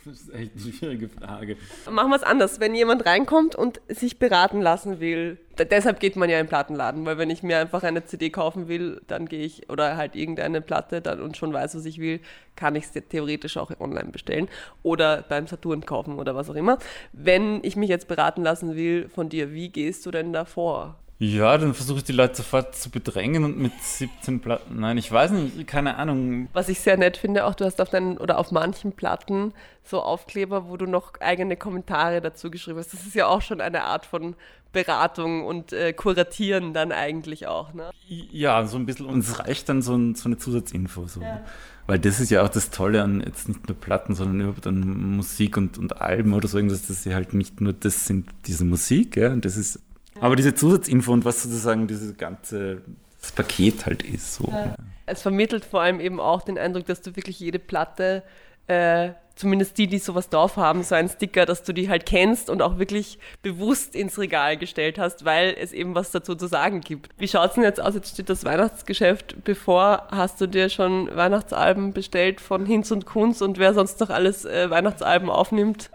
Das 0.04 0.20
ist 0.20 0.34
echt 0.34 0.52
eine 0.54 0.72
schwierige 0.72 1.08
Frage. 1.08 1.56
Machen 1.88 2.10
wir 2.10 2.16
es 2.16 2.24
anders. 2.24 2.58
Wenn 2.58 2.74
jemand 2.74 3.06
reinkommt 3.06 3.54
und 3.54 3.80
sich 3.88 4.18
beraten 4.18 4.60
lassen 4.60 4.98
will, 4.98 5.38
deshalb 5.58 6.00
geht 6.00 6.16
man 6.16 6.28
ja 6.28 6.40
in 6.40 6.46
den 6.46 6.48
Plattenladen, 6.48 7.06
weil 7.06 7.18
wenn 7.18 7.30
ich 7.30 7.42
mir 7.44 7.58
einfach 7.58 7.84
eine 7.84 8.04
CD 8.04 8.30
kaufen 8.30 8.66
will, 8.66 9.00
dann 9.06 9.26
gehe 9.26 9.44
ich, 9.44 9.70
oder 9.70 9.96
halt 9.96 10.16
irgendeine 10.16 10.60
Platte 10.60 11.00
dann 11.00 11.20
und 11.20 11.36
schon 11.36 11.52
weiß, 11.52 11.76
was 11.76 11.84
ich 11.84 11.98
will, 11.98 12.20
kann 12.56 12.74
ich 12.74 12.84
es 12.84 12.92
theoretisch 13.08 13.56
auch 13.56 13.70
online 13.78 14.10
bestellen 14.10 14.48
oder 14.82 15.22
beim 15.28 15.46
Saturn 15.46 15.86
kaufen 15.86 16.18
oder 16.18 16.34
was 16.34 16.50
auch 16.50 16.56
immer. 16.56 16.78
Wenn 17.12 17.62
ich 17.62 17.76
mich 17.76 17.88
jetzt 17.88 18.08
beraten 18.08 18.42
lassen 18.42 18.74
will 18.74 19.08
von 19.08 19.28
dir, 19.28 19.52
wie 19.52 19.68
gehst 19.68 20.04
du 20.04 20.10
denn 20.10 20.32
da 20.32 20.44
vor? 20.44 20.98
Ja, 21.22 21.56
dann 21.56 21.72
versuche 21.72 21.98
ich 21.98 22.04
die 22.04 22.10
Leute 22.10 22.34
sofort 22.34 22.74
zu 22.74 22.90
bedrängen 22.90 23.44
und 23.44 23.56
mit 23.56 23.72
17 23.80 24.40
Platten. 24.40 24.80
Nein, 24.80 24.98
ich 24.98 25.12
weiß 25.12 25.30
nicht, 25.30 25.68
keine 25.68 25.94
Ahnung. 25.94 26.48
Was 26.52 26.68
ich 26.68 26.80
sehr 26.80 26.96
nett 26.96 27.16
finde, 27.16 27.46
auch 27.46 27.54
du 27.54 27.64
hast 27.64 27.80
auf 27.80 27.90
deinen 27.90 28.18
oder 28.18 28.38
auf 28.38 28.50
manchen 28.50 28.90
Platten 28.90 29.54
so 29.84 30.02
Aufkleber, 30.02 30.68
wo 30.68 30.76
du 30.76 30.86
noch 30.86 31.20
eigene 31.20 31.56
Kommentare 31.56 32.20
dazu 32.20 32.50
geschrieben 32.50 32.80
hast. 32.80 32.92
Das 32.92 33.06
ist 33.06 33.14
ja 33.14 33.28
auch 33.28 33.40
schon 33.40 33.60
eine 33.60 33.84
Art 33.84 34.04
von 34.04 34.34
Beratung 34.72 35.44
und 35.44 35.72
äh, 35.72 35.92
Kuratieren 35.92 36.74
dann 36.74 36.90
eigentlich 36.90 37.46
auch, 37.46 37.72
ne? 37.72 37.92
Ja, 38.08 38.66
so 38.66 38.76
ein 38.76 38.84
bisschen. 38.84 39.06
Und 39.06 39.20
es 39.20 39.38
reicht 39.38 39.68
dann 39.68 39.80
so, 39.80 39.94
ein, 39.94 40.16
so 40.16 40.28
eine 40.28 40.38
Zusatzinfo. 40.38 41.06
So. 41.06 41.20
Ja. 41.20 41.44
Weil 41.86 42.00
das 42.00 42.18
ist 42.18 42.32
ja 42.32 42.42
auch 42.42 42.48
das 42.48 42.70
Tolle 42.70 43.00
an 43.00 43.22
jetzt 43.24 43.48
nicht 43.48 43.68
nur 43.68 43.76
Platten, 43.76 44.16
sondern 44.16 44.40
überhaupt 44.40 44.66
an 44.66 45.14
Musik 45.14 45.56
und, 45.56 45.78
und 45.78 46.00
Alben 46.00 46.34
oder 46.34 46.48
so, 46.48 46.60
dass 46.60 46.88
das 46.88 47.04
ja 47.04 47.14
halt 47.14 47.32
nicht 47.32 47.60
nur 47.60 47.74
das 47.74 48.06
sind, 48.06 48.28
diese 48.46 48.64
Musik, 48.64 49.16
ja, 49.16 49.30
und 49.30 49.44
das 49.44 49.56
ist 49.56 49.78
aber 50.22 50.36
diese 50.36 50.54
Zusatzinfo 50.54 51.12
und 51.12 51.24
was 51.24 51.42
sozusagen 51.42 51.88
dieses 51.88 52.16
ganze 52.16 52.82
das 53.20 53.32
Paket 53.32 53.86
halt 53.86 54.02
ist. 54.02 54.34
So. 54.34 54.44
Ja. 54.48 54.76
Es 55.06 55.22
vermittelt 55.22 55.64
vor 55.64 55.80
allem 55.80 56.00
eben 56.00 56.20
auch 56.20 56.42
den 56.42 56.58
Eindruck, 56.58 56.86
dass 56.86 57.02
du 57.02 57.16
wirklich 57.16 57.40
jede 57.40 57.58
Platte, 57.58 58.22
äh, 58.68 59.10
zumindest 59.34 59.78
die, 59.78 59.88
die 59.88 59.98
sowas 59.98 60.28
drauf 60.28 60.56
haben, 60.56 60.84
so 60.84 60.94
einen 60.94 61.08
Sticker, 61.08 61.44
dass 61.44 61.64
du 61.64 61.72
die 61.72 61.88
halt 61.88 62.06
kennst 62.06 62.50
und 62.50 62.62
auch 62.62 62.78
wirklich 62.78 63.18
bewusst 63.42 63.96
ins 63.96 64.16
Regal 64.18 64.56
gestellt 64.56 64.96
hast, 64.96 65.24
weil 65.24 65.56
es 65.58 65.72
eben 65.72 65.96
was 65.96 66.12
dazu 66.12 66.36
zu 66.36 66.46
sagen 66.46 66.82
gibt. 66.82 67.08
Wie 67.18 67.26
schaut 67.26 67.50
es 67.50 67.54
denn 67.54 67.64
jetzt 67.64 67.80
aus? 67.80 67.94
Jetzt 67.94 68.12
steht 68.12 68.28
das 68.28 68.44
Weihnachtsgeschäft 68.44 69.42
bevor. 69.42 70.06
Hast 70.12 70.40
du 70.40 70.46
dir 70.46 70.68
schon 70.68 71.14
Weihnachtsalben 71.16 71.92
bestellt 71.92 72.40
von 72.40 72.64
Hinz 72.64 72.92
und 72.92 73.06
Kunz 73.06 73.40
und 73.40 73.58
wer 73.58 73.74
sonst 73.74 73.98
noch 73.98 74.10
alles 74.10 74.44
äh, 74.44 74.70
Weihnachtsalben 74.70 75.30
aufnimmt? 75.30 75.90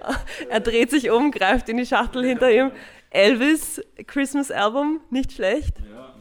er 0.50 0.60
dreht 0.60 0.90
sich 0.90 1.10
um, 1.10 1.30
greift 1.30 1.68
in 1.70 1.78
die 1.78 1.86
Schachtel 1.86 2.24
hinter 2.24 2.50
ihm. 2.50 2.72
Elvis 3.10 3.80
Christmas 4.06 4.50
Album, 4.50 5.00
nicht 5.10 5.32
schlecht. 5.32 5.78
Ja. 5.92 6.14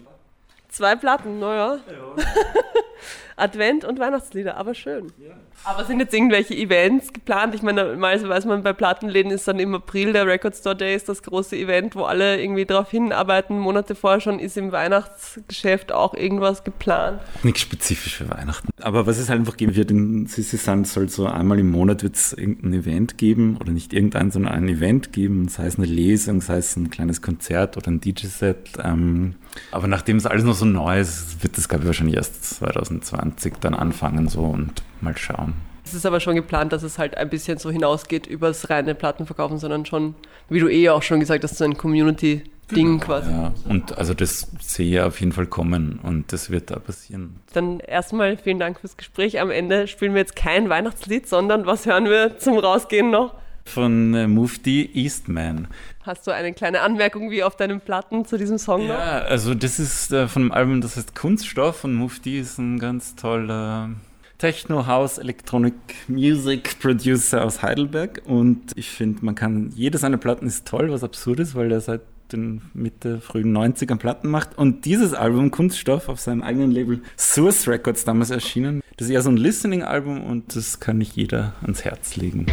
Zwei 0.69 0.95
Platten, 0.95 1.39
naja. 1.39 1.79
Ja. 1.87 2.15
Advent 3.39 3.85
und 3.85 3.99
Weihnachtslieder, 3.99 4.57
aber 4.57 4.73
schön. 4.73 5.11
Ja. 5.17 5.35
Aber 5.65 5.83
sind 5.83 5.99
jetzt 5.99 6.13
irgendwelche 6.13 6.55
Events 6.55 7.11
geplant? 7.11 7.53
Ich 7.53 7.61
meine, 7.61 7.83
normalerweise 7.83 8.29
weiß 8.29 8.45
man, 8.45 8.63
bei 8.63 8.71
Plattenläden 8.71 9.31
ist 9.31 9.47
dann 9.47 9.59
im 9.59 9.75
April 9.75 10.13
der 10.13 10.25
Record 10.25 10.55
Store 10.55 10.75
Day, 10.75 10.95
ist 10.95 11.09
das 11.09 11.21
große 11.21 11.55
Event, 11.57 11.95
wo 11.95 12.03
alle 12.03 12.41
irgendwie 12.41 12.65
darauf 12.65 12.89
hinarbeiten. 12.89 13.59
Monate 13.59 13.95
vorher 13.95 14.21
schon 14.21 14.39
ist 14.39 14.57
im 14.57 14.71
Weihnachtsgeschäft 14.71 15.91
auch 15.91 16.13
irgendwas 16.13 16.63
geplant. 16.63 17.21
Nichts 17.43 17.61
spezifisch 17.61 18.15
für 18.15 18.29
Weihnachten. 18.29 18.69
Aber 18.81 19.05
was 19.05 19.17
es 19.17 19.29
halt 19.29 19.39
einfach 19.39 19.57
geben 19.57 19.75
wird, 19.75 19.91
in 19.91 20.27
Sissi 20.27 20.57
Sand 20.57 20.87
soll 20.87 21.09
so 21.09 21.25
einmal 21.25 21.59
im 21.59 21.71
Monat 21.71 22.03
wird 22.03 22.15
es 22.15 22.33
irgendein 22.33 22.73
Event 22.73 23.17
geben, 23.17 23.57
oder 23.59 23.71
nicht 23.71 23.93
irgendein, 23.93 24.31
sondern 24.31 24.53
ein 24.53 24.67
Event 24.67 25.11
geben, 25.11 25.49
sei 25.49 25.65
es 25.65 25.77
eine 25.77 25.87
Lesung, 25.87 26.41
sei 26.41 26.57
es 26.57 26.75
ein 26.77 26.89
kleines 26.89 27.21
Konzert 27.21 27.75
oder 27.75 27.91
ein 27.91 27.99
DJ-Set. 27.99 28.77
Ähm, 28.81 29.35
aber 29.71 29.87
nachdem 29.87 30.17
es 30.17 30.25
alles 30.25 30.43
noch 30.43 30.55
so 30.55 30.65
neu 30.65 30.99
ist, 30.99 31.43
wird 31.43 31.57
das, 31.57 31.67
glaube 31.67 31.83
ich, 31.83 31.87
wahrscheinlich 31.87 32.15
erst 32.15 32.43
2020 32.43 33.28
dann 33.61 33.73
anfangen 33.73 34.27
so 34.27 34.41
und 34.41 34.83
mal 35.01 35.17
schauen. 35.17 35.53
Es 35.83 35.93
ist 35.93 36.05
aber 36.05 36.19
schon 36.19 36.35
geplant, 36.35 36.71
dass 36.71 36.83
es 36.83 36.99
halt 36.99 37.17
ein 37.17 37.29
bisschen 37.29 37.57
so 37.57 37.71
hinausgeht 37.71 38.27
über 38.27 38.47
das 38.49 38.69
reine 38.69 38.93
Plattenverkaufen, 38.93 39.57
sondern 39.57 39.85
schon, 39.85 40.13
wie 40.47 40.59
du 40.59 40.67
eh 40.67 40.89
auch 40.89 41.01
schon 41.01 41.19
gesagt 41.19 41.43
hast, 41.43 41.57
so 41.57 41.65
ein 41.65 41.77
Community- 41.77 42.43
Ding 42.75 42.99
quasi. 42.99 43.31
Ja, 43.31 43.53
und 43.67 43.97
also 43.97 44.13
das 44.13 44.47
sehe 44.61 44.91
ich 44.91 45.01
auf 45.01 45.19
jeden 45.19 45.31
Fall 45.31 45.47
kommen 45.47 45.99
und 46.03 46.31
das 46.31 46.49
wird 46.49 46.71
da 46.71 46.77
passieren. 46.77 47.37
Dann 47.53 47.79
erstmal 47.79 48.37
vielen 48.37 48.59
Dank 48.59 48.79
fürs 48.79 48.97
Gespräch. 48.97 49.39
Am 49.39 49.49
Ende 49.49 49.87
spielen 49.87 50.13
wir 50.13 50.19
jetzt 50.19 50.35
kein 50.35 50.69
Weihnachtslied, 50.69 51.27
sondern 51.27 51.65
was 51.65 51.85
hören 51.85 52.05
wir 52.05 52.37
zum 52.37 52.57
Rausgehen 52.57 53.09
noch? 53.09 53.33
Von 53.65 54.13
äh, 54.13 54.27
Mufti 54.27 54.89
Eastman. 54.93 55.67
Hast 56.03 56.25
du 56.27 56.31
eine 56.31 56.53
kleine 56.53 56.81
Anmerkung 56.81 57.29
wie 57.29 57.43
auf 57.43 57.57
deinen 57.57 57.81
Platten 57.81 58.23
zu 58.23 58.37
diesem 58.37 58.57
Song 58.57 58.87
ja, 58.87 58.87
noch? 58.87 59.29
Also 59.29 59.53
das 59.53 59.79
ist 59.79 60.13
äh, 60.13 60.27
von 60.27 60.43
einem 60.43 60.51
Album, 60.51 60.81
das 60.81 60.95
heißt 60.95 61.13
Kunststoff 61.13 61.83
und 61.83 61.95
Mufti 61.95 62.39
ist 62.39 62.57
ein 62.57 62.79
ganz 62.79 63.15
toller 63.15 63.89
Techno 64.37 64.87
House 64.87 65.17
Electronic 65.17 65.73
Music 66.07 66.79
Producer 66.79 67.43
aus 67.43 67.61
Heidelberg 67.61 68.21
und 68.25 68.71
ich 68.75 68.89
finde, 68.89 69.25
man 69.25 69.35
kann, 69.35 69.71
jede 69.75 69.97
seiner 69.97 70.17
Platten 70.17 70.47
ist 70.47 70.65
toll, 70.65 70.89
was 70.89 71.03
absurd 71.03 71.41
ist, 71.41 71.55
weil 71.55 71.69
er 71.69 71.81
seit 71.81 72.01
den 72.31 72.61
Mitte, 72.73 73.19
frühen 73.19 73.55
90ern 73.55 73.97
Platten 73.97 74.29
macht 74.29 74.57
und 74.57 74.85
dieses 74.85 75.13
Album 75.13 75.51
Kunststoff 75.51 76.07
auf 76.07 76.21
seinem 76.21 76.43
eigenen 76.43 76.71
Label 76.71 77.01
Source 77.17 77.67
Records 77.67 78.05
damals 78.05 78.29
erschienen. 78.29 78.81
Das 78.95 79.07
ist 79.07 79.13
ja 79.13 79.21
so 79.21 79.29
ein 79.29 79.37
Listening-Album 79.37 80.23
und 80.23 80.55
das 80.55 80.79
kann 80.79 80.97
nicht 80.97 81.17
jeder 81.17 81.53
ans 81.61 81.83
Herz 81.83 82.15
legen. 82.15 82.45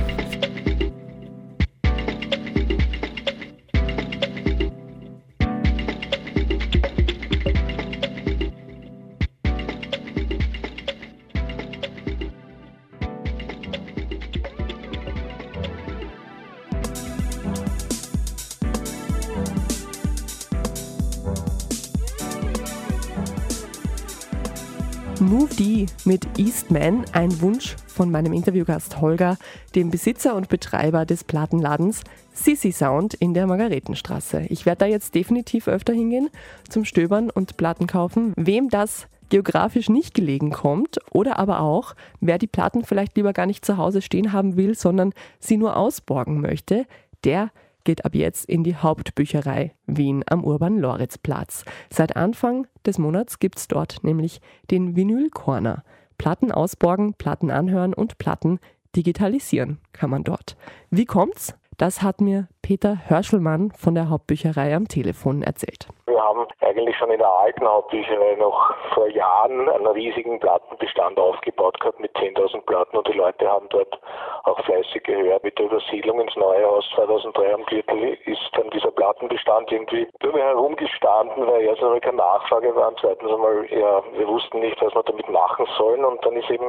D 25.26 25.86
mit 26.04 26.38
Eastman, 26.38 27.04
ein 27.12 27.40
Wunsch 27.40 27.74
von 27.88 28.12
meinem 28.12 28.32
Interviewgast 28.32 29.00
Holger, 29.00 29.36
dem 29.74 29.90
Besitzer 29.90 30.36
und 30.36 30.48
Betreiber 30.48 31.04
des 31.04 31.24
Plattenladens 31.24 32.02
Sissy 32.32 32.70
Sound 32.70 33.14
in 33.14 33.34
der 33.34 33.48
Margaretenstraße. 33.48 34.42
Ich 34.50 34.66
werde 34.66 34.78
da 34.80 34.86
jetzt 34.86 35.16
definitiv 35.16 35.66
öfter 35.66 35.92
hingehen 35.92 36.30
zum 36.68 36.84
Stöbern 36.84 37.30
und 37.30 37.56
Platten 37.56 37.88
kaufen. 37.88 38.34
Wem 38.36 38.68
das 38.68 39.08
geografisch 39.28 39.88
nicht 39.88 40.14
gelegen 40.14 40.52
kommt 40.52 40.98
oder 41.10 41.40
aber 41.40 41.60
auch, 41.60 41.96
wer 42.20 42.38
die 42.38 42.46
Platten 42.46 42.84
vielleicht 42.84 43.16
lieber 43.16 43.32
gar 43.32 43.46
nicht 43.46 43.64
zu 43.64 43.78
Hause 43.78 44.02
stehen 44.02 44.32
haben 44.32 44.56
will, 44.56 44.76
sondern 44.76 45.12
sie 45.40 45.56
nur 45.56 45.76
ausborgen 45.76 46.40
möchte, 46.40 46.86
der 47.24 47.50
geht 47.86 48.04
ab 48.04 48.14
jetzt 48.14 48.44
in 48.44 48.64
die 48.64 48.76
Hauptbücherei 48.76 49.72
Wien 49.86 50.22
am 50.26 50.44
Urban-Loritz-Platz. 50.44 51.64
Seit 51.88 52.16
Anfang 52.16 52.66
des 52.84 52.98
Monats 52.98 53.38
gibt 53.38 53.58
es 53.58 53.68
dort 53.68 54.00
nämlich 54.02 54.42
den 54.70 54.96
Vinyl 54.96 55.30
Corner. 55.30 55.84
Platten 56.18 56.52
ausborgen, 56.52 57.14
Platten 57.14 57.50
anhören 57.50 57.94
und 57.94 58.18
Platten 58.18 58.58
digitalisieren 58.94 59.78
kann 59.92 60.10
man 60.10 60.24
dort. 60.24 60.56
Wie 60.90 61.04
kommt's? 61.06 61.54
Das 61.78 62.02
hat 62.02 62.22
mir 62.22 62.48
Peter 62.62 62.96
Hörschelmann 63.06 63.70
von 63.72 63.94
der 63.94 64.08
Hauptbücherei 64.08 64.74
am 64.74 64.88
Telefon 64.88 65.42
erzählt. 65.42 65.88
Wir 66.06 66.22
haben 66.22 66.46
eigentlich 66.60 66.96
schon 66.96 67.10
in 67.10 67.18
der 67.18 67.28
alten 67.28 67.66
Hauptbücherei 67.66 68.36
noch 68.36 68.74
vor 68.94 69.08
Jahren 69.08 69.68
einen 69.68 69.86
riesigen 69.88 70.40
Plattenbestand 70.40 71.18
aufgebaut 71.18 71.78
gehabt 71.78 72.00
mit 72.00 72.16
10.000 72.16 72.62
Platten 72.62 72.96
und 72.96 73.06
die 73.06 73.12
Leute 73.12 73.46
haben 73.46 73.68
dort 73.68 74.00
auch 74.44 74.58
fleißig 74.64 75.02
gehört. 75.02 75.44
Mit 75.44 75.58
der 75.58 75.66
Übersiedlung 75.66 76.18
ins 76.20 76.34
neue 76.36 76.64
Haus 76.64 76.88
2003 76.94 77.54
am 77.54 77.66
Gürtel 77.66 78.16
ist 78.24 78.50
dann 78.54 78.70
dieser 78.70 78.90
Plattenbestand 78.92 79.70
irgendwie 79.70 80.08
über 80.22 80.38
herumgestanden, 80.38 81.46
weil 81.46 81.60
erstens 81.60 81.84
einmal 81.84 82.00
keine 82.00 82.16
Nachfrage 82.16 82.74
war 82.74 82.88
und 82.88 82.98
zweitens 83.00 83.30
einmal, 83.30 83.66
ja, 83.70 84.02
wir 84.16 84.26
wussten 84.26 84.60
nicht, 84.60 84.80
was 84.80 84.94
wir 84.94 85.02
damit 85.02 85.28
machen 85.28 85.66
sollen 85.76 86.04
und 86.06 86.24
dann 86.24 86.36
ist 86.36 86.48
eben 86.50 86.64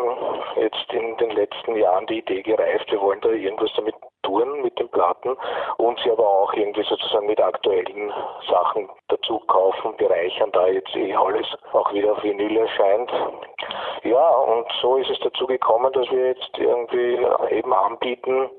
jetzt 0.58 0.92
in 0.92 1.16
den 1.16 1.32
letzten 1.32 1.78
Jahren 1.78 2.06
die 2.08 2.20
Idee 2.20 2.42
gereift, 2.42 2.92
wir 2.92 3.00
wollen 3.00 3.22
da 3.22 3.30
irgendwas 3.30 3.72
damit 3.78 3.96
tun 4.28 4.62
mit 4.62 4.78
den 4.78 4.90
Platten 4.90 5.38
und 5.78 6.00
sie 6.04 6.12
aber 6.12 6.28
auch 6.28 6.54
irgendwie 6.54 6.84
sozusagen 6.84 7.28
mit 7.28 7.40
aktuellen 7.40 8.12
Sachen 8.50 8.90
dazu 9.08 9.40
kaufen, 9.48 9.96
bereichern, 9.98 10.52
da 10.52 10.68
jetzt 10.68 10.96
eh 10.96 11.16
alles 11.16 11.48
auch 11.74 11.92
wieder 11.94 12.12
auf 12.12 12.24
Vinyl 12.24 12.58
erscheint. 12.58 13.12
Ja, 14.04 14.30
und 14.30 14.66
so 14.82 14.98
ist 14.98 15.10
es 15.10 15.20
dazu 15.20 15.48
gekommen, 15.48 15.92
dass 15.94 16.10
wir 16.12 16.28
jetzt 16.28 16.58
irgendwie 16.58 17.18
eben 17.50 17.74
anbieten, 17.74 18.50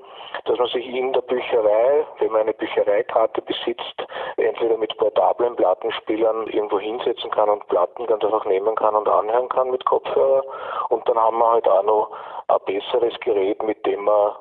dass 0.45 0.57
man 0.57 0.67
sich 0.67 0.87
in 0.87 1.13
der 1.13 1.21
Bücherei, 1.21 2.05
wenn 2.19 2.31
man 2.31 2.41
eine 2.41 2.53
Büchereikarte 2.53 3.41
besitzt, 3.41 4.05
entweder 4.37 4.77
mit 4.77 4.95
portablen 4.97 5.55
Plattenspielern 5.55 6.47
irgendwo 6.47 6.79
hinsetzen 6.79 7.29
kann 7.31 7.49
und 7.49 7.67
Platten 7.67 8.05
ganz 8.07 8.23
einfach 8.23 8.45
nehmen 8.45 8.75
kann 8.75 8.95
und 8.95 9.07
anhören 9.07 9.49
kann 9.49 9.71
mit 9.71 9.85
Kopfhörer. 9.85 10.43
Und 10.89 11.07
dann 11.07 11.17
haben 11.17 11.37
wir 11.37 11.51
halt 11.51 11.67
auch 11.67 11.83
noch 11.83 12.11
ein 12.47 12.59
besseres 12.65 13.19
Gerät, 13.19 13.61
mit 13.63 13.85
dem 13.85 14.03
man 14.03 14.33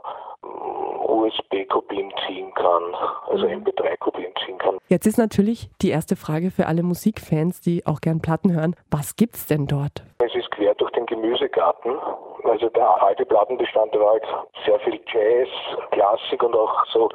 USB-Kopien 0.43 2.12
ziehen 2.26 2.53
kann, 2.55 2.82
also 3.28 3.47
mhm. 3.47 3.64
MP3-Kopien 3.64 4.32
ziehen 4.45 4.59
kann. 4.59 4.78
Jetzt 4.89 5.07
ist 5.07 5.18
natürlich 5.18 5.70
die 5.82 5.91
erste 5.91 6.16
Frage 6.16 6.51
für 6.51 6.66
alle 6.66 6.82
Musikfans, 6.82 7.61
die 7.61 7.86
auch 7.86 8.01
gern 8.01 8.20
Platten 8.20 8.53
hören, 8.53 8.74
was 8.91 9.16
gibt's 9.16 9.47
denn 9.47 9.66
dort? 9.66 10.05
Es 10.18 10.34
ist 10.34 10.51
quer 10.51 10.74
durch 10.74 10.88
Gemüsegarten. 11.21 11.99
Also 12.45 12.69
der 12.71 13.03
alte 13.03 13.27
Plattenbestand 13.27 13.95
war 13.99 14.12
halt 14.12 14.27
sehr 14.64 14.79
viel 14.81 15.01
Jazz, 15.07 15.49
Klassik 15.91 16.43
und 16.43 16.55
auch 16.55 16.87
so 16.87 17.09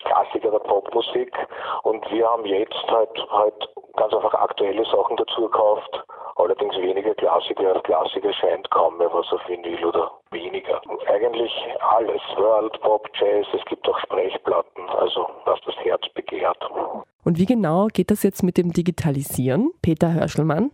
Klassiker 0.00 0.50
der 0.50 0.58
Popmusik. 0.58 1.32
Und 1.82 2.10
wir 2.10 2.28
haben 2.28 2.44
jetzt 2.46 2.84
halt 2.88 3.10
halt 3.30 3.68
ganz 3.96 4.12
einfach 4.14 4.34
aktuelle 4.34 4.84
Sachen 4.86 5.16
dazu 5.16 5.42
gekauft. 5.42 6.04
Allerdings 6.36 6.76
weniger 6.76 7.14
Klassiker. 7.14 7.80
Klassiker 7.82 8.32
scheint 8.32 8.70
kaum 8.70 8.96
mehr 8.96 9.12
was 9.12 9.30
auf 9.32 9.46
Vinyl 9.46 9.84
oder 9.84 10.10
weniger. 10.30 10.80
Eigentlich 11.06 11.52
alles. 11.80 12.22
World, 12.36 12.80
Pop, 12.80 13.08
Jazz. 13.14 13.46
Es 13.52 13.64
gibt 13.66 13.86
auch 13.88 13.98
Sprechplatten. 13.98 14.88
Also 14.88 15.26
was 15.44 15.60
das 15.66 15.76
Herz 15.84 16.08
begehrt. 16.14 16.58
Und 17.24 17.38
wie 17.38 17.46
genau 17.46 17.86
geht 17.86 18.10
das 18.10 18.22
jetzt 18.22 18.42
mit 18.42 18.56
dem 18.56 18.72
Digitalisieren? 18.72 19.72
Peter 19.82 20.12
Hörschelmann? 20.12 20.72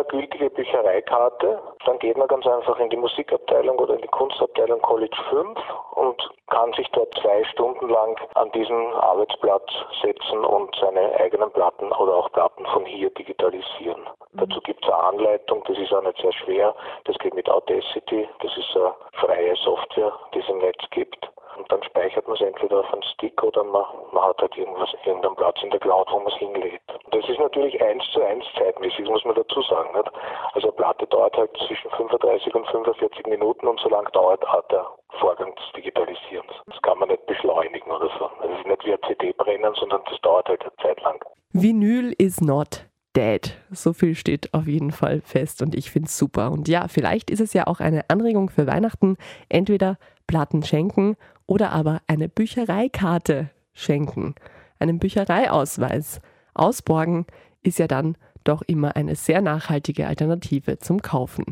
Man 0.00 0.06
braucht 0.06 0.14
eigentlich 0.14 0.40
nur 0.40 0.48
eine 0.48 0.48
gültige 0.48 0.50
Büchereikarte. 0.50 1.60
Dann 1.84 1.98
geht 1.98 2.16
man 2.16 2.28
ganz 2.28 2.46
einfach 2.46 2.78
in 2.78 2.90
die 2.90 2.96
Musikabteilung 2.96 3.78
oder 3.78 3.94
in 3.94 4.02
die 4.02 4.08
Kunstabteilung 4.08 4.80
College 4.80 5.16
5 5.28 5.58
und 5.94 6.30
kann 6.48 6.72
sich 6.72 6.88
dort 6.92 7.14
zwei 7.20 7.44
Stunden 7.44 7.88
lang 7.88 8.16
an 8.34 8.50
diesen 8.52 8.92
Arbeitsplatz 8.94 9.70
setzen 10.02 10.44
und 10.44 10.74
seine 10.80 11.14
eigenen 11.16 11.50
Platten 11.52 11.92
oder 11.92 12.14
auch 12.14 12.32
Platten 12.32 12.64
von 12.66 12.86
hier 12.86 13.10
digitalisieren. 13.10 14.00
Mhm. 14.32 14.38
Dazu 14.38 14.60
gibt 14.62 14.84
es 14.84 14.90
eine 14.90 15.02
Anleitung, 15.02 15.62
das 15.66 15.78
ist 15.78 15.92
auch 15.92 16.02
nicht 16.02 16.20
sehr 16.20 16.32
schwer. 16.32 16.74
Das 17.04 17.18
geht 17.18 17.34
mit 17.34 17.48
Audacity, 17.48 18.28
das 18.42 18.56
ist 18.56 18.76
eine 18.76 18.94
freie 19.14 19.56
Software, 19.56 20.12
die 20.34 20.38
es 20.38 20.48
im 20.48 20.58
Netz 20.58 20.82
gibt. 20.90 21.28
Und 21.56 21.70
dann 21.70 21.82
speichert 21.82 22.26
man 22.26 22.36
es 22.36 22.42
entweder 22.42 22.80
auf 22.80 22.92
einen 22.92 23.02
Stick 23.02 23.42
oder 23.42 23.64
man, 23.64 23.84
man 24.12 24.24
hat 24.24 24.40
halt 24.40 24.56
irgendwas, 24.56 24.90
irgendeinen 25.04 25.36
Platz 25.36 25.62
in 25.62 25.70
der 25.70 25.80
Cloud, 25.80 26.08
wo 26.10 26.18
man 26.18 26.32
es 26.32 26.38
hinlädt. 26.38 26.80
Und 27.04 27.14
das 27.14 27.28
ist 27.28 27.38
natürlich 27.38 27.80
eins 27.82 28.04
zu 28.12 28.22
eins 28.22 28.44
zeitmäßig, 28.56 29.08
muss 29.08 29.24
man 29.24 29.34
dazu 29.34 29.62
sagen. 29.62 29.92
Nicht? 29.96 30.10
Also 30.54 30.68
eine 30.68 30.76
Platte 30.76 31.06
dauert 31.06 31.36
halt 31.36 31.50
zwischen 31.66 31.90
35 31.90 32.54
und 32.54 32.66
45 32.68 33.26
Minuten 33.26 33.66
und 33.66 33.80
so 33.80 33.88
lange 33.88 34.10
dauert 34.10 34.46
auch 34.46 34.66
der 34.68 34.86
Vorgang 35.18 35.54
des 35.54 35.64
Digitalisierens. 35.76 36.52
Das 36.66 36.80
kann 36.82 36.98
man 36.98 37.08
nicht 37.08 37.26
beschleunigen 37.26 37.90
oder 37.90 38.10
so. 38.18 38.30
Das 38.42 38.58
ist 38.58 38.66
nicht 38.66 38.84
wie 38.84 38.92
ein 38.92 39.02
CD 39.06 39.32
brennen, 39.32 39.74
sondern 39.74 40.02
das 40.08 40.20
dauert 40.20 40.48
halt 40.48 40.62
eine 40.62 40.76
Zeit 40.82 41.00
lang. 41.02 41.22
Vinyl 41.52 42.14
is 42.18 42.40
not 42.40 42.84
dead. 43.16 43.56
So 43.70 43.92
viel 43.92 44.14
steht 44.14 44.52
auf 44.54 44.66
jeden 44.66 44.92
Fall 44.92 45.20
fest 45.20 45.62
und 45.62 45.74
ich 45.74 45.90
finde 45.90 46.06
es 46.06 46.16
super. 46.16 46.50
Und 46.50 46.68
ja, 46.68 46.86
vielleicht 46.88 47.30
ist 47.30 47.40
es 47.40 47.52
ja 47.52 47.66
auch 47.66 47.80
eine 47.80 48.08
Anregung 48.08 48.50
für 48.50 48.66
Weihnachten. 48.66 49.16
Entweder 49.48 49.98
Platten 50.26 50.62
schenken 50.62 51.16
oder 51.50 51.72
aber 51.72 52.00
eine 52.06 52.28
Büchereikarte 52.28 53.50
schenken, 53.72 54.36
einen 54.78 55.00
Büchereiausweis. 55.00 56.20
Ausborgen 56.54 57.26
ist 57.64 57.80
ja 57.80 57.88
dann 57.88 58.16
doch 58.44 58.62
immer 58.62 58.94
eine 58.94 59.16
sehr 59.16 59.42
nachhaltige 59.42 60.06
Alternative 60.06 60.78
zum 60.78 61.02
Kaufen. 61.02 61.44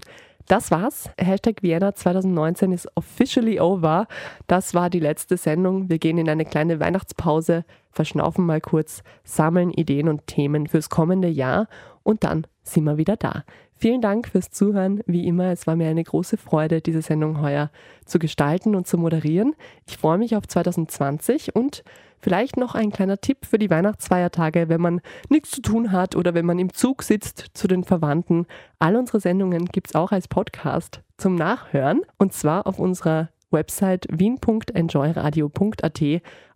Das 0.46 0.70
war's. 0.70 1.11
Hashtag 1.18 1.64
Vienna 1.64 1.96
2019 1.96 2.70
ist 2.70 2.88
officially 2.94 3.59
over. 3.59 4.07
Das 4.46 4.72
war 4.72 4.88
die 4.88 5.01
letzte 5.01 5.36
Sendung. 5.36 5.90
Wir 5.90 5.99
gehen 5.99 6.16
in 6.16 6.28
eine 6.28 6.44
kleine 6.44 6.78
Weihnachtspause, 6.78 7.64
verschnaufen 7.90 8.46
mal 8.46 8.61
kurz, 8.61 9.03
sammeln 9.24 9.72
Ideen 9.72 10.09
und 10.09 10.28
Themen 10.28 10.68
fürs 10.68 10.90
kommende 10.90 11.28
Jahr 11.28 11.66
und 12.05 12.22
dann 12.22 12.46
sind 12.62 12.84
wir 12.84 12.99
wieder 12.99 13.16
da. 13.16 13.42
Vielen 13.81 14.01
Dank 14.01 14.29
fürs 14.29 14.51
Zuhören. 14.51 15.03
Wie 15.07 15.26
immer, 15.26 15.53
es 15.53 15.68
war 15.68 15.76
mir 15.76 15.89
eine 15.89 16.03
große 16.03 16.37
Freude, 16.37 16.81
diese 16.81 17.01
Sendung 17.01 17.41
heuer 17.41 17.70
zu 18.05 18.18
gestalten 18.18 18.74
und 18.74 18.89
zu 18.89 18.99
moderieren. 18.99 19.55
Ich 19.87 19.97
freue 19.97 20.18
mich 20.18 20.35
auf 20.35 20.47
2020 20.47 21.55
und 21.55 21.85
Vielleicht 22.20 22.57
noch 22.57 22.74
ein 22.74 22.91
kleiner 22.91 23.20
Tipp 23.20 23.47
für 23.47 23.61
die 23.61 23.70
Weihnachtsfeiertage, 23.70 24.68
wenn 24.68 24.81
man 24.81 25.01
nichts 25.29 25.53
zu 25.53 25.62
tun 25.62 25.93
hat 25.93 26.16
oder 26.16 26.35
wenn 26.35 26.47
man 26.47 26.59
im 26.59 26.74
Zug 26.74 27.05
sitzt 27.05 27.47
zu 27.55 27.68
den 27.68 27.85
Verwandten. 27.85 28.47
All 28.81 28.97
unsere 28.97 29.20
Sendungen 29.20 29.66
gibt 29.66 29.87
es 29.91 29.95
auch 29.95 30.11
als 30.11 30.26
Podcast 30.26 31.01
zum 31.16 31.37
Nachhören 31.37 32.01
und 32.18 32.33
zwar 32.33 32.66
auf 32.66 32.81
unserer 32.81 33.29
Website 33.53 34.09
wien.enjoyradio.at, 34.11 36.03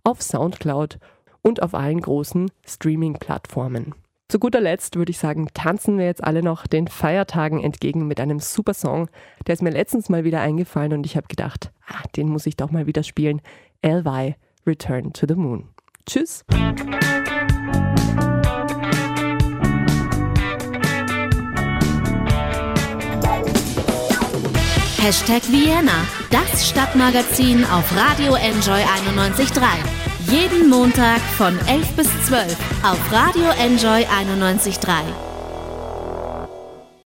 auf 0.02 0.20
Soundcloud 0.20 0.98
und 1.42 1.62
auf 1.62 1.74
allen 1.74 2.00
großen 2.00 2.50
Streaming-Plattformen. 2.66 3.94
Zu 4.32 4.38
guter 4.38 4.62
Letzt 4.62 4.96
würde 4.96 5.10
ich 5.10 5.18
sagen, 5.18 5.48
tanzen 5.52 5.98
wir 5.98 6.06
jetzt 6.06 6.24
alle 6.24 6.42
noch 6.42 6.66
den 6.66 6.88
Feiertagen 6.88 7.62
entgegen 7.62 8.08
mit 8.08 8.18
einem 8.18 8.40
super 8.40 8.72
Song. 8.72 9.10
Der 9.46 9.52
ist 9.52 9.60
mir 9.60 9.68
letztens 9.68 10.08
mal 10.08 10.24
wieder 10.24 10.40
eingefallen 10.40 10.94
und 10.94 11.04
ich 11.04 11.18
habe 11.18 11.28
gedacht, 11.28 11.70
ah, 11.86 12.00
den 12.16 12.30
muss 12.30 12.46
ich 12.46 12.56
doch 12.56 12.70
mal 12.70 12.86
wieder 12.86 13.02
spielen. 13.02 13.42
LY 13.82 14.36
Return 14.66 15.12
to 15.12 15.26
the 15.28 15.34
Moon. 15.34 15.68
Tschüss! 16.06 16.46
Hashtag 24.96 25.42
Vienna, 25.50 26.06
das 26.30 26.70
Stadtmagazin 26.70 27.66
auf 27.66 27.94
Radio 27.94 28.36
Enjoy 28.36 28.80
91.3. 28.80 30.01
Jeden 30.32 30.70
Montag 30.70 31.20
von 31.36 31.58
11 31.68 31.88
bis 31.94 32.08
12 32.26 32.56
auf 32.82 33.12
Radio 33.12 33.50
Enjoy 33.62 34.06
91.3. 34.06 35.31